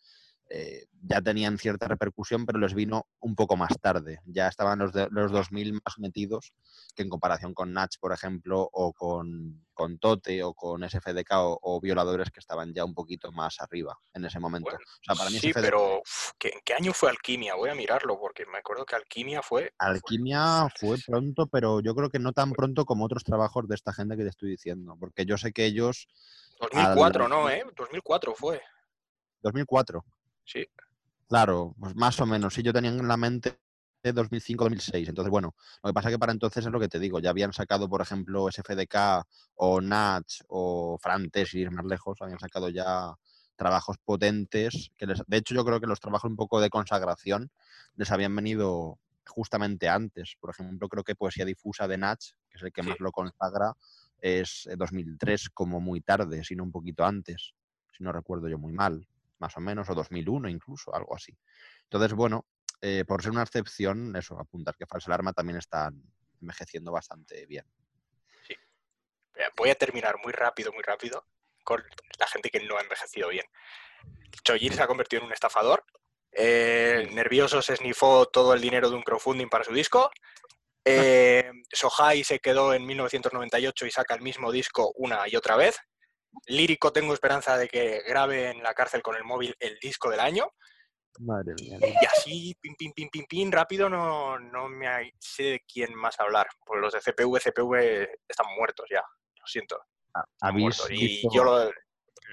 eh, 0.55 0.85
ya 1.01 1.23
tenían 1.23 1.57
cierta 1.57 1.89
repercusión, 1.89 2.45
pero 2.45 2.59
les 2.59 2.75
vino 2.75 3.07
un 3.21 3.35
poco 3.35 3.57
más 3.57 3.73
tarde. 3.81 4.21
Ya 4.27 4.49
estaban 4.49 4.81
los, 4.81 4.93
de, 4.93 5.09
los 5.11 5.33
2000 5.33 5.73
más 5.73 5.99
metidos 5.99 6.53
que 6.95 7.03
en 7.03 7.09
comparación 7.09 7.55
con 7.55 7.73
Natch, 7.73 7.97
por 7.99 8.13
ejemplo, 8.13 8.69
o 8.71 8.93
con, 8.93 9.65
con 9.73 9.99
Tote 9.99 10.43
o 10.43 10.53
con 10.53 10.87
SFDK 10.87 11.31
o, 11.37 11.59
o, 11.63 11.81
Violadores 11.81 12.31
que 12.31 12.41
estaban 12.41 12.75
ya 12.75 12.85
un 12.85 12.93
poquito 12.93 13.33
más 13.33 13.61
arriba 13.61 13.99
en 14.13 14.27
ese 14.27 14.39
momento. 14.39 14.71
Bueno, 14.71 14.85
o 14.85 15.05
sea, 15.05 15.15
para 15.15 15.31
mí 15.31 15.39
sí, 15.39 15.53
SFDK... 15.53 15.63
pero 15.63 16.03
¿qué, 16.39 16.53
¿qué, 16.63 16.75
año 16.75 16.93
fue 16.93 17.09
Alquimia? 17.09 17.55
Voy 17.55 17.71
a 17.71 17.75
mirarlo 17.75 18.21
porque 18.21 18.45
me 18.45 18.59
acuerdo 18.59 18.85
que 18.85 18.95
Alquimia 18.95 19.41
fue... 19.41 19.73
Alquimia 19.79 20.69
fue 20.79 20.99
pronto, 21.07 21.47
pero 21.47 21.81
yo 21.81 21.95
creo 21.95 22.11
que 22.11 22.19
no 22.19 22.35
tan 22.35 22.53
pronto 22.53 22.85
como 22.85 23.07
otros 23.07 23.25
trabajos 23.25 23.67
de 23.69 23.75
esta 23.75 23.95
gente 23.95 24.19
que 24.19 24.25
te 24.25 24.29
estoy 24.29 24.51
diciendo, 24.51 24.99
porque 25.01 25.25
yo 25.25 25.39
sé 25.39 25.53
que 25.53 25.65
ellos... 25.65 26.09
2004, 26.61 27.25
al... 27.25 27.31
¿no? 27.31 27.49
¿eh? 27.49 27.65
2004 27.75 28.35
fue. 28.35 28.61
2004. 29.43 30.05
Sí. 30.45 30.67
Claro, 31.29 31.75
pues 31.79 31.95
más 31.97 32.21
o 32.21 32.27
menos. 32.27 32.55
Sí, 32.55 32.63
yo 32.63 32.73
tenía 32.73 32.91
en 32.91 33.09
la 33.09 33.17
mente 33.17 33.59
2005-2006. 34.05 35.09
Entonces, 35.09 35.31
bueno, 35.31 35.55
lo 35.83 35.89
que 35.91 35.95
pasa 35.95 36.09
es 36.09 36.15
que 36.15 36.19
para 36.19 36.33
entonces 36.33 36.67
es 36.67 36.73
lo 36.73 36.81
que 36.81 36.89
te 36.89 36.99
digo. 36.99 37.21
Ya 37.21 37.31
habían 37.31 37.53
sacado, 37.53 37.89
por 37.89 38.03
ejemplo, 38.03 38.49
SFDK 38.51 39.25
o 39.57 39.81
Natch 39.81 40.43
o 40.49 40.99
Frantes, 41.01 41.55
y 41.55 41.61
ir 41.61 41.71
más 41.71 41.87
lejos, 41.87 42.19
habían 42.21 42.39
sacado 42.39 42.69
ya 42.69 43.15
trabajos 43.57 43.97
potentes. 44.05 44.91
Que 44.97 45.07
les, 45.07 45.23
de 45.27 45.37
hecho, 45.37 45.55
yo 45.55 45.65
creo 45.65 45.81
que 45.81 45.87
los 45.87 46.01
trabajos 46.01 46.31
un 46.31 46.37
poco 46.37 46.61
de 46.61 46.71
consagración 46.71 47.51
les 47.95 48.11
habían 48.11 48.35
venido 48.35 48.99
justamente 49.27 49.89
antes. 49.89 50.37
Por 50.41 50.51
ejemplo, 50.51 50.89
creo 50.89 51.05
que 51.05 51.15
Poesía 51.15 51.45
Difusa 51.45 51.87
de 51.89 51.97
Natch, 51.99 52.33
que 52.51 52.59
es 52.59 52.63
el 52.63 52.73
que 52.73 52.83
más 52.83 52.99
lo 53.01 53.13
consagra, 53.13 53.73
es 54.21 54.69
2003 54.77 55.49
como 55.51 55.81
muy 55.81 56.01
tarde, 56.01 56.45
sino 56.45 56.65
un 56.65 56.73
poquito 56.73 57.05
antes, 57.05 57.55
si 57.97 58.05
no 58.05 58.13
recuerdo 58.13 58.49
yo 58.49 58.59
muy 58.59 58.73
mal 58.73 59.07
más 59.43 59.57
o 59.57 59.61
menos, 59.61 59.91
o 59.91 59.95
2001 59.95 60.49
incluso, 60.49 60.95
algo 60.95 61.15
así. 61.15 61.37
Entonces, 61.83 62.15
bueno, 62.15 62.47
eh, 62.81 63.05
por 63.07 63.23
ser 63.23 63.33
una 63.33 63.43
excepción, 63.43 64.15
eso, 64.17 64.39
apuntar 64.39 64.77
que 64.77 64.87
Falsa 64.87 65.09
Alarma 65.09 65.33
también 65.33 65.59
está 65.59 65.91
envejeciendo 66.41 66.93
bastante 66.93 67.45
bien. 67.47 67.67
Sí. 68.47 68.55
Voy 69.57 69.71
a 69.71 69.75
terminar 69.75 70.17
muy 70.23 70.33
rápido, 70.33 70.73
muy 70.73 70.83
rápido, 70.83 71.27
con 71.65 71.83
la 72.19 72.27
gente 72.29 72.51
que 72.51 72.61
no 72.61 72.79
ha 72.79 72.83
envejecido 72.83 73.29
bien. 73.29 73.45
Chojin 74.45 74.73
se 74.73 74.83
ha 74.83 74.87
convertido 74.87 75.21
en 75.21 75.27
un 75.27 75.33
estafador. 75.33 75.85
Eh, 76.31 77.11
nervioso 77.13 77.61
se 77.61 77.77
snifó 77.77 78.27
todo 78.27 78.55
el 78.55 78.61
dinero 78.61 78.89
de 78.89 78.97
un 78.97 79.03
crowdfunding 79.03 79.49
para 79.49 79.65
su 79.65 79.73
disco. 79.73 80.11
Eh, 80.85 81.49
Sohai 81.73 82.25
se 82.25 82.41
quedó 82.41 82.75
en 82.75 82.85
1998 82.85 83.87
y 83.87 83.91
saca 83.93 84.17
el 84.17 84.21
mismo 84.21 84.51
disco 84.51 84.93
una 84.97 85.29
y 85.29 85.37
otra 85.37 85.55
vez 85.55 85.79
lírico 86.47 86.93
tengo 86.93 87.15
esperanza 87.15 87.57
de 87.57 87.69
que 87.69 88.03
grabe 88.07 88.51
en 88.51 88.63
la 88.63 88.75
cárcel 88.75 89.03
con 89.03 89.17
el 89.17 89.25
móvil 89.25 89.55
el 89.59 89.79
disco 89.79 90.11
del 90.11 90.21
año. 90.21 90.53
Madre 91.21 91.55
mía. 91.61 91.79
Y 91.81 92.07
así, 92.07 92.57
pim, 92.61 92.75
pim, 92.77 92.93
pim, 92.93 93.09
pim, 93.11 93.27
pim, 93.29 93.51
rápido, 93.51 93.89
no, 93.89 94.39
no 94.39 94.69
me 94.69 95.13
sé 95.19 95.43
de 95.43 95.65
quién 95.71 95.95
más 95.95 96.19
hablar. 96.19 96.49
Porque 96.65 96.81
los 96.81 96.93
de 96.95 97.01
CPV, 97.01 97.39
CPV 97.39 98.09
están 98.27 98.47
muertos 98.57 98.87
ya. 98.91 99.03
Lo 99.39 99.47
siento. 99.47 99.79
Muertos. 100.53 100.91
Y 100.91 101.23
yo 101.35 101.45
lo, 101.45 101.71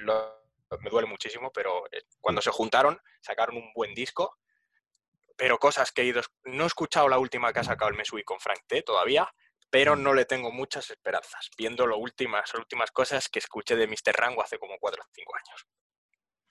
lo, 0.04 0.44
me 0.80 0.90
duele 0.90 1.08
muchísimo, 1.08 1.52
pero 1.52 1.86
eh, 1.92 2.04
cuando 2.22 2.42
se 2.42 2.52
juntaron, 2.52 3.00
sacaron 3.22 3.58
un 3.58 3.74
buen 3.74 3.94
disco. 3.94 4.38
Pero 5.36 5.58
cosas 5.58 5.92
que 5.92 6.02
he 6.02 6.06
ido. 6.06 6.22
No 6.46 6.64
he 6.64 6.68
escuchado 6.68 7.10
la 7.10 7.20
última 7.20 7.52
que 7.52 7.60
ha 7.60 7.64
sacado 7.64 7.92
el 7.92 7.98
Mesui 7.98 8.24
con 8.24 8.40
Frank 8.40 8.62
T 8.68 8.82
todavía 8.82 9.30
pero 9.70 9.96
no 9.96 10.14
le 10.14 10.26
tengo 10.26 10.52
muchas 10.52 10.90
esperanzas, 10.90 11.50
viendo 11.58 11.86
lo 11.86 11.98
últimas, 11.98 12.52
las 12.54 12.60
últimas 12.60 12.92
cosas 12.92 13.30
que 13.30 13.40
escuché 13.40 13.76
de 13.76 13.88
Mr. 13.88 14.14
Rango 14.14 14.42
hace 14.42 14.58
como 14.58 14.76
4 14.80 15.02
o 15.02 15.08
5 15.14 15.34
años. 15.36 15.68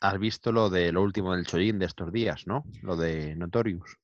Has 0.01 0.19
visto 0.19 0.53
lo 0.53 0.71
de 0.71 0.93
lo 0.93 1.03
último 1.03 1.35
del 1.35 1.47
Chojin 1.47 1.79
de 1.79 1.87
estos 1.87 2.13
días, 2.13 2.47
¿no? 2.47 2.65
Lo 2.83 2.97
de 2.97 3.35
Notorious. 3.35 3.97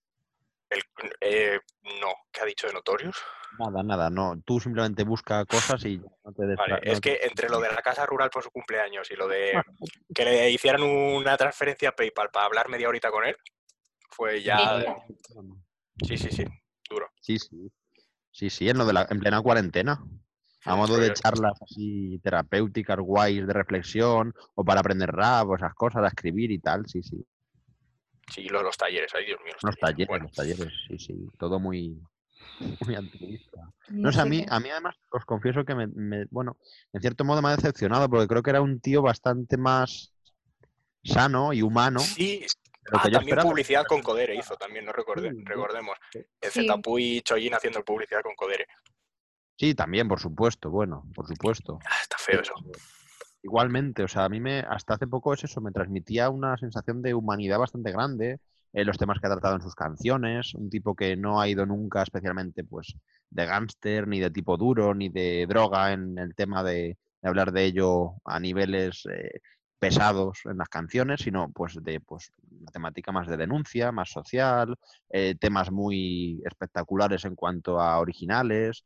El, 0.68 0.82
eh, 1.20 1.60
no, 2.00 2.12
¿qué 2.32 2.40
ha 2.40 2.44
dicho 2.44 2.66
de 2.66 2.72
Notorious? 2.72 3.16
Nada, 3.58 3.82
nada, 3.84 4.10
no. 4.10 4.40
Tú 4.44 4.58
simplemente 4.58 5.04
busca 5.04 5.44
cosas 5.44 5.84
y 5.84 5.98
no 5.98 6.32
te 6.32 6.46
des 6.46 6.56
vale, 6.56 6.80
es 6.82 7.00
que 7.00 7.20
entre 7.22 7.48
lo 7.48 7.60
de 7.60 7.68
la 7.68 7.82
casa 7.82 8.04
rural 8.06 8.30
por 8.30 8.42
su 8.42 8.50
cumpleaños 8.50 9.08
y 9.12 9.14
lo 9.14 9.28
de 9.28 9.52
que 10.14 10.24
le 10.24 10.50
hicieran 10.50 10.82
una 10.82 11.36
transferencia 11.36 11.90
a 11.90 11.92
PayPal 11.92 12.30
para 12.30 12.46
hablar 12.46 12.68
media 12.68 12.88
horita 12.88 13.12
con 13.12 13.24
él, 13.24 13.36
fue 14.10 14.42
ya. 14.42 14.82
Sí, 16.04 16.18
sí, 16.18 16.30
sí, 16.30 16.44
duro. 16.88 17.12
Sí, 17.20 17.38
sí. 17.38 17.70
Sí, 18.34 18.50
sí, 18.50 18.68
en, 18.68 18.78
lo 18.78 18.84
de 18.84 18.92
la, 18.92 19.06
en 19.08 19.20
plena 19.20 19.40
cuarentena. 19.40 20.04
A 20.64 20.74
modo 20.74 20.98
de 20.98 21.12
charlas 21.12 21.60
así 21.62 22.18
terapéuticas, 22.20 22.98
guays, 22.98 23.46
de 23.46 23.52
reflexión, 23.52 24.34
o 24.56 24.64
para 24.64 24.80
aprender 24.80 25.10
rap, 25.12 25.48
o 25.48 25.56
esas 25.56 25.72
cosas, 25.74 26.02
a 26.02 26.08
escribir 26.08 26.50
y 26.50 26.58
tal, 26.58 26.84
sí, 26.86 27.00
sí. 27.02 27.24
Sí, 28.32 28.48
los, 28.48 28.62
los 28.62 28.76
talleres, 28.76 29.12
ay 29.14 29.26
Dios 29.26 29.38
mío. 29.44 29.52
Los, 29.54 29.62
los 29.62 29.76
talleres, 29.76 30.08
bueno. 30.08 30.24
los 30.24 30.32
talleres, 30.32 30.72
sí, 30.88 30.98
sí. 30.98 31.28
Todo 31.38 31.60
muy, 31.60 32.02
muy. 32.86 33.10
No, 33.90 34.10
sé, 34.10 34.20
a 34.20 34.24
mí, 34.24 34.44
a 34.48 34.58
mí 34.58 34.68
además 34.70 34.96
os 35.10 35.24
confieso 35.24 35.64
que 35.64 35.76
me, 35.76 35.86
me, 35.86 36.24
bueno, 36.30 36.56
en 36.92 37.02
cierto 37.02 37.24
modo 37.24 37.40
me 37.40 37.50
ha 37.50 37.56
decepcionado, 37.56 38.08
porque 38.08 38.26
creo 38.26 38.42
que 38.42 38.50
era 38.50 38.62
un 38.62 38.80
tío 38.80 39.00
bastante 39.00 39.56
más 39.56 40.12
sano 41.04 41.52
y 41.52 41.62
humano. 41.62 42.00
Sí, 42.00 42.44
Ah, 42.92 43.02
también 43.02 43.22
esperaba. 43.22 43.50
publicidad 43.50 43.84
con 43.86 44.02
Codere 44.02 44.34
hizo, 44.34 44.56
también, 44.56 44.84
no 44.84 44.92
recordé, 44.92 45.30
sí, 45.30 45.42
recordemos. 45.44 45.96
El 46.12 46.50
sí. 46.50 46.60
Zetapuy 46.60 47.02
y 47.16 47.22
Choyin 47.22 47.54
haciendo 47.54 47.84
publicidad 47.84 48.22
con 48.22 48.34
Codere. 48.34 48.66
Sí, 49.56 49.74
también, 49.74 50.08
por 50.08 50.20
supuesto, 50.20 50.70
bueno, 50.70 51.04
por 51.14 51.26
supuesto. 51.26 51.78
Ah, 51.84 51.96
está 52.02 52.18
feo 52.18 52.40
eso. 52.40 52.54
Igualmente, 53.42 54.02
o 54.02 54.08
sea, 54.08 54.24
a 54.24 54.28
mí 54.28 54.40
me, 54.40 54.60
hasta 54.60 54.94
hace 54.94 55.06
poco 55.06 55.32
es 55.34 55.44
eso, 55.44 55.60
me 55.60 55.70
transmitía 55.70 56.30
una 56.30 56.56
sensación 56.56 57.02
de 57.02 57.14
humanidad 57.14 57.58
bastante 57.58 57.92
grande, 57.92 58.40
eh, 58.72 58.84
los 58.84 58.98
temas 58.98 59.20
que 59.20 59.26
ha 59.26 59.30
tratado 59.30 59.56
en 59.56 59.62
sus 59.62 59.74
canciones, 59.74 60.54
un 60.54 60.70
tipo 60.70 60.96
que 60.96 61.16
no 61.16 61.40
ha 61.40 61.48
ido 61.48 61.64
nunca 61.66 62.02
especialmente, 62.02 62.64
pues, 62.64 62.96
de 63.30 63.46
gángster, 63.46 64.08
ni 64.08 64.20
de 64.20 64.30
tipo 64.30 64.56
duro, 64.56 64.94
ni 64.94 65.08
de 65.08 65.46
droga 65.48 65.92
en 65.92 66.18
el 66.18 66.34
tema 66.34 66.64
de, 66.64 66.98
de 67.22 67.28
hablar 67.28 67.52
de 67.52 67.64
ello 67.64 68.14
a 68.24 68.40
niveles 68.40 69.06
eh, 69.06 69.40
pesados 69.78 70.40
en 70.44 70.58
las 70.58 70.68
canciones, 70.68 71.20
sino 71.20 71.50
pues 71.50 71.76
de 71.82 72.00
pues, 72.00 72.32
una 72.50 72.70
temática 72.70 73.12
más 73.12 73.28
de 73.28 73.36
denuncia, 73.36 73.92
más 73.92 74.10
social, 74.10 74.76
eh, 75.10 75.34
temas 75.38 75.70
muy 75.70 76.42
espectaculares 76.44 77.24
en 77.24 77.34
cuanto 77.34 77.80
a 77.80 77.98
originales, 77.98 78.84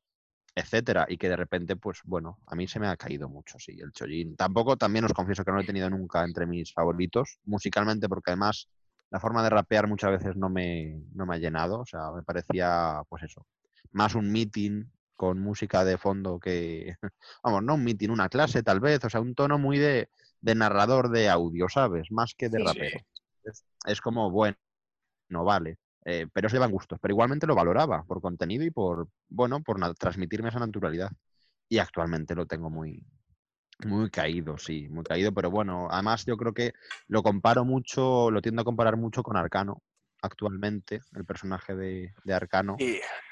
etcétera, 0.54 1.06
y 1.08 1.16
que 1.16 1.28
de 1.28 1.36
repente, 1.36 1.76
pues 1.76 2.00
bueno, 2.04 2.38
a 2.46 2.56
mí 2.56 2.66
se 2.66 2.80
me 2.80 2.88
ha 2.88 2.96
caído 2.96 3.28
mucho, 3.28 3.58
sí, 3.58 3.78
el 3.80 3.92
Chollín. 3.92 4.36
Tampoco, 4.36 4.76
también 4.76 5.04
os 5.04 5.12
confieso 5.12 5.44
que 5.44 5.50
no 5.50 5.58
lo 5.58 5.62
he 5.62 5.66
tenido 5.66 5.88
nunca 5.88 6.24
entre 6.24 6.46
mis 6.46 6.72
favoritos, 6.72 7.38
musicalmente, 7.44 8.08
porque 8.08 8.32
además 8.32 8.68
la 9.10 9.20
forma 9.20 9.42
de 9.42 9.50
rapear 9.50 9.86
muchas 9.86 10.10
veces 10.10 10.36
no 10.36 10.48
me, 10.50 11.00
no 11.14 11.26
me 11.26 11.36
ha 11.36 11.38
llenado, 11.38 11.80
o 11.80 11.86
sea, 11.86 12.10
me 12.10 12.22
parecía, 12.22 13.02
pues 13.08 13.22
eso, 13.22 13.46
más 13.92 14.14
un 14.14 14.30
meeting 14.30 14.84
con 15.14 15.38
música 15.40 15.84
de 15.84 15.98
fondo 15.98 16.38
que, 16.38 16.96
vamos, 17.42 17.62
no 17.62 17.74
un 17.74 17.84
meeting, 17.84 18.10
una 18.10 18.28
clase 18.28 18.62
tal 18.62 18.80
vez, 18.80 19.04
o 19.04 19.10
sea, 19.10 19.20
un 19.20 19.34
tono 19.34 19.58
muy 19.58 19.78
de, 19.78 20.10
de 20.40 20.54
narrador 20.54 21.10
de 21.10 21.28
audio, 21.28 21.68
¿sabes? 21.68 22.10
Más 22.10 22.34
que 22.34 22.48
de 22.48 22.58
sí, 22.58 22.64
rapero. 22.64 22.98
Sí. 22.98 23.22
Es, 23.44 23.64
es, 23.86 24.00
como, 24.00 24.30
bueno, 24.30 24.56
no 25.28 25.44
vale. 25.44 25.78
Eh, 26.04 26.26
pero 26.32 26.48
se 26.48 26.56
llevan 26.56 26.70
gustos. 26.70 26.98
Pero 27.00 27.12
igualmente 27.12 27.46
lo 27.46 27.54
valoraba 27.54 28.02
por 28.04 28.20
contenido 28.20 28.64
y 28.64 28.70
por, 28.70 29.08
bueno, 29.28 29.62
por 29.62 29.78
transmitirme 29.94 30.48
esa 30.48 30.58
naturalidad. 30.58 31.10
Y 31.68 31.78
actualmente 31.78 32.34
lo 32.34 32.46
tengo 32.46 32.70
muy, 32.70 33.04
muy 33.84 34.10
caído, 34.10 34.56
sí, 34.56 34.88
muy 34.88 35.04
caído. 35.04 35.32
Pero 35.32 35.50
bueno, 35.50 35.88
además 35.90 36.24
yo 36.24 36.36
creo 36.36 36.54
que 36.54 36.72
lo 37.08 37.22
comparo 37.22 37.64
mucho, 37.64 38.30
lo 38.30 38.40
tiendo 38.40 38.62
a 38.62 38.64
comparar 38.64 38.96
mucho 38.96 39.22
con 39.22 39.36
Arcano 39.36 39.82
actualmente, 40.22 41.00
el 41.14 41.24
personaje 41.24 41.76
de, 41.76 42.14
de 42.24 42.34
Arcano. 42.34 42.76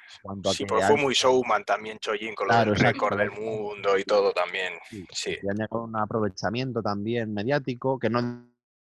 Sí. 0.07 0.55
Sí, 0.55 0.65
pero 0.67 0.81
fue 0.83 0.97
muy 0.97 1.15
showman 1.15 1.65
también 1.65 1.99
Chojin 1.99 2.35
con 2.35 2.49
claro, 2.49 2.73
el 2.73 2.79
récord 2.79 3.19
del 3.19 3.31
mundo 3.31 3.99
y 3.99 4.05
todo 4.05 4.33
también. 4.33 4.75
Sí. 4.89 5.07
sí. 5.13 5.39
Y 5.43 5.75
un 5.75 5.97
aprovechamiento 5.97 6.83
también 6.83 7.33
mediático, 7.33 7.99
que 7.99 8.11
no 8.11 8.47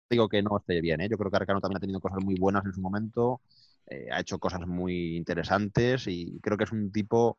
digo 0.09 0.27
que 0.27 0.41
no 0.41 0.57
esté 0.57 0.81
bien, 0.81 1.01
¿eh? 1.01 1.09
yo 1.09 1.17
creo 1.17 1.29
que 1.29 1.37
Arcano 1.37 1.61
también 1.61 1.77
ha 1.77 1.81
tenido 1.81 1.99
cosas 1.99 2.23
muy 2.23 2.35
buenas 2.35 2.65
en 2.65 2.73
su 2.73 2.81
momento, 2.81 3.41
eh, 3.87 4.07
ha 4.11 4.19
hecho 4.19 4.39
cosas 4.39 4.65
muy 4.65 5.15
interesantes 5.15 6.07
y 6.07 6.39
creo 6.41 6.57
que 6.57 6.63
es 6.63 6.71
un 6.71 6.91
tipo 6.91 7.37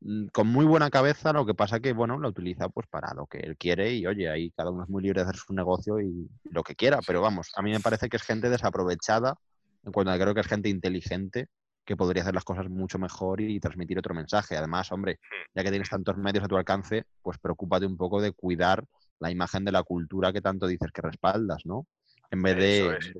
mm, 0.00 0.26
con 0.26 0.48
muy 0.48 0.66
buena 0.66 0.90
cabeza, 0.90 1.32
lo 1.32 1.46
que 1.46 1.54
pasa 1.54 1.80
que, 1.80 1.92
bueno, 1.92 2.18
la 2.18 2.28
utiliza 2.28 2.68
pues 2.68 2.86
para 2.88 3.14
lo 3.14 3.26
que 3.26 3.38
él 3.38 3.56
quiere 3.56 3.94
y, 3.94 4.06
oye, 4.06 4.28
ahí 4.28 4.50
cada 4.50 4.70
uno 4.70 4.84
es 4.84 4.90
muy 4.90 5.02
libre 5.02 5.22
de 5.22 5.28
hacer 5.28 5.40
su 5.40 5.54
negocio 5.54 6.00
y 6.00 6.28
lo 6.44 6.62
que 6.62 6.74
quiera, 6.74 7.00
pero 7.06 7.22
vamos, 7.22 7.52
a 7.56 7.62
mí 7.62 7.70
me 7.70 7.80
parece 7.80 8.08
que 8.08 8.16
es 8.16 8.22
gente 8.22 8.50
desaprovechada, 8.50 9.36
en 9.84 9.92
cuanto 9.92 10.12
a 10.12 10.18
creo 10.18 10.34
que 10.34 10.40
es 10.40 10.46
gente 10.46 10.68
inteligente 10.68 11.48
que 11.84 11.96
podría 11.96 12.22
hacer 12.22 12.34
las 12.34 12.44
cosas 12.44 12.68
mucho 12.68 12.98
mejor 12.98 13.40
y, 13.40 13.60
transmitir 13.60 13.98
otro 13.98 14.14
mensaje. 14.14 14.56
Además, 14.56 14.90
hombre, 14.92 15.18
ya 15.54 15.62
que 15.62 15.70
tienes 15.70 15.88
tantos 15.88 16.16
medios 16.16 16.44
a 16.44 16.48
tu 16.48 16.56
alcance, 16.56 17.04
pues 17.22 17.38
preocúpate 17.38 17.86
un 17.86 17.96
poco 17.96 18.20
de 18.20 18.32
cuidar 18.32 18.84
la 19.20 19.30
imagen 19.30 19.64
de 19.64 19.72
la 19.72 19.82
cultura 19.82 20.32
que 20.32 20.40
tanto 20.40 20.66
dices 20.66 20.90
que 20.92 21.02
respaldas, 21.02 21.64
¿no? 21.64 21.86
En 22.30 22.42
vez 22.42 22.56
de... 22.56 22.96
Es. 22.96 23.12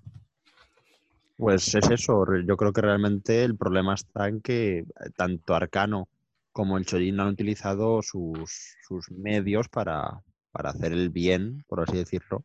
Pues 1.39 1.73
es 1.73 1.89
eso, 1.89 2.25
yo 2.45 2.57
creo 2.57 2.73
que 2.73 2.82
realmente 2.82 3.45
el 3.45 3.55
problema 3.55 3.93
está 3.93 4.27
en 4.27 4.41
que 4.41 4.84
tanto 5.15 5.55
Arcano 5.55 6.09
como 6.51 6.77
el 6.77 6.86
Chojin 6.86 7.17
han 7.21 7.30
utilizado 7.30 8.01
sus, 8.01 8.75
sus 8.86 9.09
medios 9.09 9.69
para, 9.69 10.21
para 10.51 10.71
hacer 10.71 10.91
el 10.91 11.09
bien, 11.09 11.63
por 11.69 11.80
así 11.80 11.95
decirlo, 11.95 12.43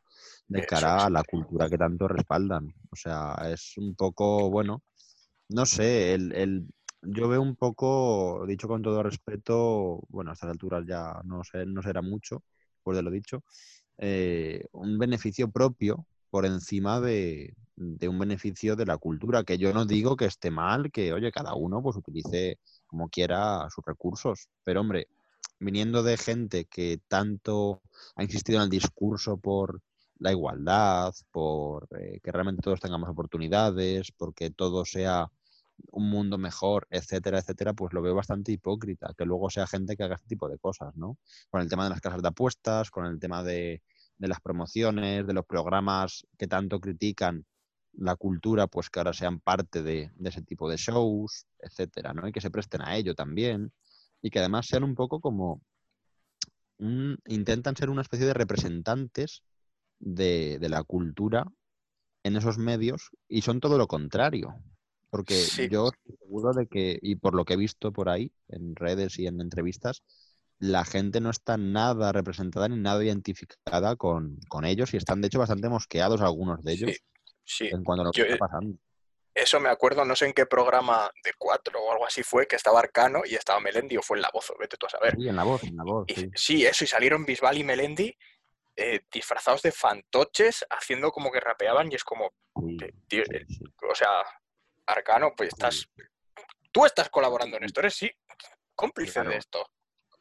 de 0.49 0.65
cara 0.67 1.05
a 1.05 1.11
la 1.11 1.23
cultura 1.25 1.69
que 1.69 1.79
tanto 1.79 2.09
respaldan. 2.09 2.73
O 2.91 2.97
sea, 2.97 3.35
es 3.51 3.77
un 3.79 3.95
poco, 3.95 4.51
bueno, 4.51 4.83
no 5.49 5.67
sé, 5.67 6.15
el, 6.15 6.33
el, 6.33 6.67
yo 7.03 7.29
veo 7.29 7.43
un 7.43 7.57
poco, 7.57 8.45
dicho 8.47 8.69
con 8.69 8.83
todo 8.83 9.03
respeto, 9.03 10.03
bueno, 10.09 10.31
a 10.31 10.35
estas 10.35 10.51
alturas 10.51 10.85
ya 10.87 11.21
no, 11.25 11.43
sé, 11.45 11.67
no 11.67 11.83
será 11.83 12.03
mucho, 12.03 12.43
por 12.83 12.95
de 12.97 13.03
lo 13.03 13.11
dicho, 13.11 13.43
eh, 13.99 14.65
un 14.73 14.99
beneficio 14.99 15.51
propio 15.51 16.07
por 16.31 16.47
encima 16.47 17.01
de, 17.01 17.55
de, 17.77 18.09
un 18.09 18.19
beneficio 18.19 18.77
de 18.77 18.87
la 18.87 18.99
cultura, 18.99 19.45
que 19.45 19.59
yo 19.59 19.73
no 19.73 19.85
digo 19.85 20.17
que 20.17 20.27
esté 20.27 20.51
mal, 20.51 20.91
que 20.91 21.13
oye, 21.13 21.31
cada 21.31 21.55
uno 21.55 21.83
pues 21.83 21.97
utilice 21.97 22.59
como 22.87 23.09
quiera 23.09 23.69
sus 23.71 23.85
recursos, 23.85 24.49
pero 24.65 24.81
hombre, 24.81 25.09
viniendo 25.61 26.03
de 26.03 26.17
gente 26.17 26.65
que 26.67 27.01
tanto 27.09 27.83
ha 28.17 28.23
insistido 28.23 28.59
en 28.59 28.65
el 28.65 28.71
discurso 28.71 29.37
por 29.37 29.81
la 30.25 30.33
igualdad, 30.33 31.13
por 31.31 31.87
eh, 31.99 32.19
que 32.23 32.33
realmente 32.33 32.63
todos 32.63 32.81
tengamos 32.81 33.11
oportunidades, 33.11 34.11
porque 34.17 34.51
todo 34.51 34.87
sea 34.87 35.31
un 35.93 36.09
mundo 36.09 36.39
mejor, 36.39 36.87
etcétera, 36.91 37.41
etcétera, 37.41 37.75
pues 37.75 37.93
lo 37.93 38.01
veo 38.01 38.15
bastante 38.15 38.51
hipócrita, 38.51 39.13
que 39.19 39.27
luego 39.27 39.51
sea 39.51 39.67
gente 39.67 39.97
que 39.97 40.05
haga 40.05 40.15
este 40.15 40.29
tipo 40.29 40.49
de 40.49 40.59
cosas, 40.59 40.97
¿no? 40.97 41.19
Con 41.51 41.61
el 41.61 41.69
tema 41.69 41.85
de 41.85 41.91
las 41.91 42.01
casas 42.01 42.23
de 42.23 42.29
apuestas, 42.29 42.91
con 42.91 43.05
el 43.05 43.19
tema 43.21 43.43
de, 43.43 43.83
de 44.17 44.29
las 44.29 44.41
promociones, 44.41 45.27
de 45.27 45.35
los 45.35 45.45
programas 45.45 46.27
que 46.39 46.47
tanto 46.47 46.81
critican 46.81 47.45
la 47.93 48.17
cultura, 48.17 48.67
pues 48.67 48.89
que 48.89 49.01
ahora 49.01 49.13
sean 49.13 49.41
parte 49.41 49.83
de, 49.83 50.11
ese 50.25 50.41
tipo 50.41 50.71
de 50.71 50.79
shows, 50.79 51.47
etcétera, 51.59 52.15
¿no? 52.15 52.27
Y 52.27 52.33
que 52.33 52.41
se 52.41 52.51
presten 52.51 52.81
a 52.81 52.97
ello 52.97 53.15
también. 53.15 53.73
Y 54.23 54.31
que 54.31 54.39
además 54.39 54.67
sean 54.67 54.85
un 54.85 54.95
poco 54.95 55.21
como. 55.21 55.61
Intentan 57.27 57.77
ser 57.77 57.91
una 57.91 58.03
especie 58.03 58.27
de 58.27 58.35
representantes 58.35 59.43
de, 59.99 60.59
de, 60.59 60.69
la 60.69 60.83
cultura 60.83 61.47
en 62.23 62.37
esos 62.37 62.59
medios 62.59 63.11
y 63.29 63.43
son 63.43 63.61
todo 63.61 63.79
lo 63.79 63.87
contrario. 63.87 64.55
Porque 65.11 65.35
sí. 65.35 65.69
yo 65.69 65.89
estoy 65.89 66.17
seguro 66.19 66.53
de 66.53 66.67
que, 66.67 66.99
y 67.01 67.17
por 67.17 67.35
lo 67.35 67.45
que 67.45 67.55
he 67.55 67.57
visto 67.57 67.93
por 67.93 68.09
ahí, 68.09 68.33
en 68.49 68.75
redes 68.75 69.19
y 69.19 69.27
en 69.27 69.41
entrevistas, 69.41 70.03
la 70.59 70.85
gente 70.85 71.21
no 71.21 71.31
está 71.31 71.57
nada 71.57 72.11
representada 72.13 72.69
ni 72.69 72.77
nada 72.77 73.05
identificada 73.05 73.97
con, 73.97 74.39
con 74.49 74.65
ellos 74.65 74.93
y 74.93 74.97
están 74.97 75.21
de 75.21 75.29
hecho 75.29 75.39
bastante 75.39 75.69
mosqueados 75.69 76.21
algunos 76.21 76.63
de 76.65 76.73
ellos. 76.73 76.91
Sí. 76.93 76.99
Sí, 77.45 77.69
en 77.71 77.85
cuanto 77.85 78.03
a 78.03 78.05
lo 78.07 78.13
que 78.13 78.21
yo, 78.21 78.27
está 78.27 78.39
pasando. 78.39 78.79
Eso 79.35 79.59
me 79.59 79.69
acuerdo, 79.69 80.05
no 80.05 80.15
sé 80.15 80.27
en 80.27 80.33
qué 80.33 80.47
programa 80.47 81.11
de 81.25 81.33
cuatro 81.37 81.81
o 81.81 81.93
algo 81.93 82.07
así 82.07 82.23
fue, 82.23 82.47
que 82.47 82.57
estaba 82.57 82.79
Arcano 82.79 83.23
y 83.25 83.35
estaba 83.35 83.61
Melendi 83.61 83.97
o 83.97 84.03
fue 84.03 84.17
en 84.17 84.23
La 84.23 84.31
Voz, 84.33 84.53
vete 84.59 84.77
tú 84.77 84.87
a 84.87 84.91
saber. 84.91 85.17
Sí, 85.17 85.29
en 85.29 85.37
La 85.37 85.45
Voz, 85.45 85.63
en 85.65 85.77
La 85.77 85.85
Voz. 85.85 86.07
Y, 86.09 86.15
sí. 86.15 86.31
sí. 86.35 86.67
eso, 86.67 86.85
y 86.85 86.87
salieron 86.87 87.25
Bisbal 87.25 87.59
y 87.59 87.65
Melendi 87.65 88.17
eh, 88.77 89.01
disfrazados 89.13 89.63
de 89.63 89.73
fantoches, 89.73 90.65
haciendo 90.71 91.11
como 91.11 91.31
que 91.31 91.41
rapeaban 91.41 91.91
y 91.91 91.95
es 91.95 92.05
como, 92.05 92.31
Sí, 92.57 92.77
tío, 93.09 93.25
sí, 93.25 93.35
eh, 93.37 93.45
sí. 93.49 93.65
o 93.91 93.95
sea, 93.95 94.09
Arcano, 94.87 95.33
pues 95.37 95.49
estás, 95.51 95.89
tú 96.73 96.85
estás 96.87 97.09
colaborando 97.11 97.57
en 97.57 97.65
esto, 97.65 97.81
eres 97.81 97.95
sí 97.95 98.11
cómplice 98.75 99.15
Claro. 99.15 99.31
de 99.31 99.37
esto. 99.37 99.67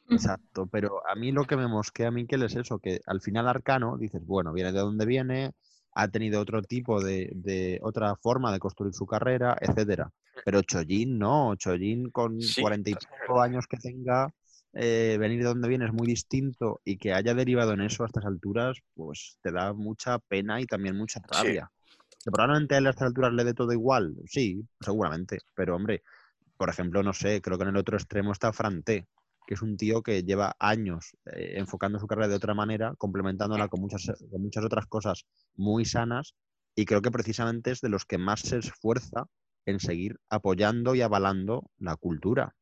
Exacto, 0.10 0.68
pero 0.68 1.01
a 1.08 1.16
mí 1.16 1.32
lo 1.32 1.45
que 1.45 1.56
me 1.56 1.68
mosquea 1.68 2.10
a 2.10 2.12
Miquel 2.12 2.43
es 2.43 2.56
eso, 2.56 2.78
que 2.80 2.99
al 3.06 3.22
final 3.22 3.47
Arcano, 3.47 3.97
dices, 3.97 4.26
bueno, 4.26 4.51
viene 4.51 4.72
de 4.72 4.80
donde 4.80 5.06
viene, 5.06 5.51
ha 5.95 6.08
tenido 6.10 6.41
otro 6.41 6.62
tipo 6.62 7.01
de, 7.01 7.30
de 7.34 7.80
otra 7.84 8.16
forma 8.18 8.51
de 8.51 8.60
construir 8.60 8.93
su 8.93 9.06
carrera, 9.06 9.56
etcétera. 9.62 10.12
Pero 10.43 10.62
Chojin 10.64 11.18
no, 11.18 11.56
Chojin 11.56 12.10
con 12.12 12.41
Sí, 12.41 12.62
cuarenta 12.62 12.89
y 12.89 12.93
es 12.93 12.99
pico 12.99 13.16
verdad. 13.36 13.43
años 13.43 13.66
que 13.68 13.78
tenga, 13.78 14.34
eh, 14.74 15.17
venir 15.19 15.39
de 15.39 15.45
donde 15.45 15.67
viene 15.69 15.86
es 15.86 15.93
muy 15.93 16.07
distinto 16.07 16.82
y 16.84 16.97
que 16.97 17.13
haya 17.13 17.34
derivado 17.34 17.74
en 17.74 17.82
eso 17.82 18.03
a 18.03 18.07
estas 18.07 18.26
alturas, 18.26 18.78
pues 18.95 19.38
te 19.41 19.51
da 19.51 19.74
mucha 19.74 20.19
pena 20.19 20.59
y 20.61 20.65
también 20.65 20.95
mucha 20.97 21.19
Sí. 21.19 21.26
rabia. 21.30 21.71
Que 22.24 22.32
probablemente 22.32 22.76
a 22.76 22.78
él 22.78 22.88
a 22.88 22.91
estas 22.91 23.07
alturas 23.07 23.34
le 23.34 23.43
dé 23.43 23.53
todo 23.53 23.71
igual, 23.74 24.15
sí, 24.26 24.63
seguramente, 24.80 25.39
pero 25.55 25.76
hombre, 25.76 26.03
por 26.57 26.69
ejemplo, 26.69 27.03
no 27.03 27.13
sé, 27.13 27.41
creo 27.41 27.57
que 27.57 27.63
en 27.63 27.69
el 27.69 27.78
otro 27.78 27.97
extremo 27.97 28.32
está 28.32 28.53
Franté, 28.53 29.07
que 29.45 29.55
es 29.55 29.61
un 29.61 29.76
tío 29.76 30.01
que 30.01 30.24
lleva 30.24 30.55
años 30.57 31.17
eh, 31.26 31.55
enfocando 31.57 31.99
su 31.99 32.07
carrera 32.07 32.30
de 32.30 32.36
otra 32.36 32.53
manera, 32.53 32.93
complementándola 32.97 33.67
con 33.67 33.82
muchas, 33.82 34.09
con 34.32 34.41
muchas 34.41 34.63
otras 34.63 34.86
cosas 34.88 35.26
muy 35.55 35.84
sanas, 35.84 36.34
y 36.76 36.86
creo 36.86 37.01
que 37.01 37.11
precisamente 37.11 37.71
es 37.71 37.82
de 37.82 37.89
los 37.89 38.05
que 38.05 38.17
más 38.17 38.39
se 38.39 38.59
esfuerza 38.59 39.26
en 39.65 39.80
seguir 39.80 40.17
apoyando 40.30 40.95
y 40.95 41.01
avalando 41.01 41.69
la 41.78 41.95
cultura 41.97 42.55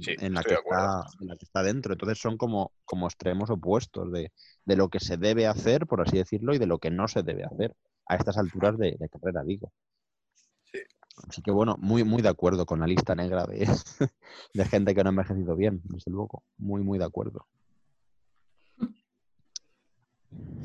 Sí, 0.00 0.14
en, 0.18 0.34
la 0.34 0.42
que 0.42 0.54
está, 0.54 1.04
en 1.20 1.28
la 1.28 1.36
que 1.36 1.44
está 1.44 1.62
dentro. 1.62 1.92
Entonces 1.92 2.18
son 2.18 2.36
como, 2.36 2.72
como 2.84 3.06
extremos 3.06 3.50
opuestos 3.50 4.10
de, 4.12 4.32
de 4.64 4.76
lo 4.76 4.88
que 4.88 5.00
se 5.00 5.16
debe 5.16 5.46
hacer, 5.46 5.86
por 5.86 6.00
así 6.00 6.18
decirlo, 6.18 6.54
y 6.54 6.58
de 6.58 6.66
lo 6.66 6.78
que 6.78 6.90
no 6.90 7.08
se 7.08 7.22
debe 7.22 7.44
hacer 7.44 7.74
a 8.06 8.16
estas 8.16 8.36
alturas 8.36 8.76
de, 8.78 8.96
de 8.98 9.08
carrera, 9.08 9.42
digo. 9.44 9.72
Sí. 10.64 10.80
Así 11.28 11.42
que 11.42 11.50
bueno, 11.50 11.76
muy, 11.78 12.04
muy 12.04 12.22
de 12.22 12.28
acuerdo 12.28 12.66
con 12.66 12.80
la 12.80 12.86
lista 12.86 13.14
negra 13.14 13.46
de, 13.46 13.66
de 14.54 14.64
gente 14.64 14.94
que 14.94 15.02
no 15.02 15.10
ha 15.10 15.12
envejecido 15.12 15.56
bien, 15.56 15.80
desde 15.84 16.10
luego. 16.10 16.42
Muy, 16.58 16.82
muy 16.82 16.98
de 16.98 17.04
acuerdo. 17.04 17.46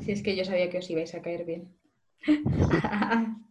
Si 0.00 0.12
es 0.12 0.22
que 0.22 0.34
yo 0.36 0.44
sabía 0.44 0.70
que 0.70 0.78
os 0.78 0.90
ibais 0.90 1.14
a 1.14 1.22
caer 1.22 1.44
bien. 1.44 1.76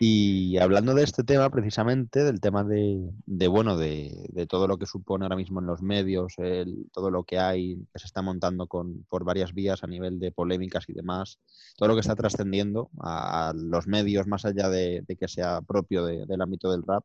Y 0.00 0.58
hablando 0.58 0.92
de 0.92 1.04
este 1.04 1.22
tema, 1.22 1.50
precisamente, 1.50 2.24
del 2.24 2.40
tema 2.40 2.64
de, 2.64 3.12
bueno, 3.48 3.76
de, 3.76 4.46
todo 4.48 4.66
lo 4.66 4.76
que 4.76 4.86
supone 4.86 5.24
ahora 5.24 5.36
mismo 5.36 5.60
en 5.60 5.66
los 5.66 5.82
medios, 5.82 6.34
el, 6.38 6.90
todo 6.92 7.10
lo 7.10 7.22
que 7.22 7.38
hay, 7.38 7.76
que 7.92 8.00
se 8.00 8.06
está 8.06 8.20
montando 8.20 8.66
con, 8.66 9.04
por 9.08 9.24
varias 9.24 9.54
vías 9.54 9.84
a 9.84 9.86
nivel 9.86 10.18
de 10.18 10.32
polémicas 10.32 10.88
y 10.88 10.94
demás, 10.94 11.38
todo 11.76 11.88
lo 11.88 11.94
que 11.94 12.00
está 12.00 12.16
trascendiendo 12.16 12.90
a, 13.00 13.52
los 13.54 13.86
medios 13.86 14.26
más 14.26 14.44
allá 14.44 14.68
de, 14.68 15.04
que 15.18 15.28
sea 15.28 15.60
propio 15.62 16.04
de, 16.04 16.26
del 16.26 16.42
ámbito 16.42 16.72
del 16.72 16.82
rap, 16.82 17.04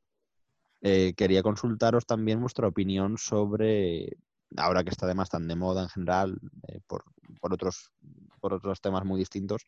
eh, 0.82 1.14
quería 1.16 1.44
consultaros 1.44 2.06
también 2.08 2.42
vuestra 2.42 2.68
opinión 2.68 3.18
sobre, 3.18 4.18
ahora 4.58 4.84
que 4.84 4.90
está 4.90 5.06
además 5.06 5.30
tan 5.30 5.48
de 5.48 5.56
moda 5.56 5.84
en 5.84 5.90
general, 5.90 6.40
eh, 6.68 6.80
por, 6.88 7.04
por, 7.40 7.54
otros, 7.54 7.92
por 8.40 8.54
otros 8.54 8.82
temas 8.82 9.06
muy 9.06 9.20
distintos, 9.20 9.68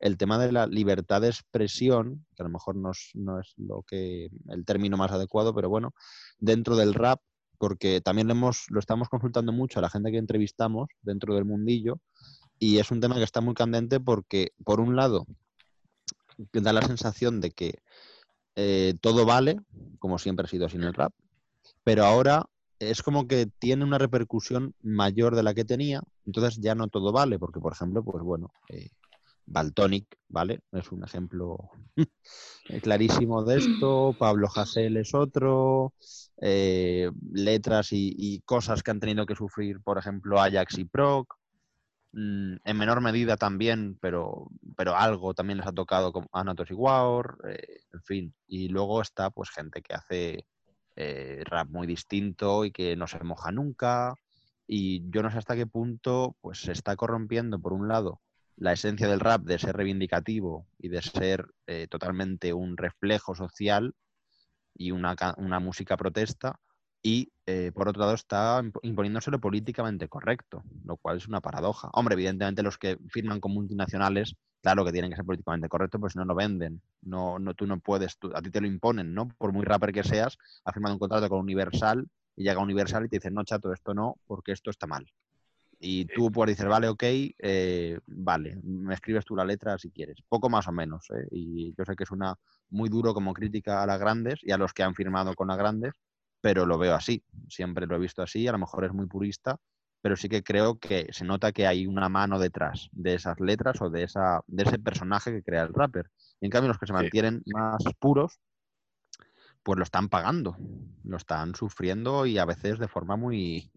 el 0.00 0.16
tema 0.16 0.38
de 0.38 0.50
la 0.50 0.66
libertad 0.66 1.20
de 1.20 1.28
expresión, 1.28 2.26
que 2.34 2.42
a 2.42 2.46
lo 2.46 2.50
mejor 2.50 2.74
no 2.74 2.90
es, 2.90 3.10
no 3.14 3.38
es 3.38 3.52
lo 3.56 3.82
que 3.82 4.30
el 4.48 4.64
término 4.64 4.96
más 4.96 5.12
adecuado, 5.12 5.54
pero 5.54 5.68
bueno, 5.68 5.94
dentro 6.38 6.74
del 6.74 6.94
rap, 6.94 7.20
porque 7.58 8.00
también 8.00 8.26
lo, 8.26 8.32
hemos, 8.32 8.64
lo 8.70 8.80
estamos 8.80 9.08
consultando 9.10 9.52
mucho 9.52 9.78
a 9.78 9.82
la 9.82 9.90
gente 9.90 10.10
que 10.10 10.18
entrevistamos 10.18 10.88
dentro 11.02 11.34
del 11.34 11.44
mundillo, 11.44 12.00
y 12.58 12.78
es 12.78 12.90
un 12.90 13.00
tema 13.00 13.16
que 13.16 13.22
está 13.22 13.40
muy 13.40 13.54
candente 13.54 14.00
porque, 14.00 14.52
por 14.64 14.80
un 14.80 14.96
lado, 14.96 15.26
da 16.52 16.72
la 16.72 16.82
sensación 16.82 17.40
de 17.40 17.50
que 17.50 17.78
eh, 18.56 18.94
todo 19.00 19.26
vale, 19.26 19.60
como 19.98 20.18
siempre 20.18 20.46
ha 20.46 20.48
sido 20.48 20.66
así 20.66 20.76
en 20.76 20.84
el 20.84 20.94
rap, 20.94 21.12
pero 21.84 22.04
ahora 22.04 22.46
es 22.78 23.02
como 23.02 23.28
que 23.28 23.46
tiene 23.46 23.84
una 23.84 23.98
repercusión 23.98 24.74
mayor 24.82 25.36
de 25.36 25.42
la 25.42 25.52
que 25.52 25.66
tenía, 25.66 26.02
entonces 26.24 26.58
ya 26.58 26.74
no 26.74 26.88
todo 26.88 27.12
vale, 27.12 27.38
porque 27.38 27.60
por 27.60 27.74
ejemplo, 27.74 28.02
pues 28.02 28.22
bueno, 28.22 28.50
eh, 28.70 28.88
Baltonic, 29.50 30.16
¿vale? 30.28 30.60
Es 30.72 30.92
un 30.92 31.04
ejemplo 31.04 31.70
clarísimo 32.82 33.44
de 33.44 33.58
esto. 33.58 34.14
Pablo 34.18 34.48
Hasél 34.54 34.96
es 34.96 35.12
otro. 35.12 35.92
Eh, 36.40 37.10
letras 37.32 37.88
y, 37.90 38.40
cosas 38.46 38.82
que 38.82 38.92
han 38.92 39.00
tenido 39.00 39.26
que 39.26 39.34
sufrir, 39.34 39.80
por 39.82 39.98
ejemplo, 39.98 40.40
Ajax 40.40 40.78
y 40.78 40.84
Proc. 40.84 41.36
Mm, 42.12 42.56
en 42.64 42.76
menor 42.76 43.00
medida 43.00 43.36
también, 43.36 43.98
pero, 44.00 44.48
pero 44.76 44.96
algo 44.96 45.34
también 45.34 45.58
les 45.58 45.66
ha 45.66 45.72
tocado 45.72 46.12
como 46.12 46.28
Anatos 46.32 46.70
y 46.70 46.74
eh, 46.74 47.80
en 47.92 48.02
fin. 48.02 48.34
Y 48.46 48.68
luego 48.68 49.02
está 49.02 49.30
pues 49.30 49.50
gente 49.50 49.82
que 49.82 49.94
hace 49.94 50.46
eh, 50.96 51.42
rap 51.44 51.68
muy 51.68 51.86
distinto 51.86 52.64
y 52.64 52.72
que 52.72 52.96
no 52.96 53.06
se 53.08 53.22
moja 53.24 53.50
nunca. 53.50 54.14
Y 54.66 55.10
yo 55.10 55.22
no 55.22 55.30
sé 55.30 55.38
hasta 55.38 55.56
qué 55.56 55.66
punto 55.66 56.36
pues 56.40 56.60
se 56.60 56.72
está 56.72 56.94
corrompiendo, 56.96 57.58
por 57.60 57.72
un 57.72 57.88
lado, 57.88 58.20
la 58.60 58.74
esencia 58.74 59.08
del 59.08 59.20
rap 59.20 59.42
de 59.42 59.58
ser 59.58 59.74
reivindicativo 59.74 60.66
y 60.78 60.88
de 60.88 61.00
ser 61.00 61.46
eh, 61.66 61.86
totalmente 61.88 62.52
un 62.52 62.76
reflejo 62.76 63.34
social 63.34 63.94
y 64.74 64.90
una, 64.90 65.16
una 65.38 65.60
música 65.60 65.96
protesta, 65.96 66.60
y 67.02 67.32
eh, 67.46 67.72
por 67.74 67.88
otro 67.88 68.00
lado 68.00 68.14
está 68.14 68.62
imponiéndose 68.82 69.30
lo 69.30 69.40
políticamente 69.40 70.08
correcto, 70.08 70.62
lo 70.84 70.98
cual 70.98 71.16
es 71.16 71.26
una 71.26 71.40
paradoja. 71.40 71.88
Hombre, 71.94 72.12
evidentemente 72.12 72.62
los 72.62 72.76
que 72.76 72.98
firman 73.08 73.40
con 73.40 73.52
multinacionales, 73.52 74.36
claro 74.62 74.84
que 74.84 74.92
tienen 74.92 75.10
que 75.10 75.16
ser 75.16 75.24
políticamente 75.24 75.70
correctos, 75.70 75.98
pues 75.98 76.16
no, 76.16 76.26
no 76.26 76.34
venden. 76.34 76.82
No, 77.00 77.38
no, 77.38 77.54
tú 77.54 77.66
no 77.66 77.80
puedes, 77.80 78.18
a 78.34 78.42
ti 78.42 78.50
te 78.50 78.60
lo 78.60 78.66
imponen, 78.66 79.14
¿no? 79.14 79.28
Por 79.38 79.54
muy 79.54 79.64
rapper 79.64 79.92
que 79.92 80.04
seas, 80.04 80.36
has 80.66 80.74
firmado 80.74 80.94
un 80.94 80.98
contrato 80.98 81.30
con 81.30 81.40
Universal 81.40 82.06
y 82.36 82.44
llega 82.44 82.60
Universal 82.60 83.06
y 83.06 83.08
te 83.08 83.16
dicen, 83.16 83.32
no, 83.32 83.42
chato, 83.44 83.72
esto 83.72 83.94
no, 83.94 84.16
porque 84.26 84.52
esto 84.52 84.68
está 84.68 84.86
mal 84.86 85.06
Y 85.82 86.04
tú 86.04 86.30
puedes 86.30 86.56
decir, 86.56 86.68
vale, 86.68 86.88
ok, 86.88 87.02
eh, 87.02 87.98
vale, 88.06 88.58
me 88.62 88.92
escribes 88.92 89.24
tú 89.24 89.34
la 89.34 89.46
letra 89.46 89.78
si 89.78 89.90
quieres. 89.90 90.18
Poco 90.28 90.50
más 90.50 90.68
o 90.68 90.72
menos. 90.72 91.08
¿eh? 91.10 91.26
Y 91.30 91.74
yo 91.74 91.86
sé 91.86 91.96
que 91.96 92.04
es 92.04 92.10
una 92.10 92.36
muy 92.68 92.90
duro 92.90 93.14
como 93.14 93.32
crítica 93.32 93.82
a 93.82 93.86
las 93.86 93.98
grandes 93.98 94.40
y 94.42 94.52
a 94.52 94.58
los 94.58 94.74
que 94.74 94.82
han 94.82 94.94
firmado 94.94 95.34
con 95.34 95.48
las 95.48 95.56
grandes, 95.56 95.94
pero 96.42 96.66
lo 96.66 96.76
veo 96.76 96.94
así. 96.94 97.24
Siempre 97.48 97.86
lo 97.86 97.96
he 97.96 97.98
visto 97.98 98.20
así. 98.22 98.46
A 98.46 98.52
lo 98.52 98.58
mejor 98.58 98.84
es 98.84 98.92
muy 98.92 99.06
purista, 99.06 99.56
pero 100.02 100.16
sí 100.16 100.28
que 100.28 100.42
creo 100.42 100.78
que 100.78 101.06
se 101.12 101.24
nota 101.24 101.50
que 101.50 101.66
hay 101.66 101.86
una 101.86 102.10
mano 102.10 102.38
detrás 102.38 102.90
de 102.92 103.14
esas 103.14 103.40
letras 103.40 103.80
o 103.80 103.88
de, 103.88 104.02
esa, 104.02 104.42
de 104.46 104.64
ese 104.64 104.78
personaje 104.78 105.32
que 105.32 105.42
crea 105.42 105.62
el 105.62 105.72
rapper. 105.72 106.10
Y 106.42 106.44
en 106.44 106.50
cambio, 106.50 106.68
los 106.68 106.78
que 106.78 106.86
se 106.86 106.92
mantienen 106.92 107.42
más 107.46 107.82
puros, 107.98 108.38
pues 109.62 109.78
lo 109.78 109.84
están 109.84 110.10
pagando, 110.10 110.56
lo 111.04 111.16
están 111.16 111.54
sufriendo 111.54 112.26
y 112.26 112.36
a 112.36 112.44
veces 112.44 112.78
de 112.78 112.88
forma 112.88 113.16
muy, 113.16 113.70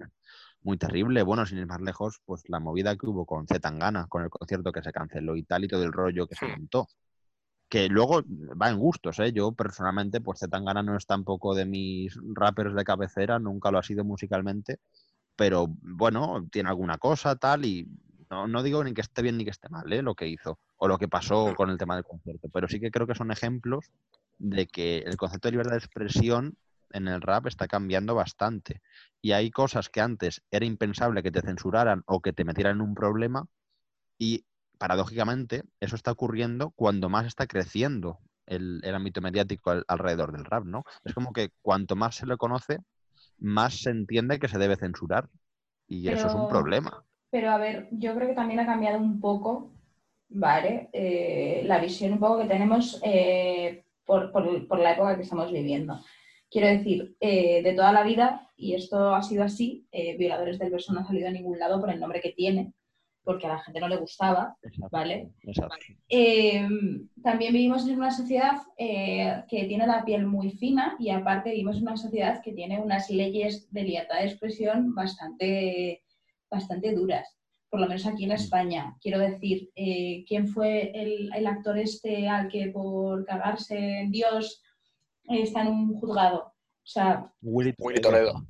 muy 0.64 0.78
terrible. 0.78 1.24
Bueno, 1.24 1.45
sin 1.45 1.59
ir 1.59 1.68
más 1.68 1.82
lejos, 1.82 2.22
pues 2.26 2.43
la 2.47 2.59
movida 2.59 2.95
que 2.95 3.07
hubo 3.07 3.26
con 3.26 3.47
Zetangana, 3.47 4.07
con 4.07 4.24
el 4.24 4.30
concierto 4.30 4.72
que 4.72 4.82
se 4.82 4.91
canceló 4.91 5.36
y 5.36 5.43
tal, 5.43 5.64
y 5.64 5.68
todo 5.68 5.84
el 5.84 5.93
rollo 5.93 6.28
que 6.28 6.36
se 6.36 6.47
montó. 6.47 6.88
Que 7.70 7.89
luego 7.89 8.22
va 8.61 8.70
en 8.70 8.78
gustos, 8.78 9.20
¿eh? 9.20 9.32
Yo 9.34 9.51
personalmente, 9.51 10.22
pues 10.22 10.39
Zetangana 10.39 10.84
no 10.84 10.95
es 10.95 11.05
tampoco 11.05 11.55
de 11.55 11.66
mis 11.66 12.18
rappers 12.34 12.76
de 12.76 12.84
cabecera, 12.84 13.39
nunca 13.39 13.72
lo 13.72 13.80
ha 13.80 13.84
sido 13.84 14.03
musicalmente, 14.03 14.80
pero 15.36 15.68
bueno, 15.68 16.47
tiene 16.51 16.70
alguna 16.70 16.97
cosa, 16.97 17.36
tal, 17.36 17.66
y 17.66 17.88
no, 18.30 18.47
no 18.47 18.64
digo 18.64 18.84
ni 18.84 18.93
que 18.93 19.01
esté 19.01 19.22
bien 19.22 19.38
ni 19.38 19.43
que 19.43 19.51
esté 19.51 19.70
mal, 19.70 19.91
¿eh? 19.91 20.01
Lo 20.01 20.16
que 20.16 20.28
hizo 20.28 20.59
o 20.78 20.88
lo 20.88 20.97
que 20.97 21.07
pasó 21.07 21.55
con 21.55 21.70
el 21.70 21.78
tema 21.78 21.95
del 21.95 22.03
concierto, 22.03 22.49
pero 22.49 22.68
sí 22.68 22.80
que 22.80 22.91
creo 22.91 23.07
que 23.07 23.16
son 23.16 23.32
ejemplos 23.32 23.89
de 24.38 24.68
que 24.68 24.99
el 24.99 25.18
concepto 25.18 25.47
de 25.47 25.53
libertad 25.53 25.72
de 25.72 25.78
expresión 25.78 26.57
en 26.94 27.08
el 27.08 27.22
rap 27.22 27.48
está 27.48 27.68
cambiando 27.68 28.16
bastante. 28.16 28.82
Y 29.22 29.34
hay 29.34 29.52
cosas 29.52 29.89
que 29.89 30.02
antes 30.02 30.41
era 30.52 30.66
impensable 30.66 31.24
que 31.24 31.32
te 31.32 31.41
censuraran 31.41 32.04
o 32.06 32.22
que 32.22 32.34
te 32.34 32.46
metieran 32.46 32.78
en 32.78 32.82
un 32.82 32.96
problema 32.96 33.46
y 34.18 34.46
paradójicamente 34.78 35.64
eso 35.80 35.96
está 35.96 36.12
ocurriendo 36.12 36.72
cuando 36.72 37.10
más 37.10 37.26
está 37.26 37.48
creciendo 37.48 38.20
el, 38.46 38.82
ámbito 38.94 39.22
mediático 39.22 39.72
alrededor 39.88 40.32
del 40.32 40.46
rap, 40.46 40.66
¿no? 40.66 40.84
Es 41.04 41.14
como 41.14 41.32
que 41.32 41.50
cuanto 41.62 41.96
más 41.96 42.16
se 42.16 42.26
le 42.26 42.38
conoce, 42.38 42.80
más 43.39 43.82
se 43.82 43.89
entiende 43.89 44.39
que 44.39 44.48
se 44.48 44.60
debe 44.60 44.76
censurar. 44.76 45.30
Y 45.88 46.10
eso 46.10 46.28
es 46.28 46.34
un 46.34 46.48
problema. 46.48 47.04
Pero 47.30 47.52
a 47.52 47.58
ver, 47.58 47.88
yo 47.91 48.16
creo 48.16 48.28
que 48.28 48.36
también 48.36 48.60
ha 48.60 48.66
cambiado 48.66 48.98
un 48.98 49.20
poco, 49.20 49.72
¿vale? 50.30 50.89
Eh, 50.94 51.64
la 51.66 51.80
visión 51.80 52.14
un 52.14 52.20
poco 52.20 52.39
que 52.39 52.48
tenemos 52.48 53.00
eh, 53.04 53.86
por, 54.06 54.32
por, 54.32 54.80
la 54.80 54.94
época 54.94 55.16
que 55.16 55.24
estamos 55.24 55.52
viviendo. 55.52 56.00
Quiero 56.54 56.68
decir, 56.68 57.16
eh, 57.20 57.64
de 57.64 57.74
toda 57.74 57.91
la 57.91 58.04
vida, 58.04 58.47
y 58.56 58.76
esto 58.76 59.16
ha 59.16 59.24
sido 59.24 59.43
así, 59.43 59.88
eh, 59.91 60.16
Violadores 60.18 60.60
del 60.60 60.70
Verso 60.70 60.93
no 60.93 60.99
ha 60.99 61.04
salido 61.04 61.28
a 61.28 61.32
ningún 61.32 61.58
lado 61.58 61.82
por 61.82 61.89
el 61.89 61.99
nombre 61.99 62.22
que 62.22 62.32
tiene, 62.32 62.74
porque 63.24 63.47
a 63.47 63.54
la 63.54 63.64
gente 63.64 63.80
no 63.80 63.88
le 63.88 63.97
gustaba, 63.97 64.56
¿vale? 64.91 65.32
Eh, 66.10 66.68
también 67.24 67.54
vivimos 67.54 67.88
en 67.88 67.97
una 67.97 68.12
sociedad 68.12 68.62
que 68.78 69.66
tiene 69.68 69.88
la 69.88 70.06
piel 70.06 70.28
muy 70.28 70.51
fina 70.51 70.95
y 70.99 71.10
aparte 71.10 71.49
vivimos 71.49 71.78
en 71.78 71.88
una 71.88 71.97
sociedad 71.97 72.39
que 72.43 72.54
tiene 72.54 72.80
unas 72.80 73.10
leyes 73.10 73.68
de 73.74 73.82
libertad 73.82 74.20
de 74.20 74.28
expresión 74.28 74.93
bastante, 74.93 76.04
bastante 76.51 76.93
duras, 76.93 77.36
por 77.68 77.80
lo 77.80 77.88
menos 77.88 78.06
aquí 78.06 78.26
en 78.26 78.30
mm. 78.30 78.34
España. 78.34 78.95
Quiero 79.01 79.18
decir, 79.18 79.72
¿quién 79.74 80.47
fue 80.49 80.91
el, 80.93 81.34
el 81.34 81.47
actor 81.47 81.80
este 81.80 82.28
al 82.30 82.47
que 82.47 82.68
por 82.68 83.26
cagarse 83.26 84.01
en 84.01 84.12
Dios 84.12 84.62
está 85.30 85.62
en 85.62 85.68
un 85.68 86.00
juzgado. 86.00 86.54
O 86.84 86.86
sea, 86.86 87.32
Willy, 87.42 87.74
Toledo. 88.02 88.46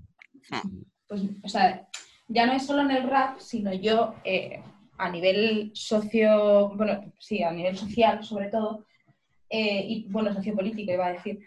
Pues, 1.08 1.22
o 1.44 1.48
sea, 1.48 1.88
ya 2.28 2.46
no 2.46 2.54
es 2.54 2.66
solo 2.66 2.82
en 2.82 2.92
el 2.92 3.10
rap, 3.10 3.40
sino 3.40 3.74
yo 3.74 4.16
eh, 4.24 4.62
a 4.98 5.10
nivel 5.10 5.72
socio, 5.74 6.70
bueno, 6.76 7.14
sí, 7.20 7.44
a 7.44 7.52
nivel 7.52 7.78
social 7.78 8.24
sobre 8.24 8.50
todo, 8.50 8.86
eh, 9.50 9.86
y 9.88 10.08
bueno, 10.10 10.34
sociopolítico 10.34 10.92
iba 10.92 11.08
a 11.08 11.14
decir, 11.14 11.40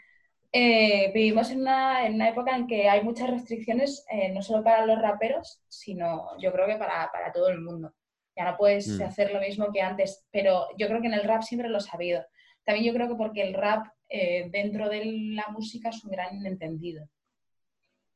eh, 0.53 1.11
vivimos 1.12 1.51
en 1.51 1.62
una, 1.62 2.07
en 2.07 2.14
una, 2.14 2.29
época 2.29 2.57
en 2.57 2.66
que 2.66 2.89
hay 2.89 3.03
muchas 3.03 3.31
restricciones, 3.31 4.07
no 4.33 4.43
solo 4.43 4.62
para 4.62 4.87
los 4.87 5.01
raperos, 5.03 5.61
sino 5.68 6.39
yo 6.39 6.53
creo 6.53 6.66
que 6.66 6.77
para, 6.77 7.11
para 7.12 7.33
todo 7.33 7.49
el 7.49 7.61
mundo. 7.61 7.93
Ya 8.37 8.45
no 8.51 8.57
puedes 8.57 8.87
mm. 8.89 9.03
hacer 9.03 9.33
lo 9.33 9.41
mismo 9.41 9.72
que 9.72 9.81
antes, 9.81 10.24
pero 10.31 10.68
yo 10.79 10.87
creo 10.89 11.01
que 11.01 11.09
en 11.09 11.14
el 11.14 11.24
rap 11.24 11.43
siempre 11.43 11.68
lo 11.68 11.79
he 11.79 11.81
sabido. 11.81 12.24
También 12.64 12.87
yo 12.87 12.93
creo 12.93 13.09
que 13.09 13.14
porque 13.14 13.43
el 13.43 13.55
rap 13.55 13.87
eh, 14.09 14.48
dentro 14.50 14.88
de 14.88 15.04
la 15.34 15.48
música 15.48 15.90
es 15.90 16.02
un 16.04 16.11
gran 16.11 16.44
entendido. 16.46 17.09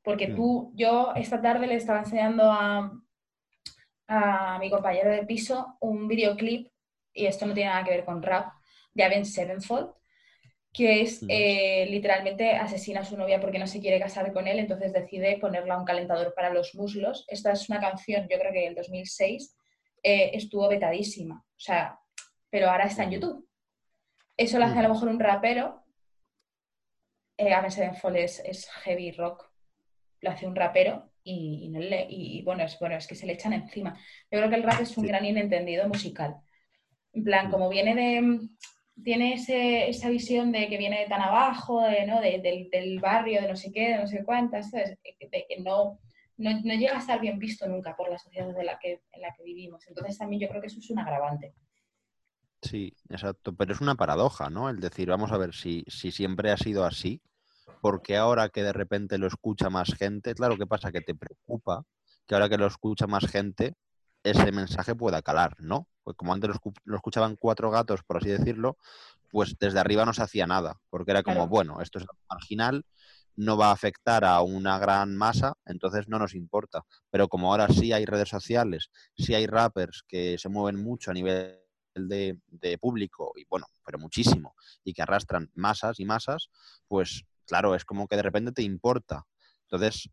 Porque 0.02 0.28
tú, 0.28 0.72
yo 0.74 1.12
esta 1.14 1.42
tarde 1.42 1.66
le 1.66 1.74
estaba 1.74 2.00
enseñando 2.00 2.50
a, 2.50 2.90
a 4.08 4.58
mi 4.58 4.70
compañero 4.70 5.10
de 5.10 5.26
piso 5.26 5.76
un 5.80 6.08
videoclip, 6.08 6.70
y 7.12 7.26
esto 7.26 7.46
no 7.46 7.54
tiene 7.54 7.70
nada 7.70 7.84
que 7.84 7.90
ver 7.90 8.04
con 8.04 8.22
rap, 8.22 8.52
de 8.94 9.04
Avenged 9.04 9.32
Sevenfold, 9.32 9.92
que 10.72 11.02
es 11.02 11.24
eh, 11.28 11.86
literalmente 11.90 12.52
asesina 12.52 13.00
a 13.00 13.04
su 13.04 13.16
novia 13.16 13.40
porque 13.40 13.58
no 13.58 13.66
se 13.66 13.80
quiere 13.80 13.98
casar 13.98 14.32
con 14.32 14.46
él, 14.46 14.58
entonces 14.58 14.92
decide 14.92 15.38
ponerla 15.38 15.78
un 15.78 15.84
calentador 15.84 16.32
para 16.34 16.50
los 16.50 16.74
muslos. 16.74 17.24
Esta 17.28 17.52
es 17.52 17.68
una 17.68 17.80
canción, 17.80 18.28
yo 18.30 18.38
creo 18.38 18.52
que 18.52 18.66
en 18.66 18.74
2006 18.74 19.56
eh, 20.02 20.30
estuvo 20.34 20.68
vetadísima, 20.68 21.44
o 21.44 21.60
sea, 21.60 21.98
pero 22.50 22.70
ahora 22.70 22.84
está 22.84 23.04
en 23.04 23.10
YouTube. 23.12 23.49
Eso 24.40 24.58
lo 24.58 24.64
hace 24.64 24.78
a 24.78 24.82
lo 24.82 24.88
mejor 24.88 25.08
un 25.08 25.20
rapero. 25.20 25.84
Eh, 27.36 27.52
a 27.52 27.60
veces 27.60 27.90
es, 28.14 28.42
es 28.46 28.70
heavy 28.70 29.12
rock. 29.12 29.52
Lo 30.22 30.30
hace 30.30 30.46
un 30.46 30.56
rapero 30.56 31.10
y, 31.22 31.70
y, 32.08 32.42
bueno, 32.42 32.64
es, 32.64 32.78
bueno, 32.78 32.96
es 32.96 33.06
que 33.06 33.14
se 33.14 33.26
le 33.26 33.34
echan 33.34 33.52
encima. 33.52 33.94
Yo 34.30 34.38
creo 34.38 34.48
que 34.48 34.56
el 34.56 34.62
rap 34.62 34.80
es 34.80 34.96
un 34.96 35.06
gran 35.06 35.26
inentendido 35.26 35.86
musical. 35.88 36.36
En 37.12 37.22
plan, 37.22 37.48
mm. 37.48 37.50
como 37.50 37.68
viene 37.68 37.94
de. 37.94 38.48
Tiene 39.04 39.34
esa 39.34 40.08
visión 40.08 40.52
de 40.52 40.68
que 40.70 40.78
viene 40.78 41.00
de 41.00 41.06
tan 41.06 41.20
abajo, 41.20 41.82
de, 41.82 42.06
¿no? 42.06 42.22
del, 42.22 42.98
barrio, 42.98 43.42
de 43.42 43.48
no 43.48 43.56
sé 43.56 43.70
qué, 43.72 43.90
de 43.90 43.98
no 43.98 44.06
sé 44.06 44.24
cuántas, 44.24 44.70
de 44.70 44.98
que 45.30 45.60
no, 45.60 46.00
no, 46.38 46.50
llega 46.74 46.96
a 46.96 47.00
estar 47.00 47.20
bien 47.20 47.38
visto 47.38 47.68
nunca 47.68 47.94
por 47.94 48.10
la 48.10 48.18
sociedad 48.18 48.54
de 48.54 48.64
la 48.64 48.78
que, 48.78 49.02
en 49.12 49.20
la 49.20 49.34
que 49.34 49.42
vivimos. 49.42 49.86
Entonces 49.86 50.16
también 50.16 50.40
yo 50.40 50.48
creo 50.48 50.62
que 50.62 50.68
eso 50.68 50.78
es 50.78 50.90
un 50.90 50.98
agravante. 50.98 51.54
Sí, 52.62 52.94
exacto, 53.08 53.54
pero 53.54 53.72
es 53.72 53.80
una 53.80 53.94
paradoja, 53.94 54.50
¿no? 54.50 54.68
El 54.68 54.80
decir, 54.80 55.08
vamos 55.08 55.32
a 55.32 55.38
ver 55.38 55.54
si, 55.54 55.84
si 55.88 56.12
siempre 56.12 56.50
ha 56.50 56.56
sido 56.56 56.84
así, 56.84 57.22
porque 57.80 58.16
ahora 58.16 58.50
que 58.50 58.62
de 58.62 58.72
repente 58.72 59.18
lo 59.18 59.26
escucha 59.26 59.70
más 59.70 59.94
gente, 59.94 60.34
claro, 60.34 60.56
¿qué 60.58 60.66
pasa? 60.66 60.92
Que 60.92 61.00
te 61.00 61.14
preocupa 61.14 61.84
que 62.26 62.34
ahora 62.34 62.48
que 62.48 62.58
lo 62.58 62.66
escucha 62.66 63.06
más 63.06 63.26
gente, 63.26 63.74
ese 64.22 64.52
mensaje 64.52 64.94
pueda 64.94 65.22
calar, 65.22 65.56
¿no? 65.58 65.88
Pues 66.04 66.16
como 66.16 66.32
antes 66.32 66.50
lo, 66.84 66.96
escuchaban 66.96 67.36
cuatro 67.36 67.70
gatos, 67.70 68.02
por 68.04 68.18
así 68.18 68.28
decirlo, 68.28 68.76
pues 69.30 69.56
desde 69.58 69.80
arriba 69.80 70.04
no 70.04 70.12
se 70.12 70.22
hacía 70.22 70.46
nada, 70.46 70.76
porque 70.90 71.12
era 71.12 71.22
como, 71.22 71.48
bueno, 71.48 71.80
esto 71.80 71.98
es 71.98 72.06
marginal, 72.28 72.84
no 73.36 73.56
va 73.56 73.68
a 73.68 73.72
afectar 73.72 74.24
a 74.24 74.42
una 74.42 74.78
gran 74.78 75.16
masa, 75.16 75.54
entonces 75.64 76.08
no 76.08 76.18
nos 76.18 76.34
importa. 76.34 76.84
Pero 77.10 77.28
como 77.28 77.50
ahora 77.50 77.68
sí 77.68 77.92
hay 77.92 78.04
redes 78.04 78.28
sociales, 78.28 78.90
sí 79.16 79.34
hay 79.34 79.46
rappers 79.46 80.04
que 80.06 80.36
se 80.38 80.48
mueven 80.48 80.82
mucho 80.82 81.10
a 81.10 81.14
nivel 81.14 81.59
de, 81.94 82.38
público, 82.78 83.32
y 83.36 83.44
bueno, 83.44 83.66
pero 83.84 83.98
muchísimo, 83.98 84.54
y 84.84 84.92
que 84.92 85.02
arrastran 85.02 85.50
masas 85.54 86.00
y 86.00 86.04
masas, 86.04 86.50
pues 86.88 87.24
claro, 87.46 87.74
es 87.74 87.84
como 87.84 88.06
que 88.06 88.16
de 88.16 88.22
repente 88.22 88.52
te 88.52 88.62
importa. 88.62 89.26
Entonces, 89.62 90.08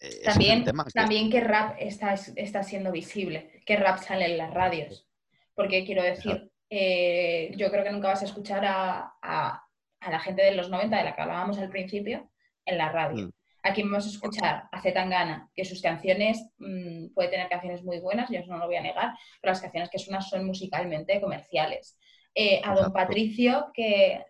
eh, 0.00 0.22
también, 0.24 0.64
que... 0.64 0.72
también 0.92 1.30
que 1.30 1.40
rap 1.40 1.76
está, 1.78 2.14
está 2.14 2.62
siendo 2.62 2.92
visible, 2.92 3.62
que 3.64 3.76
rap 3.76 3.98
sale 3.98 4.26
en 4.26 4.38
las 4.38 4.52
radios. 4.52 5.06
Porque 5.54 5.84
quiero 5.84 6.02
decir, 6.02 6.50
eh, 6.70 7.52
yo 7.56 7.70
creo 7.70 7.84
que 7.84 7.92
nunca 7.92 8.08
vas 8.08 8.22
a 8.22 8.26
escuchar 8.26 8.64
a, 8.64 9.14
a, 9.20 9.68
la 10.00 10.20
gente 10.20 10.42
de 10.42 10.54
los 10.54 10.70
90 10.70 10.96
de 10.96 11.04
la 11.04 11.14
que 11.14 11.22
hablábamos 11.22 11.58
al 11.58 11.68
principio 11.68 12.30
en 12.64 12.78
la 12.78 12.90
radio. 12.90 13.26
Mm. 13.26 13.32
Aquí 13.62 13.82
vamos 13.82 14.06
a 14.06 14.08
escuchar 14.08 14.68
a 14.72 14.80
Zetangana, 14.80 15.48
que 15.54 15.64
sus 15.64 15.80
canciones, 15.80 16.44
mm, 16.58 17.14
puede 17.14 17.28
tener 17.28 17.48
canciones 17.48 17.84
muy 17.84 18.00
buenas, 18.00 18.28
yo 18.28 18.40
eso 18.40 18.50
no 18.50 18.58
lo 18.58 18.66
voy 18.66 18.76
a 18.76 18.82
negar, 18.82 19.12
pero 19.40 19.52
las 19.52 19.60
canciones 19.60 19.88
que 19.88 19.98
suenan 19.98 20.22
son 20.22 20.44
musicalmente 20.44 21.20
comerciales. 21.20 21.96
Eh, 22.34 22.60
a 22.64 22.74
Don 22.74 22.92
Patricio, 22.92 23.70
que... 23.72 24.24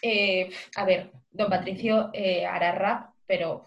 Eh, 0.00 0.50
a 0.76 0.84
ver, 0.84 1.12
Don 1.30 1.50
Patricio 1.50 2.10
eh, 2.12 2.46
hará 2.46 2.72
rap, 2.72 3.10
pero, 3.26 3.66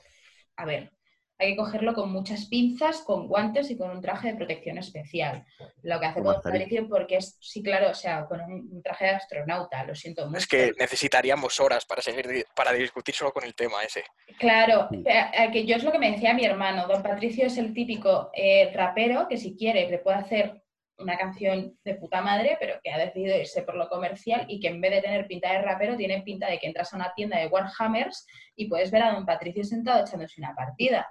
a 0.58 0.66
ver, 0.66 0.92
hay 1.38 1.52
que 1.52 1.58
cogerlo 1.58 1.94
con 1.94 2.12
muchas 2.12 2.46
pinzas, 2.46 3.02
con 3.02 3.28
guantes 3.28 3.70
y 3.70 3.78
con 3.78 3.92
un 3.92 4.02
traje 4.02 4.30
de 4.30 4.36
protección 4.36 4.78
especial. 4.78 5.46
Lo 5.84 6.00
que 6.00 6.06
hace 6.06 6.22
con 6.22 6.42
Patricio 6.42 6.88
porque 6.88 7.18
es, 7.18 7.38
sí, 7.42 7.62
claro, 7.62 7.90
o 7.90 7.94
sea, 7.94 8.26
con 8.26 8.40
un, 8.42 8.82
traje 8.82 9.06
de 9.06 9.12
astronauta, 9.12 9.84
lo 9.84 9.96
siento 9.96 10.26
mucho. 10.26 10.38
Es 10.38 10.48
que 10.48 10.72
necesitaríamos 10.80 11.60
horas 11.60 11.86
para 11.86 12.02
seguir 12.02 12.46
para 12.56 12.72
discutir 12.72 13.14
solo 13.16 13.32
con 13.32 13.44
el 13.44 13.54
tema 13.54 13.84
ese. 13.84 14.04
Claro, 14.40 14.88
eh, 14.92 15.50
que 15.52 15.66
yo 15.66 15.76
es 15.76 15.84
lo 15.84 15.92
que 15.92 16.00
me 16.00 16.12
decía 16.12 16.34
mi 16.34 16.46
hermano. 16.46 16.88
Don 16.88 17.04
Patricio 17.04 17.48
es 17.48 17.58
el 17.58 17.74
típico 17.74 18.30
eh, 18.34 18.72
rapero 18.74 19.28
que 19.28 19.38
si 19.38 19.56
quiere 19.58 19.90
le 19.90 20.00
puede 20.00 20.18
hacer 20.18 20.62
una 20.98 21.18
canción 21.18 21.78
de 21.84 21.96
puta 21.96 22.22
madre, 22.22 22.58
pero 22.60 22.80
que 22.82 22.92
ha 22.92 22.98
decidido 22.98 23.38
irse 23.38 23.64
por 23.64 23.76
lo 23.76 23.90
comercial 23.90 24.46
y 24.48 24.60
que 24.60 24.70
en 24.70 24.80
vez 24.80 24.92
de 24.92 25.02
tener 25.02 25.28
pinta 25.28 25.52
de 25.52 25.62
rapero, 25.62 25.98
tiene 25.98 26.22
pinta 26.22 26.50
de 26.50 26.60
que 26.60 26.68
entras 26.68 26.94
a 26.94 26.96
una 26.96 27.14
tienda 27.14 27.38
de 27.38 27.48
Warhammers 27.48 28.26
y 28.56 28.68
puedes 28.70 28.92
ver 28.92 29.04
a 29.04 29.12
don 29.14 29.26
Patricio 29.26 29.64
sentado 29.64 30.06
echándose 30.06 30.40
una 30.40 30.56
partida. 30.56 31.08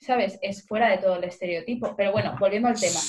¿Sabes? 0.00 0.38
Es 0.42 0.66
fuera 0.66 0.90
de 0.90 0.98
todo 0.98 1.16
el 1.16 1.24
estereotipo. 1.24 1.94
Pero 1.96 2.12
bueno, 2.12 2.36
volviendo 2.38 2.68
al 2.68 2.80
tema. 2.80 3.00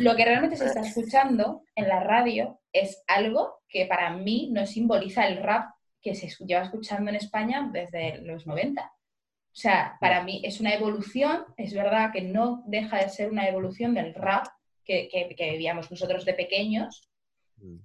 Lo 0.00 0.16
que 0.16 0.24
realmente 0.24 0.56
se 0.56 0.66
está 0.66 0.80
escuchando 0.80 1.62
en 1.76 1.88
la 1.88 2.00
radio 2.00 2.60
es 2.72 3.02
algo 3.06 3.60
que 3.68 3.86
para 3.86 4.10
mí 4.10 4.50
no 4.52 4.66
simboliza 4.66 5.26
el 5.26 5.42
rap 5.42 5.70
que 6.02 6.14
se 6.14 6.28
lleva 6.44 6.64
escuchando 6.64 7.10
en 7.10 7.16
España 7.16 7.70
desde 7.72 8.18
los 8.18 8.46
90. 8.46 8.82
O 8.82 9.56
sea, 9.56 9.96
para 10.00 10.22
mí 10.24 10.42
es 10.44 10.60
una 10.60 10.74
evolución, 10.74 11.44
es 11.56 11.72
verdad 11.72 12.10
que 12.12 12.22
no 12.22 12.64
deja 12.66 12.98
de 12.98 13.08
ser 13.08 13.30
una 13.30 13.48
evolución 13.48 13.94
del 13.94 14.12
rap 14.12 14.46
que, 14.84 15.08
que, 15.08 15.50
vivíamos 15.52 15.90
nosotros 15.90 16.24
de 16.24 16.34
pequeños, 16.34 17.08
mm. 17.56 17.76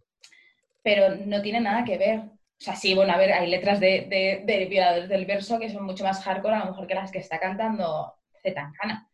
pero 0.81 1.15
no 1.15 1.41
tiene 1.43 1.61
nada 1.61 1.85
que 1.85 1.97
ver. 1.97 2.19
O 2.19 2.61
sea, 2.61 2.75
sí, 2.75 2.95
bueno, 2.95 3.13
a 3.13 3.17
ver, 3.17 3.31
hay 3.31 3.47
letras 3.47 3.79
de, 3.79 4.07
de, 4.09 5.07
del 5.07 5.25
verso 5.25 5.59
que 5.59 5.69
son 5.69 5.85
mucho 5.85 6.03
más 6.03 6.23
hardcore 6.23 6.55
a 6.55 6.59
lo 6.59 6.71
mejor 6.71 6.87
que 6.87 6.95
las 6.95 7.11
que 7.11 7.19
está 7.19 7.39
cantando 7.39 8.18
Zetangana. 8.41 9.09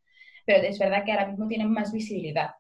Pero 0.45 0.67
es 0.67 0.78
verdad 0.78 1.03
que 1.03 1.11
ahora 1.11 1.28
mismo 1.28 1.47
tienen 1.47 1.71
más 1.71 1.91
visibilidad. 1.91 2.51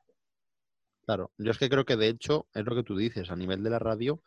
Claro, 1.05 1.31
yo 1.37 1.51
es 1.51 1.57
que 1.59 1.69
creo 1.69 1.85
que 1.85 1.97
de 1.97 2.07
hecho 2.07 2.47
es 2.53 2.65
lo 2.65 2.75
que 2.75 2.83
tú 2.83 2.97
dices, 2.97 3.29
a 3.29 3.35
nivel 3.35 3.63
de 3.63 3.69
la 3.69 3.77
radio, 3.77 4.21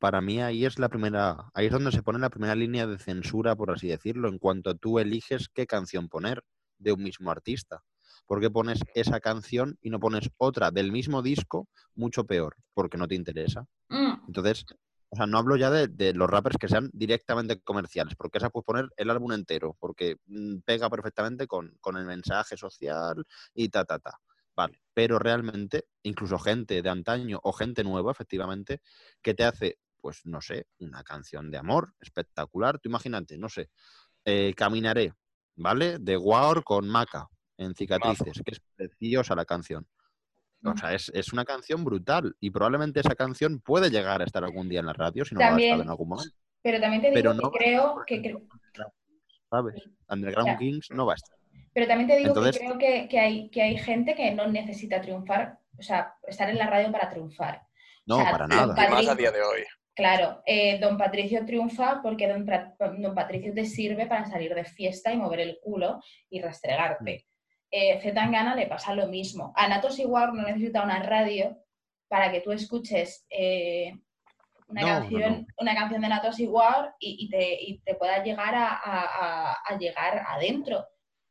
para 0.00 0.20
mí 0.20 0.40
ahí 0.42 0.64
es 0.64 0.78
la 0.80 0.88
primera, 0.88 1.50
ahí 1.54 1.66
es 1.66 1.72
donde 1.72 1.92
se 1.92 2.02
pone 2.02 2.18
la 2.18 2.30
primera 2.30 2.56
línea 2.56 2.86
de 2.86 2.98
censura, 2.98 3.54
por 3.54 3.70
así 3.70 3.88
decirlo, 3.88 4.28
en 4.28 4.38
cuanto 4.38 4.74
tú 4.74 4.98
eliges 4.98 5.48
qué 5.48 5.66
canción 5.66 6.08
poner 6.08 6.42
de 6.78 6.92
un 6.92 7.02
mismo 7.02 7.30
artista. 7.30 7.82
¿Por 8.26 8.40
qué 8.40 8.50
pones 8.50 8.80
esa 8.94 9.20
canción 9.20 9.78
y 9.80 9.90
no 9.90 10.00
pones 10.00 10.30
otra 10.36 10.70
del 10.70 10.90
mismo 10.90 11.22
disco 11.22 11.68
mucho 11.94 12.24
peor? 12.24 12.56
Porque 12.72 12.98
no 12.98 13.06
te 13.06 13.14
interesa. 13.14 13.66
Mm. 13.88 14.14
Entonces, 14.26 14.64
o 15.14 15.16
sea, 15.16 15.26
no 15.26 15.38
hablo 15.38 15.56
ya 15.56 15.70
de, 15.70 16.12
los 16.12 16.28
rappers 16.28 16.56
que 16.58 16.66
sean 16.66 16.90
directamente 16.92 17.60
comerciales, 17.60 18.16
porque 18.16 18.38
esa 18.38 18.50
puedes 18.50 18.66
poner 18.66 18.88
el 18.96 19.10
álbum 19.10 19.30
entero, 19.32 19.76
porque 19.78 20.16
mm, 20.26 20.58
pega 20.64 20.90
perfectamente 20.90 21.46
con, 21.46 21.76
con 21.80 21.96
el 21.96 22.04
mensaje 22.04 22.56
social 22.56 23.24
y 23.54 23.68
ta, 23.68 23.84
ta, 23.84 24.00
ta. 24.00 24.18
Vale, 24.56 24.80
pero 24.92 25.20
realmente, 25.20 25.86
incluso 26.02 26.36
gente 26.38 26.82
de 26.82 26.90
antaño 26.90 27.38
o 27.44 27.52
gente 27.52 27.84
nueva, 27.84 28.10
efectivamente, 28.10 28.80
que 29.22 29.34
te 29.34 29.44
hace 29.44 29.78
pues 30.00 30.26
no 30.26 30.40
sé, 30.40 30.66
una 30.80 31.04
canción 31.04 31.50
de 31.50 31.58
amor 31.58 31.94
espectacular. 32.00 32.80
Tú 32.80 32.88
imagínate, 32.88 33.38
no 33.38 33.48
sé, 33.48 33.70
eh, 34.24 34.52
Caminaré, 34.54 35.14
¿vale? 35.56 35.98
De 35.98 36.16
War 36.16 36.64
con 36.64 36.88
Maca 36.88 37.28
en 37.56 37.74
Cicatrices, 37.74 38.42
que 38.44 38.50
es 38.50 38.60
preciosa 38.76 39.36
la 39.36 39.44
canción. 39.44 39.86
O 40.64 40.76
sea, 40.76 40.92
es, 40.92 41.32
una 41.32 41.44
canción 41.44 41.84
brutal 41.84 42.34
y 42.40 42.50
probablemente 42.50 43.00
esa 43.00 43.14
canción 43.14 43.60
puede 43.60 43.90
llegar 43.90 44.22
a 44.22 44.24
estar 44.24 44.42
algún 44.44 44.68
día 44.68 44.80
en 44.80 44.86
la 44.86 44.92
radio 44.92 45.24
si 45.24 45.34
no 45.34 45.40
ha 45.40 45.58
estado 45.58 45.82
en 45.82 45.90
algún 45.90 46.08
momento. 46.08 46.34
Pero 46.62 46.80
también 46.80 47.02
te 47.02 47.10
digo 47.10 47.50
que 47.50 47.58
creo 47.58 48.04
que... 48.06 48.36
¿Sabes? 49.50 49.82
Underground 50.08 50.58
Kings 50.58 50.90
no 50.90 51.06
va 51.06 51.12
a 51.12 51.16
estar. 51.16 51.36
Pero 51.74 51.86
también 51.86 52.08
te 52.08 52.18
digo 52.18 52.34
que 52.34 52.50
creo 52.50 52.78
que, 53.08 53.18
hay, 53.18 53.50
que 53.50 53.62
hay 53.62 53.76
gente 53.76 54.14
que 54.14 54.30
no 54.32 54.46
necesita 54.46 55.00
triunfar, 55.00 55.58
o 55.78 55.82
sea, 55.82 56.14
estar 56.26 56.48
en 56.48 56.56
la 56.56 56.68
radio 56.68 56.90
para 56.90 57.10
triunfar. 57.10 57.62
No, 58.06 58.18
para 58.18 58.46
nada. 58.46 58.74
Más 58.74 59.08
a 59.08 59.14
día 59.14 59.30
de 59.30 59.42
hoy. 59.42 59.64
Claro, 59.94 60.42
eh, 60.44 60.78
don 60.80 60.98
Patricio 60.98 61.44
triunfa 61.46 62.00
porque 62.02 62.28
don, 62.28 62.44
Patricio 63.14 63.54
te 63.54 63.64
sirve 63.64 64.06
para 64.06 64.24
salir 64.24 64.54
de 64.54 64.64
fiesta 64.64 65.12
y 65.12 65.16
mover 65.16 65.40
el 65.40 65.58
culo 65.62 66.00
y 66.30 66.40
restregarte. 66.40 67.26
Eh, 67.76 67.98
Zetangana 68.00 68.54
le 68.54 68.68
pasa 68.68 68.94
lo 68.94 69.08
mismo. 69.08 69.52
Anatos 69.56 69.98
igual 69.98 70.32
no 70.32 70.42
necesita 70.42 70.84
una 70.84 71.02
radio 71.02 71.58
para 72.06 72.30
que 72.30 72.40
tú 72.40 72.52
escuches 72.52 73.26
eh, 73.28 73.98
una, 74.68 74.82
canción, 74.82 75.44
una 75.58 75.74
canción 75.74 76.00
de 76.00 76.06
Anatos 76.06 76.38
igual 76.38 76.94
y, 77.00 77.28
te, 77.28 77.94
pueda 77.96 78.22
llegar 78.22 78.54
a, 78.54 79.76
llegar 79.76 80.24
adentro. 80.28 80.86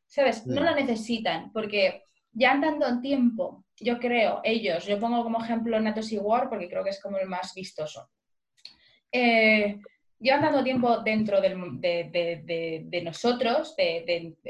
¿Sabes? 0.06 0.46
No 0.46 0.62
lo 0.62 0.76
necesitan 0.76 1.50
porque 1.54 2.04
ya 2.34 2.52
andando 2.52 2.90
en 2.90 3.00
tiempo, 3.00 3.64
yo 3.80 3.98
creo, 3.98 4.42
ellos, 4.44 4.86
yo 4.86 5.00
pongo 5.00 5.24
como 5.24 5.42
ejemplo 5.42 5.80
Natos 5.80 6.12
igual 6.12 6.50
porque 6.50 6.68
creo 6.68 6.84
que 6.84 6.90
es 6.90 7.02
como 7.02 7.20
el 7.20 7.28
más 7.28 7.54
vistoso 7.54 8.10
eh, 9.14 9.80
llevan 10.24 10.42
tanto 10.42 10.64
tiempo 10.64 11.00
dentro 11.00 11.42
de, 11.42 13.02
nosotros, 13.04 13.76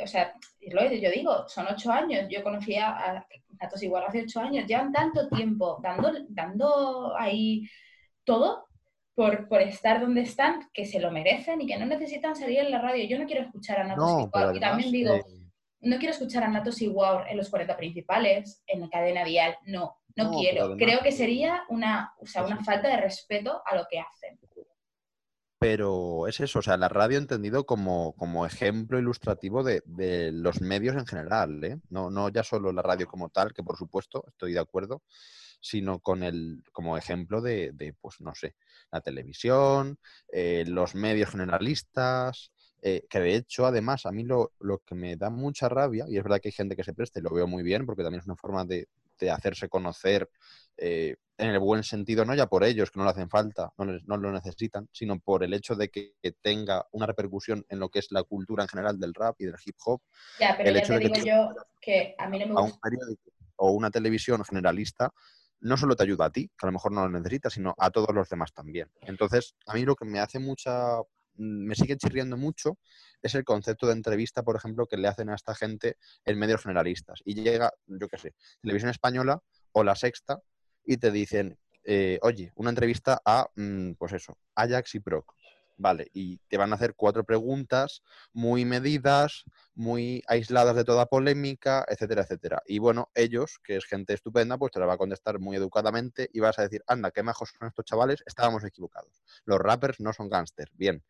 o 0.01 0.07
sea, 0.07 0.34
lo 0.61 0.91
yo 0.93 1.11
digo, 1.11 1.49
son 1.49 1.65
ocho 1.67 1.91
años, 1.91 2.28
yo 2.30 2.43
conocí 2.43 2.76
a 2.76 3.26
Natos 3.59 3.82
igual 3.82 4.03
hace 4.07 4.21
ocho 4.21 4.39
años, 4.39 4.67
llevan 4.67 4.91
tanto 4.91 5.28
tiempo 5.30 5.80
dando, 5.82 6.11
dando 6.30 7.17
ahí 7.17 7.67
todo 8.24 8.67
por, 9.15 9.47
por, 9.47 9.61
estar 9.61 9.99
donde 9.99 10.21
están, 10.21 10.69
que 10.74 10.86
se 10.86 10.99
lo 10.99 11.11
merecen 11.11 11.61
y 11.61 11.67
que 11.67 11.78
no 11.78 11.86
necesitan 11.86 12.36
salir 12.36 12.59
en 12.59 12.71
la 12.71 12.80
radio. 12.80 13.05
Yo 13.05 13.19
no 13.19 13.26
quiero 13.26 13.43
escuchar 13.43 13.80
a 13.80 13.84
Natos 13.84 14.24
igual, 14.28 14.55
y 14.55 14.59
también 14.59 14.91
digo, 14.91 15.15
eh, 15.15 15.24
no 15.82 15.97
quiero 15.97 16.13
escuchar 16.13 16.43
a 16.43 16.47
Natos 16.47 16.82
igual 16.82 17.26
en 17.28 17.38
los 17.38 17.49
40 17.49 17.76
principales, 17.78 18.63
en 18.67 18.82
la 18.82 18.89
cadena 18.89 19.24
vial, 19.24 19.55
no, 19.65 19.97
no, 20.15 20.32
quiero. 20.32 20.76
Creo 20.78 21.01
que 21.01 21.11
sería 21.11 21.63
una, 21.69 22.13
o 22.19 22.28
sea, 22.28 22.45
una 22.45 22.63
falta 22.63 22.89
de 22.89 22.97
respeto 22.97 23.61
a 23.65 23.76
lo 23.76 23.86
que 23.89 23.99
hacen 23.99 24.39
pero 25.64 26.28
es 26.28 26.41
eso, 26.41 26.59
o 26.59 26.61
sea, 26.61 26.76
la 26.76 26.89
radio 26.89 27.18
entendido 27.18 27.66
como, 27.66 28.11
como 28.18 28.45
ejemplo 28.45 28.99
ilustrativo 28.99 29.64
de, 29.64 29.82
los 30.34 30.59
medios 30.59 30.97
en 30.97 31.05
general, 31.05 31.64
¿eh? 31.64 31.80
no, 31.89 32.09
no 32.09 32.28
ya 32.28 32.43
solo 32.43 32.74
la 32.74 32.82
radio 32.82 33.07
como 33.07 33.30
tal, 33.30 33.53
que 33.53 33.64
por 33.64 33.78
supuesto 33.78 34.26
estoy 34.28 34.51
de 34.51 34.59
acuerdo, 34.59 35.03
sino 35.61 35.99
con 35.99 36.22
el, 36.22 36.64
como 36.74 36.97
ejemplo 36.97 37.39
de, 37.39 37.95
pues 38.01 38.20
no 38.20 38.36
sé, 38.36 38.55
la 38.91 38.99
televisión, 38.99 39.97
eh, 40.34 40.66
los 40.68 40.95
medios 40.95 41.30
generalistas, 41.30 42.51
eh, 42.82 43.05
que 43.09 43.22
de 43.22 43.36
hecho, 43.38 43.66
además, 43.66 44.05
a 44.05 44.11
mí 44.11 44.26
lo, 44.26 44.51
lo, 44.59 44.80
que 44.80 44.95
me 44.95 45.16
da 45.16 45.30
mucha 45.30 45.70
rabia, 45.70 46.03
y 46.09 46.18
es 46.18 46.24
verdad 46.24 46.41
que 46.41 46.49
hay 46.49 46.53
gente 46.53 46.76
que 46.76 46.84
se 46.84 46.93
preste, 46.93 47.22
lo 47.22 47.34
veo 47.34 47.47
muy 47.47 47.64
bien, 47.64 47.86
porque 47.86 48.03
también 48.03 48.20
es 48.20 48.26
una 48.26 48.36
forma 48.36 48.66
de, 48.66 48.89
de 49.24 49.32
hacerse 49.32 49.69
conocer 49.69 50.30
eh, 50.78 51.15
en 51.38 51.49
el 51.49 51.59
buen 51.59 51.84
sentido, 51.84 52.26
no 52.26 52.36
ya 52.36 52.47
por 52.47 52.63
ellos, 52.63 52.91
que 52.91 52.99
no 52.99 53.05
lo 53.05 53.11
hacen 53.11 53.30
falta, 53.30 53.71
no, 53.78 53.86
no, 53.86 54.17
lo 54.17 54.32
necesitan, 54.32 54.88
sino 54.91 55.19
por 55.19 55.43
el 55.43 55.53
hecho 55.53 55.76
de 55.76 55.89
que, 55.89 56.13
tenga 56.41 56.86
una 56.91 57.05
repercusión 57.05 57.65
en 57.69 57.80
lo 57.80 57.89
que 57.89 57.99
es 57.99 58.11
la 58.11 58.24
cultura 58.24 58.63
en 58.63 58.69
general 58.69 58.99
del 58.99 59.13
rap 59.13 59.36
y 59.39 59.45
del 59.45 59.55
hip 59.65 59.76
hop. 59.86 60.01
Ya, 60.39 60.55
pero 60.57 60.71
ya 60.71 60.82
te 60.82 60.99
digo 60.99 61.15
yo 61.26 61.55
que 61.82 62.15
a 62.17 62.30
mí 62.30 62.39
no 62.39 62.47
me 62.47 62.53
gusta. 62.53 62.76
un 62.76 62.80
periódico 62.80 63.32
o 63.55 63.71
una 63.71 63.89
televisión 63.89 64.43
generalista 64.43 65.11
no 65.61 65.78
solo 65.78 65.95
te 65.95 66.03
ayuda 66.03 66.26
a 66.26 66.30
ti, 66.30 66.49
que 66.49 66.65
a 66.65 66.67
lo 66.67 66.74
mejor 66.74 66.91
no 66.91 67.07
lo 67.07 67.19
necesitas, 67.19 67.53
sino 67.53 67.74
a 67.78 67.89
todos 67.89 68.13
los 68.13 68.30
demás 68.30 68.53
también. 68.53 68.91
Entonces, 69.01 69.55
a 69.65 69.74
mí 69.74 69.84
lo 69.84 69.95
que 69.95 70.05
me 70.05 70.19
hace 70.19 70.39
mucha, 70.39 70.97
me 71.36 71.75
sigue 71.75 71.97
chirriando 71.97 72.38
mucho 72.38 72.77
es 73.21 73.36
el 73.36 73.43
concepto 73.43 73.88
de 73.88 73.93
entrevista, 73.93 74.43
por 74.43 74.55
ejemplo, 74.55 74.86
que 74.88 74.97
le 74.97 75.07
hacen 75.07 75.29
a 75.29 75.36
esta 75.36 75.55
gente 75.55 75.97
en 76.25 76.38
medios 76.38 76.61
generalistas. 76.61 77.21
Y 77.25 77.36
llega, 77.36 77.71
yo 77.88 78.07
qué 78.07 78.17
sé, 78.17 78.34
Televisión 78.61 78.91
Española 78.91 79.39
o 79.71 79.84
La 79.84 79.95
Sexta 79.95 80.41
y 80.86 80.97
te 80.97 81.11
dicen, 81.11 81.57
eh, 81.86 82.19
oye, 82.21 82.51
una 82.55 82.69
entrevista 82.69 83.21
a, 83.25 83.47
mm, 83.55 83.93
pues 83.93 84.13
eso, 84.13 84.38
Ajax 84.55 84.95
y 84.95 84.99
Proc. 84.99 85.34
Vale, 85.76 86.07
y 86.13 86.38
te 86.47 86.57
van 86.57 86.71
a 86.71 86.76
hacer 86.76 86.93
cuatro 86.95 87.24
preguntas 87.24 88.03
muy 88.32 88.63
medidas, 88.63 89.43
muy 89.74 90.24
aisladas 90.28 90.76
de 90.76 90.84
toda 90.84 91.07
polémica, 91.07 91.84
etcétera, 91.89 92.21
etcétera. 92.21 92.61
Y 92.67 92.80
bueno, 92.80 93.09
ellos, 93.15 93.59
que 93.63 93.78
es 93.78 93.86
gente 93.86 94.13
estupenda, 94.13 94.57
pues 94.57 94.71
te 94.71 94.80
la 94.80 94.86
va 94.86 94.93
a 94.93 94.97
contestar 94.97 95.39
muy 95.39 95.57
educadamente 95.57 96.30
y 96.32 96.39
vas 96.39 96.59
a 96.59 96.63
decir, 96.63 96.84
anda, 96.88 97.11
qué 97.11 97.24
majos 97.24 97.53
son 97.57 97.67
estos 97.67 97.86
chavales, 97.86 98.24
estábamos 98.26 98.63
equivocados. 98.63 99.24
Los 99.45 99.59
rappers 99.59 99.99
no 99.99 100.13
son 100.13 100.30
gángsters. 100.30 100.71
Bien, 100.76 101.03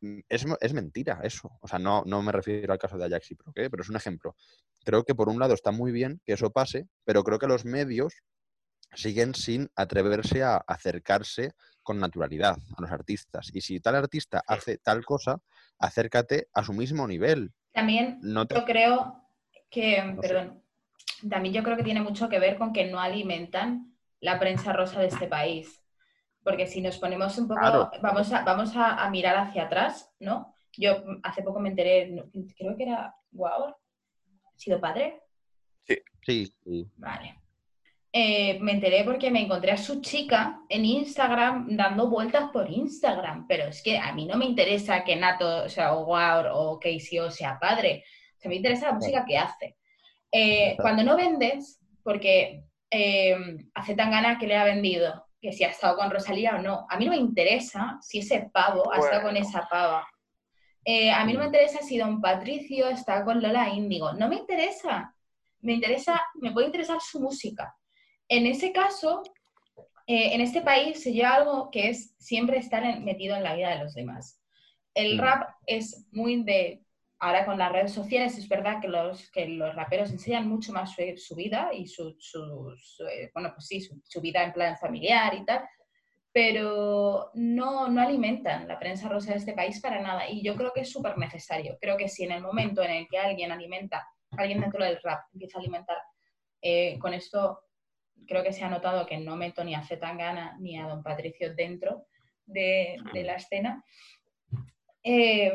Mm, 0.00 0.20
es, 0.28 0.74
mentira 0.74 1.20
eso. 1.22 1.58
O 1.60 1.68
sea, 1.68 1.78
no, 1.78 2.02
no 2.06 2.22
me 2.22 2.32
refiero 2.32 2.72
al 2.72 2.78
caso 2.78 2.98
de 2.98 3.06
Ajax 3.06 3.30
y 3.32 3.34
Pro, 3.34 3.52
pero 3.54 3.82
es 3.82 3.88
un 3.88 3.96
ejemplo. 3.96 4.36
Creo 4.84 5.04
que 5.04 5.14
por 5.14 5.28
un 5.28 5.38
lado 5.38 5.54
está 5.54 5.70
muy 5.72 5.92
bien 5.92 6.20
que 6.24 6.34
eso 6.34 6.50
pase, 6.50 6.88
pero 7.04 7.24
creo 7.24 7.38
que 7.38 7.46
los 7.46 7.64
medios 7.64 8.14
siguen 8.94 9.34
sin 9.34 9.70
atreverse 9.76 10.42
a 10.42 10.56
acercarse 10.66 11.52
con 11.88 11.98
naturalidad 11.98 12.58
a 12.76 12.82
los 12.82 12.92
artistas. 12.92 13.50
Y 13.54 13.62
si 13.62 13.80
tal 13.80 13.94
artista 13.94 14.42
hace 14.46 14.76
tal 14.76 15.06
cosa, 15.06 15.40
acércate 15.78 16.48
a 16.52 16.62
su 16.62 16.74
mismo 16.74 17.08
nivel. 17.08 17.50
También 17.72 18.20
yo 18.22 18.66
creo 18.66 19.22
que, 19.70 20.14
perdón, 20.20 20.62
también 21.30 21.54
yo 21.54 21.62
creo 21.62 21.78
que 21.78 21.82
tiene 21.82 22.02
mucho 22.02 22.28
que 22.28 22.38
ver 22.38 22.58
con 22.58 22.74
que 22.74 22.90
no 22.90 23.00
alimentan 23.00 23.96
la 24.20 24.38
prensa 24.38 24.74
rosa 24.74 25.00
de 25.00 25.06
este 25.06 25.28
país. 25.28 25.82
Porque 26.44 26.66
si 26.66 26.82
nos 26.82 26.98
ponemos 26.98 27.38
un 27.38 27.48
poco, 27.48 27.90
vamos, 28.02 28.32
a, 28.34 28.42
vamos 28.42 28.72
a, 28.76 29.08
mirar 29.08 29.38
hacia 29.38 29.62
atrás, 29.62 30.10
¿no? 30.20 30.54
Yo 30.76 31.02
hace 31.22 31.42
poco 31.42 31.58
me 31.58 31.70
enteré, 31.70 32.22
creo 32.58 32.76
que 32.76 32.82
era 32.82 33.14
Wow, 33.30 33.68
¿ha 33.68 34.58
sido 34.58 34.78
padre? 34.78 35.22
Sí. 35.84 35.96
Sí, 36.22 36.52
Vale. 36.98 37.40
Eh, 38.12 38.58
me 38.60 38.72
enteré 38.72 39.04
porque 39.04 39.30
me 39.30 39.42
encontré 39.42 39.70
a 39.72 39.76
su 39.76 40.00
chica 40.00 40.60
en 40.68 40.84
Instagram 40.84 41.76
dando 41.76 42.08
vueltas 42.08 42.50
por 42.50 42.70
Instagram, 42.70 43.46
pero 43.46 43.64
es 43.64 43.82
que 43.82 43.98
a 43.98 44.12
mí 44.14 44.24
no 44.24 44.36
me 44.36 44.46
interesa 44.46 45.04
que 45.04 45.14
Nato, 45.14 45.64
o 45.64 45.68
sea, 45.68 45.94
o 45.94 46.06
Wow 46.06 46.52
o 46.54 46.80
KCO 46.80 47.30
sea 47.30 47.58
padre, 47.60 48.04
o 48.36 48.40
sea, 48.40 48.48
me 48.48 48.56
interesa 48.56 48.86
la 48.86 48.94
música 48.94 49.24
que 49.26 49.36
hace. 49.36 49.76
Eh, 50.32 50.76
cuando 50.80 51.02
no 51.02 51.16
vendes, 51.16 51.80
porque 52.02 52.64
eh, 52.90 53.36
hace 53.74 53.94
tan 53.94 54.10
gana 54.10 54.38
que 54.38 54.46
le 54.46 54.56
ha 54.56 54.64
vendido 54.64 55.28
que 55.40 55.52
si 55.52 55.64
ha 55.64 55.68
estado 55.68 55.96
con 55.96 56.10
Rosalía 56.10 56.56
o 56.56 56.62
no. 56.62 56.86
A 56.88 56.96
mí 56.96 57.04
no 57.04 57.12
me 57.12 57.18
interesa 57.18 57.98
si 58.00 58.18
ese 58.18 58.50
pavo 58.52 58.92
ha 58.92 58.98
estado 58.98 59.22
con 59.22 59.36
esa 59.36 59.68
pava. 59.68 60.06
Eh, 60.84 61.10
a 61.10 61.24
mí 61.24 61.32
no 61.32 61.40
me 61.40 61.46
interesa 61.46 61.80
si 61.82 61.98
don 61.98 62.20
Patricio 62.20 62.88
está 62.88 63.24
con 63.24 63.42
Lola 63.42 63.68
Índigo. 63.68 64.12
No 64.14 64.28
me 64.28 64.36
interesa. 64.36 65.14
Me 65.60 65.74
interesa, 65.74 66.20
me 66.34 66.52
puede 66.52 66.66
interesar 66.66 66.98
su 67.00 67.20
música. 67.20 67.74
En 68.28 68.46
ese 68.46 68.72
caso, 68.72 69.22
eh, 70.06 70.34
en 70.34 70.40
este 70.40 70.60
país 70.62 71.02
se 71.02 71.12
lleva 71.12 71.34
algo 71.34 71.70
que 71.70 71.88
es 71.90 72.14
siempre 72.18 72.58
estar 72.58 73.00
metido 73.00 73.36
en 73.36 73.42
la 73.44 73.54
vida 73.54 73.70
de 73.70 73.82
los 73.84 73.94
demás. 73.94 74.40
El 74.94 75.16
Mm. 75.16 75.20
rap 75.20 75.48
es 75.66 76.06
muy 76.12 76.42
de... 76.42 76.82
Ahora 77.20 77.44
con 77.46 77.58
las 77.58 77.72
redes 77.72 77.92
sociales 77.92 78.38
es 78.38 78.48
verdad 78.48 78.80
que 78.80 78.86
los, 78.86 79.28
que 79.32 79.48
los 79.48 79.74
raperos 79.74 80.12
enseñan 80.12 80.48
mucho 80.48 80.72
más 80.72 80.92
su, 80.94 81.02
su 81.16 81.34
vida 81.34 81.70
y 81.74 81.86
su, 81.88 82.14
su- 82.20 82.72
su, 82.78 83.04
eh, 83.08 83.30
bueno, 83.34 83.50
pues 83.54 83.66
sí, 83.66 83.80
su, 83.80 84.00
su 84.04 84.20
vida 84.20 84.44
en 84.44 84.52
plan 84.52 84.76
familiar 84.78 85.34
y 85.34 85.44
tal, 85.44 85.68
pero 86.32 87.30
no, 87.34 87.88
no 87.88 88.00
alimentan 88.00 88.68
la 88.68 88.78
prensa 88.78 89.08
rosa 89.08 89.32
de 89.32 89.38
este 89.38 89.52
país 89.52 89.80
para 89.80 90.00
nada. 90.00 90.28
Y 90.30 90.42
yo 90.42 90.54
creo 90.54 90.72
que 90.72 90.82
es 90.82 90.92
súper 90.92 91.18
necesario. 91.18 91.76
Creo 91.80 91.96
que 91.96 92.08
si 92.08 92.22
en 92.24 92.32
el 92.32 92.40
momento 92.42 92.82
en 92.84 92.92
el 92.92 93.08
que 93.08 93.18
alguien 93.18 93.50
alimenta, 93.50 94.06
alguien 94.36 94.60
dentro 94.60 94.84
del 94.84 95.00
rap 95.02 95.20
empieza 95.32 95.58
a 95.58 95.60
alimentar 95.60 95.96
eh, 96.62 96.98
con 97.00 97.14
esto, 97.14 97.60
creo 98.26 98.42
que 98.42 98.52
se 98.52 98.64
ha 98.64 98.68
notado 98.68 99.06
que 99.06 99.18
no 99.18 99.36
meto 99.36 99.64
ni 99.64 99.74
a 99.74 99.82
Zetangana 99.82 100.56
ni 100.58 100.78
a 100.78 100.86
Don 100.86 101.02
Patricio 101.02 101.54
dentro 101.54 102.06
de, 102.46 102.96
la 103.12 103.34
escena. 103.34 103.84
Eh, 105.02 105.52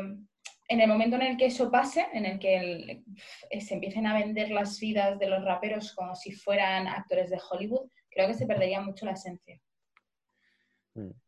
en 0.68 0.80
el 0.80 0.88
momento 0.88 1.16
en 1.16 1.22
el 1.22 1.36
que 1.36 1.46
eso 1.46 1.70
pase, 1.70 2.06
en 2.12 2.24
el 2.24 2.38
que 2.38 3.02
eh, 3.50 3.60
se 3.60 3.74
empiecen 3.74 4.06
a 4.06 4.14
vender 4.14 4.50
las 4.50 4.78
vidas 4.80 5.18
de 5.18 5.28
los 5.28 5.44
raperos 5.44 5.94
como 5.94 6.14
si 6.14 6.32
fueran 6.32 6.88
actores 6.88 7.30
de 7.30 7.38
Hollywood, 7.50 7.90
creo 8.10 8.28
que 8.28 8.34
se 8.34 8.46
perdería 8.46 8.80
mucho 8.80 9.04
la 9.04 9.12
esencia. 9.12 9.60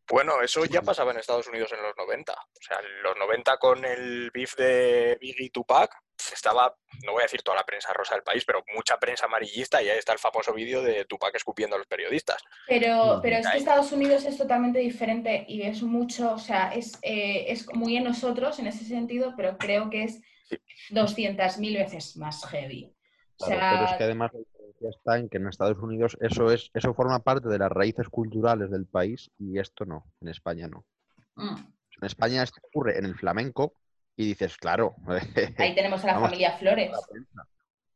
Bueno, 0.08 0.40
eso 0.40 0.64
ya 0.64 0.80
pasaba 0.82 1.10
en 1.10 1.18
Estados 1.18 1.48
Unidos 1.48 1.72
en 1.72 1.82
los 1.82 1.96
90. 1.96 2.32
O 2.32 2.62
sea, 2.62 2.78
en 2.78 3.02
los 3.02 3.16
90 3.16 3.56
con 3.58 3.84
el 3.84 4.30
beef 4.30 4.54
de 4.56 5.18
Biggie 5.20 5.50
Tupac, 5.50 5.92
estaba, 6.32 6.74
no 7.04 7.12
voy 7.12 7.20
a 7.22 7.24
decir 7.24 7.42
toda 7.42 7.56
la 7.56 7.64
prensa 7.64 7.92
rosa 7.92 8.14
del 8.14 8.22
país, 8.24 8.44
pero 8.44 8.64
mucha 8.74 8.98
prensa 8.98 9.26
amarillista 9.26 9.82
y 9.82 9.88
ahí 9.88 9.98
está 9.98 10.12
el 10.12 10.18
famoso 10.18 10.52
vídeo 10.52 10.82
de 10.82 11.04
Tupac 11.04 11.34
escupiendo 11.34 11.76
a 11.76 11.78
los 11.78 11.86
periodistas. 11.86 12.42
Pero, 12.66 13.20
pero 13.22 13.36
es 13.36 13.48
que 13.48 13.58
Estados 13.58 13.92
Unidos 13.92 14.24
es 14.24 14.36
totalmente 14.36 14.78
diferente 14.78 15.44
y 15.48 15.62
es 15.62 15.82
mucho, 15.82 16.32
o 16.32 16.38
sea, 16.38 16.72
es, 16.74 16.98
eh, 17.02 17.46
es 17.48 17.66
muy 17.74 17.96
en 17.96 18.04
nosotros 18.04 18.58
en 18.58 18.66
ese 18.66 18.84
sentido, 18.84 19.34
pero 19.36 19.56
creo 19.58 19.90
que 19.90 20.04
es 20.04 20.20
Sí. 20.48 20.56
200.000 20.90 21.74
veces 21.76 22.16
más 22.16 22.46
heavy. 22.46 22.94
O 23.38 23.46
sea, 23.46 23.70
pero 23.72 23.84
es 23.90 23.92
que 23.98 24.04
además 24.04 24.30
la 24.32 24.38
diferencia 24.38 24.90
está 24.90 25.18
en 25.18 25.28
que 25.28 25.38
en 25.38 25.48
Estados 25.48 25.78
Unidos 25.78 26.16
eso 26.20 26.52
es, 26.52 26.70
eso 26.72 26.94
forma 26.94 27.18
parte 27.18 27.48
de 27.48 27.58
las 27.58 27.70
raíces 27.72 28.08
culturales 28.08 28.70
del 28.70 28.86
país 28.86 29.28
y 29.38 29.58
esto 29.58 29.84
no, 29.84 30.04
en 30.20 30.28
España 30.28 30.68
no. 30.68 30.86
mm, 31.34 31.56
En 32.00 32.06
España 32.06 32.44
esto 32.44 32.60
ocurre 32.62 32.96
en 32.96 33.06
el 33.06 33.16
flamenco 33.16 33.74
y 34.16 34.26
dices, 34.26 34.56
claro, 34.56 34.94
ahí 35.58 35.74
tenemos 35.74 36.02
a 36.04 36.06
la 36.08 36.12
Vamos, 36.14 36.28
familia 36.28 36.52
Flores. 36.58 36.90
la. 36.90 37.46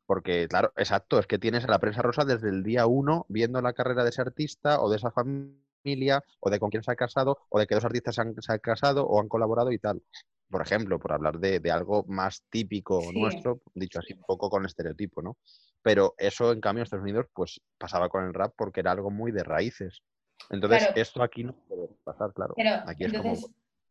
Porque, 0.06 0.48
claro, 0.48 0.72
exacto, 0.76 1.18
es 1.20 1.26
que 1.26 1.38
tienes 1.38 1.64
a 1.64 1.68
la 1.68 1.78
prensa 1.78 2.02
rosa 2.02 2.24
desde 2.24 2.48
el 2.48 2.62
día 2.64 2.86
uno 2.86 3.26
viendo 3.28 3.60
la 3.62 3.72
carrera 3.72 4.02
de 4.02 4.10
ese 4.10 4.20
artista 4.20 4.80
o 4.80 4.90
de 4.90 4.96
esa 4.96 5.12
familia 5.12 6.24
o 6.40 6.50
de 6.50 6.58
con 6.58 6.68
quién 6.70 6.82
se 6.82 6.90
ha 6.90 6.96
casado 6.96 7.38
o 7.48 7.58
de 7.60 7.66
que 7.68 7.76
dos 7.76 7.84
artistas 7.84 8.16
se 8.16 8.20
han, 8.22 8.34
se 8.42 8.52
han 8.52 8.58
casado 8.58 9.06
o 9.06 9.20
han 9.20 9.28
colaborado 9.28 9.70
y 9.70 9.78
tal. 9.78 10.02
Por 10.50 10.62
ejemplo, 10.62 10.98
por 10.98 11.12
hablar 11.12 11.38
de, 11.38 11.60
de 11.60 11.70
algo 11.70 12.04
más 12.08 12.42
típico 12.50 13.00
Sí. 13.02 13.20
nuestro, 13.20 13.60
dicho 13.74 14.00
así 14.00 14.14
un 14.14 14.22
poco 14.22 14.50
con 14.50 14.66
estereotipo, 14.66 15.22
¿no? 15.22 15.36
Pero 15.80 16.14
eso, 16.18 16.50
en 16.52 16.60
cambio, 16.60 16.80
en 16.80 16.84
Estados 16.84 17.04
Unidos, 17.04 17.26
pues 17.32 17.60
pasaba 17.78 18.08
con 18.08 18.24
el 18.24 18.34
rap 18.34 18.52
porque 18.56 18.80
era 18.80 18.90
algo 18.90 19.10
muy 19.12 19.30
de 19.30 19.44
raíces. 19.44 20.02
Entonces, 20.50 20.80
Claro. 20.86 21.00
esto 21.00 21.22
aquí 21.22 21.44
no 21.44 21.54
puede 21.68 21.86
pasar, 22.02 22.32
claro. 22.34 22.54
Pero 22.56 22.70
Aquí 22.84 23.04
es 23.04 23.12
como... 23.12 23.34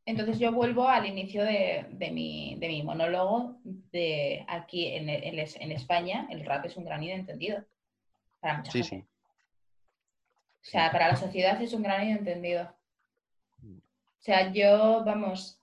entonces, 0.09 0.39
yo 0.39 0.51
vuelvo 0.51 0.87
al 0.87 1.05
inicio 1.05 1.43
de, 1.43 1.85
de 1.91 2.11
mi, 2.11 2.55
de 2.59 2.67
mi 2.67 2.83
monólogo 2.83 3.59
de 3.63 4.45
aquí 4.47 4.87
en, 4.87 5.09
en- 5.09 5.39
en 5.39 5.71
España, 5.71 6.27
el 6.29 6.45
rap 6.45 6.65
es 6.65 6.77
un 6.77 6.85
gran 6.85 7.03
inentendido 7.03 7.63
para 8.39 8.57
mucha 8.57 8.71
Sí, 8.71 8.83
gente. 8.83 9.05
sí. 9.05 9.09
O 10.61 10.65
sea, 10.71 10.91
para 10.91 11.07
la 11.07 11.15
sociedad 11.15 11.61
es 11.61 11.73
un 11.73 11.83
gran 11.83 12.03
inentendido. 12.07 12.75
O 13.63 14.21
sea, 14.21 14.51
yo, 14.51 15.03
vamos, 15.05 15.61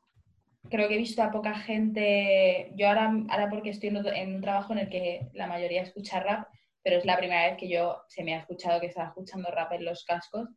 creo 0.71 0.89
que 0.89 0.95
he 0.95 0.99
visto 0.99 1.23
a 1.23 1.31
poca 1.31 1.55
gente. 1.55 2.73
Yo 2.75 2.89
ahora, 2.89 3.13
ahora 3.29 3.51
porque 3.51 3.71
estoy 3.71 3.91
en 3.91 4.35
un 4.37 4.41
trabajo 4.41 4.73
en 4.73 4.79
el 4.81 4.89
que 4.89 5.29
la 5.35 5.47
mayoría 5.47 5.83
escucha 5.83 6.21
rap, 6.21 6.49
pero 6.83 6.97
es 6.97 7.05
la 7.05 7.17
primera 7.19 7.47
vez 7.49 7.59
que 7.59 7.69
yo 7.69 8.03
se 8.09 8.25
me 8.25 8.35
ha 8.35 8.39
escuchado 8.41 8.81
que 8.81 8.87
estaba 8.87 9.09
escuchando 9.09 9.51
rap 9.51 9.73
en 9.73 9.85
los 9.85 10.05
cascos 10.05 10.49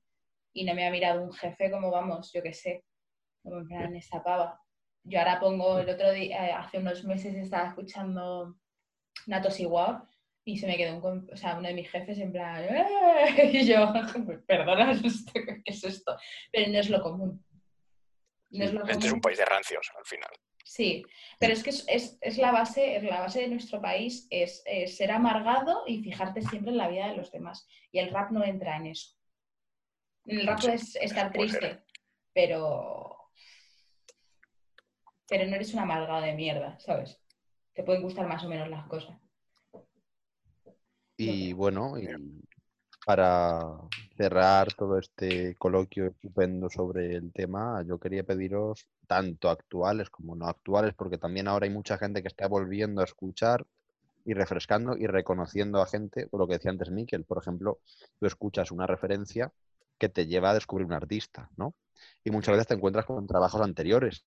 y 0.54 0.64
no 0.64 0.74
me 0.74 0.88
ha 0.88 0.92
mirado 0.92 1.22
un 1.24 1.34
jefe 1.34 1.70
como, 1.70 1.92
vamos, 1.92 2.32
yo 2.34 2.42
qué 2.42 2.54
sé, 2.54 2.84
como 3.50 3.62
en 3.62 3.68
plan 3.68 3.96
esta 3.96 4.24
pava. 4.24 4.62
Yo 5.04 5.20
ahora 5.20 5.40
pongo 5.40 5.80
el 5.80 5.90
otro 5.90 6.12
día, 6.12 6.48
eh, 6.50 6.52
hace 6.52 6.78
unos 6.78 7.04
meses 7.04 7.36
estaba 7.36 7.70
escuchando 7.70 8.56
Natos 9.28 9.60
Igual 9.60 10.04
y 10.44 10.58
se 10.58 10.68
me 10.68 10.78
quedó 10.78 10.98
un, 10.98 11.30
o 11.32 11.38
sea, 11.38 11.58
uno 11.58 11.68
de 11.68 11.74
mis 11.74 11.90
jefes 11.90 12.18
en 12.20 12.32
plan, 12.32 12.64
"Eh", 12.64 12.86
y 13.54 13.66
yo, 13.66 13.92
perdona, 14.48 14.92
¿esto 15.04 15.32
¿qué 15.34 15.62
es 15.66 15.84
esto? 15.84 16.16
Pero 16.52 16.72
no 16.72 16.80
es 16.80 16.90
lo 16.90 17.02
común. 17.02 17.44
No 18.52 18.66
es 18.66 18.74
lo 18.74 18.84
Este 18.86 19.08
es 19.08 19.14
un 19.14 19.22
país 19.22 19.38
de 19.38 19.46
rancios, 19.46 19.92
al 19.98 20.06
final. 20.06 20.30
Sí, 20.66 21.04
pero 21.40 21.54
es 21.54 21.64
que 21.64 21.70
es, 21.72 21.86
es- 21.88 22.18
es 22.22 22.38
la 22.38 22.52
base, 22.52 22.96
es 22.98 23.04
la 23.04 23.22
base 23.22 23.42
de 23.42 23.48
nuestro 23.48 23.82
país, 23.82 24.28
es, 24.30 24.62
es 24.66 24.98
ser 24.98 25.12
amargado 25.12 25.84
y 25.88 26.04
fijarte 26.04 26.42
siempre 26.42 26.72
en 26.72 26.78
la 26.78 26.90
vida 26.90 27.08
de 27.08 27.16
los 27.16 27.32
demás. 27.32 27.68
Y 27.92 28.00
el 28.00 28.12
rap 28.12 28.32
no 28.32 28.44
entra 28.44 28.76
en 28.78 28.88
eso. 28.88 29.16
El 30.26 30.46
rap 30.46 30.60
Sí, 30.60 30.68
puedes 30.68 30.96
estar 30.98 31.32
triste, 31.32 31.82
pero. 32.34 33.16
Pero 35.30 35.46
no 35.46 35.56
eres 35.56 35.74
un 35.74 35.80
amargado 35.80 36.22
de 36.22 36.34
mierda, 36.34 36.80
¿sabes? 36.80 37.20
Te 37.74 37.84
pueden 37.84 38.02
gustar 38.02 38.28
más 38.28 38.44
o 38.44 38.50
menos 38.50 38.68
las 38.70 38.88
cosas. 38.88 39.18
Y 41.18 41.54
bueno, 41.54 42.00
y 42.00 42.08
para 43.06 43.62
cerrar 44.16 44.74
todo 44.74 44.98
este 44.98 45.56
coloquio 45.56 46.08
estupendo 46.08 46.70
sobre 46.70 47.16
el 47.16 47.32
tema, 47.32 47.84
yo 47.86 48.00
quería 48.00 48.24
pediros 48.24 48.88
tanto 49.08 49.50
actuales 49.50 50.10
como 50.10 50.36
no 50.36 50.48
actuales, 50.48 50.94
porque 50.94 51.18
también 51.18 51.48
ahora 51.48 51.66
hay 51.66 51.72
mucha 51.72 51.98
gente 51.98 52.22
que 52.22 52.28
está 52.28 52.48
volviendo 52.48 53.02
a 53.02 53.06
escuchar 53.06 53.66
y 54.26 54.34
refrescando 54.34 54.96
y 54.96 55.08
reconociendo 55.08 55.82
a 55.82 55.88
gente, 55.88 56.28
por 56.28 56.40
lo 56.40 56.48
que 56.48 56.54
decía 56.54 56.72
antes 56.72 56.92
Miquel, 56.92 57.24
por 57.26 57.40
ejemplo, 57.40 57.80
tú 58.20 58.26
escuchas 58.26 58.72
una 58.72 58.86
referencia 58.86 59.52
que 59.98 60.10
te 60.10 60.28
lleva 60.28 60.52
a 60.52 60.54
descubrir 60.54 60.86
un 60.86 60.94
artista, 60.94 61.50
¿no? 61.58 61.74
Y 62.24 62.32
muchas 62.32 62.54
veces 62.54 62.68
te 62.68 62.76
encuentras 62.76 63.06
con 63.06 63.28
trabajos 63.28 63.62
anteriores, 63.62 64.26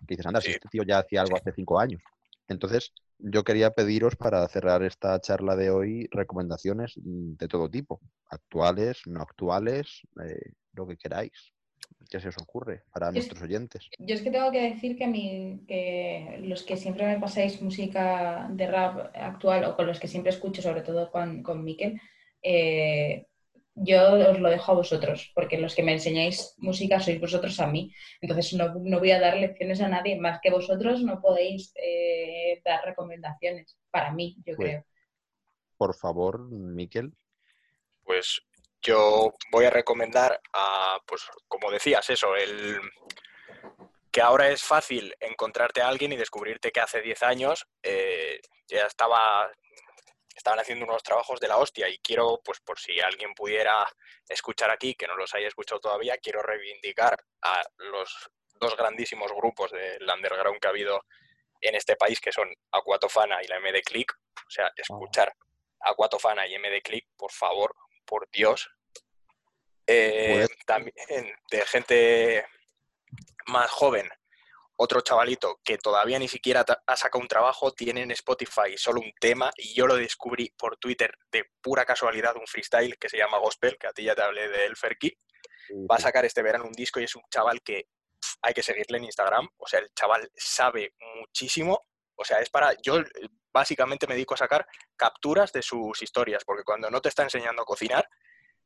que 0.00 0.14
dices, 0.14 0.26
anda, 0.26 0.40
si 0.40 0.50
este 0.50 0.68
tío 0.68 0.82
ya 0.84 0.98
hacía 0.98 1.22
algo 1.22 1.36
hace 1.36 1.52
cinco 1.52 1.78
años. 1.78 2.02
Entonces, 2.48 2.92
yo 3.18 3.44
quería 3.44 3.70
pediros 3.70 4.16
para 4.16 4.46
cerrar 4.48 4.82
esta 4.82 5.20
charla 5.20 5.56
de 5.56 5.70
hoy 5.70 6.08
recomendaciones 6.10 6.92
de 6.96 7.48
todo 7.48 7.70
tipo, 7.70 8.00
actuales, 8.30 9.02
no 9.06 9.20
actuales, 9.22 10.02
eh, 10.24 10.52
lo 10.74 10.86
que 10.86 10.96
queráis. 10.96 11.52
¿Qué 12.10 12.20
se 12.20 12.28
os 12.28 12.38
ocurre 12.38 12.82
para 12.92 13.08
Es- 13.08 13.14
nuestros 13.14 13.42
oyentes? 13.42 13.88
Yo 13.98 14.14
es 14.14 14.22
que 14.22 14.30
tengo 14.30 14.50
que 14.50 14.62
decir 14.70 14.96
que, 14.96 15.06
mi, 15.06 15.60
que 15.68 16.40
los 16.42 16.62
que 16.64 16.76
siempre 16.76 17.06
me 17.06 17.20
pasáis 17.20 17.60
música 17.62 18.48
de 18.50 18.66
rap 18.66 19.10
actual 19.14 19.64
o 19.64 19.76
con 19.76 19.86
los 19.86 20.00
que 20.00 20.08
siempre 20.08 20.30
escucho, 20.30 20.62
sobre 20.62 20.82
todo 20.82 21.10
con, 21.10 21.42
con 21.42 21.62
Miquel, 21.62 22.00
eh, 22.42 23.26
yo 23.74 24.30
os 24.30 24.38
lo 24.38 24.50
dejo 24.50 24.72
a 24.72 24.76
vosotros, 24.76 25.30
porque 25.34 25.58
los 25.58 25.74
que 25.74 25.82
me 25.82 25.92
enseñáis 25.92 26.54
música 26.58 27.00
sois 27.00 27.20
vosotros 27.20 27.58
a 27.60 27.66
mí. 27.66 27.92
Entonces 28.20 28.52
no, 28.54 28.74
no 28.74 28.98
voy 28.98 29.10
a 29.12 29.20
dar 29.20 29.36
lecciones 29.36 29.80
a 29.80 29.88
nadie, 29.88 30.18
más 30.20 30.40
que 30.42 30.50
vosotros 30.50 31.02
no 31.02 31.20
podéis 31.20 31.72
eh, 31.76 32.60
dar 32.64 32.84
recomendaciones, 32.84 33.76
para 33.90 34.12
mí, 34.12 34.36
yo 34.44 34.54
Pues, 34.56 34.68
creo. 34.68 34.84
Por 35.76 35.94
favor, 35.96 36.38
Miquel. 36.50 37.12
Pues 38.04 38.42
yo 38.82 39.34
voy 39.50 39.64
a 39.64 39.70
recomendar 39.70 40.40
a, 40.52 40.98
pues 41.06 41.22
como 41.48 41.70
decías, 41.70 42.08
eso, 42.10 42.34
el 42.36 42.80
que 44.10 44.20
ahora 44.20 44.50
es 44.50 44.62
fácil 44.62 45.14
encontrarte 45.20 45.80
a 45.80 45.88
alguien 45.88 46.12
y 46.12 46.16
descubrirte 46.16 46.70
que 46.70 46.80
hace 46.80 47.00
10 47.00 47.22
años 47.22 47.66
eh, 47.82 48.40
ya 48.68 48.86
estaba 48.86 49.50
estaban 50.34 50.58
haciendo 50.60 50.84
unos 50.84 51.02
trabajos 51.02 51.40
de 51.40 51.48
la 51.48 51.58
hostia 51.58 51.88
y 51.88 51.98
quiero, 51.98 52.40
pues 52.44 52.60
por 52.60 52.78
si 52.78 53.00
alguien 53.00 53.34
pudiera 53.34 53.86
escuchar 54.28 54.70
aquí, 54.70 54.94
que 54.94 55.06
no 55.06 55.16
los 55.16 55.34
haya 55.34 55.48
escuchado 55.48 55.80
todavía, 55.80 56.16
quiero 56.18 56.42
reivindicar 56.42 57.22
a 57.42 57.62
los 57.76 58.30
dos 58.54 58.76
grandísimos 58.76 59.32
grupos 59.32 59.70
del 59.72 60.08
underground 60.08 60.60
que 60.60 60.66
ha 60.68 60.70
habido 60.70 61.04
en 61.60 61.74
este 61.74 61.96
país, 61.96 62.20
que 62.20 62.32
son 62.32 62.52
Aquatofana 62.72 63.42
y 63.42 63.46
la 63.46 63.58
MD 63.60 63.82
Click. 63.82 64.12
O 64.46 64.50
sea, 64.50 64.70
escuchar 64.76 65.34
Aquatofana 65.80 66.46
y 66.46 66.54
MD 66.58 66.80
Click, 66.82 67.06
por 67.16 67.32
favor, 67.32 67.74
por 68.04 68.28
Dios. 68.30 68.68
Eh, 69.86 70.46
Pues- 70.46 70.66
también 70.66 70.94
de 71.50 71.66
gente 71.66 72.46
más 73.46 73.70
joven, 73.70 74.08
otro 74.76 75.00
chavalito 75.00 75.60
que 75.64 75.78
todavía 75.78 76.18
ni 76.18 76.28
siquiera 76.28 76.64
ha 76.86 76.96
sacado 76.96 77.20
un 77.22 77.28
trabajo, 77.28 77.72
tiene 77.72 78.02
en 78.02 78.10
Spotify 78.12 78.76
solo 78.76 79.00
un 79.00 79.12
tema 79.20 79.50
y 79.56 79.74
yo 79.74 79.86
lo 79.86 79.96
descubrí 79.96 80.52
por 80.56 80.76
Twitter 80.78 81.16
de 81.30 81.44
pura 81.60 81.84
casualidad, 81.84 82.36
un 82.36 82.46
freestyle 82.46 82.98
que 82.98 83.08
se 83.08 83.18
llama 83.18 83.38
Gospel, 83.38 83.76
que 83.78 83.86
a 83.86 83.92
ti 83.92 84.04
ya 84.04 84.14
te 84.14 84.22
hablé 84.22 84.48
de 84.48 84.66
él, 84.66 84.76
Ferki. 84.76 85.16
Va 85.90 85.96
a 85.96 86.00
sacar 86.00 86.24
este 86.24 86.42
verano 86.42 86.64
un 86.64 86.72
disco 86.72 87.00
y 87.00 87.04
es 87.04 87.14
un 87.14 87.22
chaval 87.30 87.62
que 87.62 87.86
hay 88.42 88.54
que 88.54 88.62
seguirle 88.62 88.98
en 88.98 89.04
Instagram. 89.04 89.48
O 89.56 89.66
sea, 89.66 89.80
el 89.80 89.92
chaval 89.94 90.30
sabe 90.36 90.94
muchísimo. 91.18 91.86
O 92.14 92.24
sea, 92.24 92.40
es 92.40 92.50
para. 92.50 92.74
Yo 92.82 92.98
eh, 92.98 93.04
básicamente 93.52 94.06
me 94.06 94.14
dedico 94.14 94.34
a 94.34 94.38
sacar 94.38 94.66
capturas 94.96 95.52
de 95.52 95.62
sus 95.62 96.02
historias, 96.02 96.44
porque 96.44 96.64
cuando 96.64 96.90
no 96.90 97.00
te 97.00 97.08
está 97.08 97.22
enseñando 97.22 97.62
a 97.62 97.66
cocinar, 97.66 98.08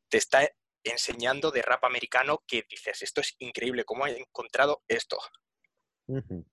te 0.09 0.19
está 0.19 0.49
enseñando 0.83 1.51
de 1.51 1.63
rap 1.63 1.85
americano 1.85 2.45
que 2.47 2.65
dices, 2.69 3.03
esto 3.03 3.21
es 3.21 3.35
increíble, 3.39 3.85
¿cómo 3.85 4.07
he 4.07 4.19
encontrado 4.19 4.83
esto? 4.89 5.19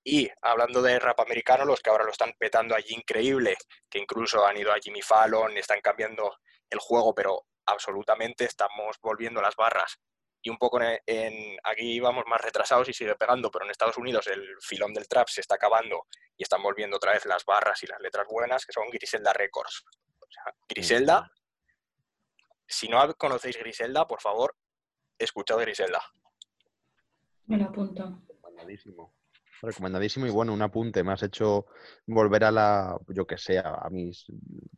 Y 0.04 0.30
hablando 0.41 0.82
de 0.82 0.99
rap 0.99 1.20
americano, 1.20 1.66
los 1.66 1.80
que 1.80 1.89
ahora 1.89 2.04
lo 2.04 2.12
están 2.12 2.34
petando 2.38 2.76
allí 2.76 2.93
increíble, 2.95 3.56
que 3.89 3.99
incluso 3.99 4.45
han 4.45 4.58
ido 4.58 4.72
a 4.72 4.80
Jimmy 4.80 5.01
Fallon, 5.01 5.58
están 5.58 5.82
cambiando 5.82 6.38
el 6.70 6.80
juego, 6.80 7.14
pero 7.14 7.45
absolutamente 7.66 8.45
estamos 8.45 8.97
volviendo 9.01 9.41
las 9.41 9.56
barras. 9.56 9.99
Y 10.41 10.49
un 10.49 10.58
poco 10.58 10.80
en, 10.82 11.58
aquí 11.64 11.99
vamos 11.99 12.26
más 12.28 12.41
retrasados 12.41 12.89
y 12.89 12.93
sigue 12.93 13.16
pegando, 13.16 13.49
pero 13.49 13.64
en 13.64 13.72
Estados 13.72 13.97
Unidos 13.97 14.28
el 14.28 14.45
filón 14.60 14.93
del 14.93 15.08
trap 15.08 15.30
se 15.30 15.41
está 15.41 15.56
acabando 15.56 16.08
y 16.36 16.43
están 16.43 16.62
volviendo 16.62 16.97
otra 16.97 17.14
vez 17.14 17.26
las 17.26 17.45
barras 17.45 17.82
y 17.84 17.88
las 17.88 18.01
letras 18.01 18.28
buenas, 18.30 18.66
que 18.66 18.74
son 18.74 18.89
Griselda 18.89 19.32
Records. 19.32 19.86
Griselda, 20.68 21.32
si 22.68 22.89
no 22.89 23.14
conocéis 23.16 23.58
Griselda, 23.58 24.06
por 24.06 24.20
favor, 24.20 24.58
escuchad 25.18 25.60
Griselda. 25.60 26.01
Me 27.45 27.58
lo 27.58 27.66
apunto. 27.66 28.22
Recomendadísimo 29.64 30.26
y 30.28 30.30
bueno, 30.30 30.53
un 30.53 30.61
apunte, 30.61 31.03
me 31.03 31.14
has 31.14 31.24
hecho 31.24 31.68
volver 32.05 32.43
a 32.43 32.51
la, 32.51 32.97
yo 33.07 33.26
que 33.26 33.38
sé, 33.38 33.59
a 33.59 33.88
mis 33.89 34.26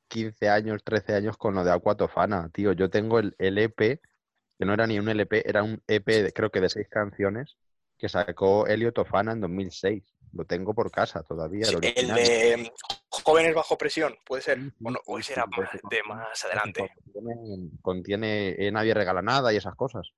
15 0.08 0.48
años, 0.48 0.84
13 0.84 1.16
años 1.16 1.38
con 1.38 1.56
lo 1.56 1.64
de 1.64 1.72
Aquatofana, 1.72 2.50
tío. 2.54 2.72
Yo 2.72 2.88
tengo 2.92 3.18
el, 3.18 3.34
EP, 3.40 3.78
que 3.78 4.66
no 4.66 4.74
era 4.74 4.86
ni 4.86 5.00
un 5.00 5.10
LP, 5.10 5.50
era 5.50 5.64
un 5.64 5.82
EP, 5.88 6.32
creo 6.36 6.52
que 6.52 6.62
de 6.62 6.70
seis 6.70 6.88
canciones, 6.88 7.58
que 7.98 8.10
sacó 8.10 8.68
Elio 8.68 8.94
Tofana 8.94 9.32
en 9.32 9.42
2006. 9.42 10.04
Lo 10.34 10.46
tengo 10.46 10.76
por 10.76 10.92
casa 10.92 11.24
todavía. 11.24 11.66
el, 11.68 11.80
de 11.82 12.72
Jóvenes 13.10 13.56
bajo 13.56 13.78
presión, 13.80 14.16
puede 14.24 14.44
ser. 14.44 14.60
Bueno, 14.78 15.00
ese 15.18 15.34
era 15.34 15.46
de 15.90 16.04
más 16.04 16.46
adelante. 16.46 16.92
Contiene, 17.12 17.70
contiene 17.82 18.50
eh, 18.60 18.72
Nadie 18.72 18.94
regala 18.94 19.24
nada 19.24 19.52
y 19.52 19.58
esas 19.58 19.74
cosas. 19.76 20.12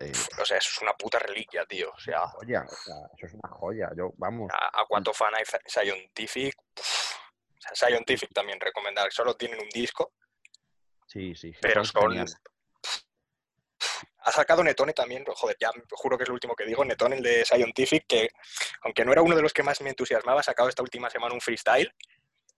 Eh, 0.00 0.12
o 0.40 0.44
sea, 0.44 0.58
eso 0.58 0.70
es 0.72 0.82
una 0.82 0.94
puta 0.94 1.18
reliquia, 1.18 1.64
tío. 1.66 1.90
O 1.90 2.00
sea, 2.00 2.26
joya, 2.26 2.64
o 2.66 2.74
sea, 2.74 2.96
eso 3.16 3.26
es 3.26 3.34
una 3.34 3.48
joya. 3.48 3.90
Yo, 3.96 4.12
vamos. 4.16 4.50
A, 4.52 4.80
a 4.80 4.86
cuánto 4.86 5.12
fan 5.12 5.34
hay 5.34 5.44
Scientific. 5.66 6.54
o 6.58 7.74
sea, 7.74 7.88
Scientific 7.88 8.32
también 8.32 8.60
recomendar. 8.60 9.12
Solo 9.12 9.36
tienen 9.36 9.60
un 9.60 9.68
disco. 9.68 10.12
Sí, 11.06 11.34
sí. 11.34 11.52
Pero 11.60 11.84
son. 11.84 12.24
Ha 14.26 14.32
sacado 14.32 14.64
Netone 14.64 14.94
también, 14.94 15.22
joder, 15.26 15.54
ya 15.60 15.70
juro 15.90 16.16
que 16.16 16.22
es 16.22 16.28
lo 16.28 16.34
último 16.34 16.56
que 16.56 16.64
digo, 16.64 16.82
Netone, 16.82 17.16
el 17.16 17.22
de 17.22 17.44
Scientific, 17.44 18.06
que 18.06 18.30
aunque 18.80 19.04
no 19.04 19.12
era 19.12 19.20
uno 19.20 19.36
de 19.36 19.42
los 19.42 19.52
que 19.52 19.62
más 19.62 19.82
me 19.82 19.90
entusiasmaba, 19.90 20.40
ha 20.40 20.42
sacado 20.42 20.70
esta 20.70 20.82
última 20.82 21.10
semana 21.10 21.34
un 21.34 21.42
freestyle 21.42 21.94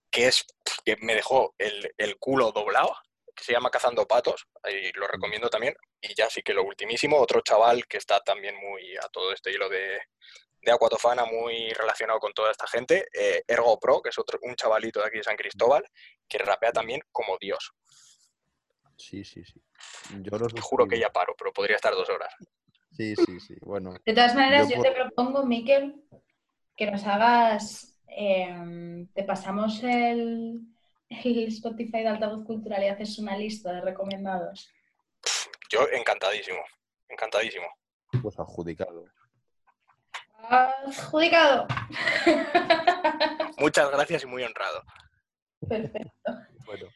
que 0.09 0.27
es 0.27 0.45
que 0.85 0.95
me 1.01 1.13
dejó 1.13 1.53
el, 1.57 1.93
el 1.97 2.17
culo 2.17 2.53
doblado 2.53 2.95
que 3.37 3.43
se 3.43 3.53
llama 3.53 3.69
Cazando 3.69 4.07
Patos, 4.07 4.47
y 4.67 4.91
lo 4.97 5.07
recomiendo 5.07 5.49
también. 5.49 5.75
Y 6.01 6.15
ya 6.15 6.27
sí 6.29 6.41
que 6.41 6.53
lo 6.53 6.63
ultimísimo, 6.63 7.17
otro 7.17 7.41
chaval 7.41 7.85
que 7.85 7.97
está 7.97 8.19
también 8.21 8.55
muy 8.57 8.97
a 8.97 9.07
todo 9.09 9.31
este 9.31 9.51
hilo 9.51 9.69
de, 9.69 9.99
de 10.61 10.71
Aquatofana, 10.71 11.25
muy 11.25 11.69
relacionado 11.69 12.19
con 12.19 12.33
toda 12.33 12.51
esta 12.51 12.67
gente, 12.67 13.07
eh, 13.13 13.43
Ergo 13.47 13.79
Pro, 13.79 14.01
que 14.01 14.09
es 14.09 14.17
otro, 14.17 14.39
un 14.41 14.55
chavalito 14.55 14.99
de 14.99 15.07
aquí 15.07 15.17
de 15.17 15.23
San 15.23 15.37
Cristóbal, 15.37 15.85
que 16.27 16.39
rapea 16.39 16.71
también 16.71 17.01
como 17.11 17.37
Dios. 17.39 17.73
Sí, 18.97 19.23
sí, 19.23 19.43
sí. 19.45 19.61
Yo 20.21 20.37
los 20.39 20.53
juro 20.59 20.87
que 20.87 20.99
ya 20.99 21.09
paro, 21.09 21.35
pero 21.37 21.53
podría 21.53 21.75
estar 21.75 21.93
dos 21.93 22.09
horas. 22.09 22.33
Sí, 22.91 23.15
sí, 23.15 23.39
sí. 23.39 23.55
Bueno. 23.61 23.93
De 24.03 24.13
todas 24.13 24.33
maneras, 24.33 24.67
yo, 24.67 24.81
te 24.81 24.91
propongo, 24.91 25.45
Miquel, 25.45 26.03
que 26.75 26.89
nos 26.89 27.03
hagas. 27.05 27.93
Em, 28.07 29.07
te 29.13 29.23
pasamos 29.23 29.83
el, 29.83 30.61
el 31.09 31.47
Spotify 31.47 31.99
de 31.99 32.07
Altavoz 32.07 32.45
Cultural 32.45 32.83
y 32.83 32.87
haces 32.87 33.17
una 33.19 33.37
lista 33.37 33.73
de 33.73 33.81
recomendados? 33.81 34.69
Yo 35.69 35.87
encantadísimo, 35.91 36.59
encantadísimo. 37.09 37.67
Pues 38.21 38.39
adjudicado. 38.39 39.05
Adjudicado. 40.49 41.67
Muchas 43.57 43.91
gracias 43.91 44.23
y 44.23 44.27
muy 44.27 44.43
honrado. 44.43 44.83
Perfecto. 45.67 46.33
Bueno. 46.65 46.87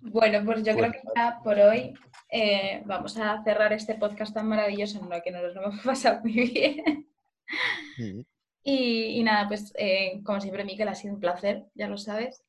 Bueno, 0.00 0.44
pues 0.44 0.62
yo 0.62 0.74
creo 0.76 0.92
que 0.92 1.00
ya 1.16 1.40
por 1.42 1.58
hoy 1.58 1.94
eh, 2.30 2.82
vamos 2.84 3.16
a 3.16 3.42
cerrar 3.42 3.72
este 3.72 3.94
podcast 3.94 4.32
tan 4.34 4.46
maravilloso 4.46 5.00
en 5.00 5.08
lo 5.08 5.20
que 5.22 5.30
nos 5.30 5.54
lo 5.54 5.62
hemos 5.62 5.80
pasado 5.84 6.20
muy 6.20 6.48
bien. 6.48 7.08
Mm. 7.98 8.20
Y, 8.68 9.22
nada, 9.22 9.46
pues 9.46 9.72
eh, 9.76 10.20
como 10.24 10.40
siempre, 10.40 10.64
Miquel, 10.64 10.88
ha 10.88 10.94
sido 10.94 11.14
un 11.14 11.20
placer, 11.20 11.66
ya 11.74 11.86
lo 11.86 11.96
sabes. 11.96 12.42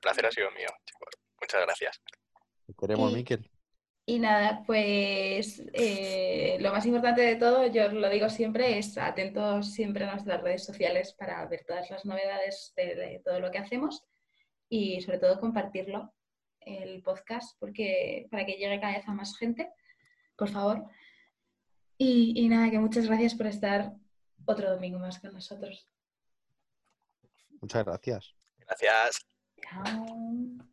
El 0.00 0.02
placer 0.02 0.24
ha 0.24 0.30
sido 0.30 0.50
mío, 0.52 0.68
chicos. 0.86 1.08
Muchas 1.38 1.60
gracias. 1.60 2.00
Te 2.66 2.72
queremos, 2.72 3.12
Miquel. 3.12 3.50
Y 4.06 4.18
nada, 4.18 4.62
pues 4.66 5.62
eh, 5.74 6.56
lo 6.58 6.72
más 6.72 6.86
importante 6.86 7.20
de 7.20 7.36
todo, 7.36 7.66
yo 7.66 7.92
lo 7.92 8.08
digo 8.08 8.30
siempre, 8.30 8.78
es 8.78 8.96
atentos 8.96 9.72
siempre 9.74 10.06
a 10.06 10.12
nuestras 10.12 10.40
redes 10.40 10.64
sociales 10.64 11.12
para 11.12 11.44
ver 11.46 11.64
todas 11.66 11.90
las 11.90 12.06
novedades 12.06 12.72
de, 12.76 13.20
todo 13.22 13.40
lo 13.40 13.50
que 13.50 13.58
hacemos 13.58 14.02
y 14.70 15.02
sobre 15.02 15.18
todo 15.18 15.38
compartirlo, 15.38 16.14
el 16.60 17.02
podcast, 17.02 17.58
porque 17.60 18.26
para 18.30 18.46
que 18.46 18.54
llegue 18.54 18.80
cada 18.80 18.96
vez 18.96 19.06
a 19.06 19.12
más 19.12 19.36
gente, 19.36 19.70
por 20.34 20.48
favor. 20.48 20.82
Y, 21.98 22.32
y 22.34 22.48
nada, 22.48 22.70
que 22.70 22.78
muchas 22.78 23.06
gracias 23.06 23.34
por 23.34 23.48
estar 23.48 23.92
otro 24.46 24.70
domingo 24.70 24.98
más 24.98 25.20
con 25.20 25.34
nosotros. 25.34 25.86
Muchas 27.60 27.84
gracias. 27.84 28.34
Gracias. 28.56 29.26
好. 29.68 30.69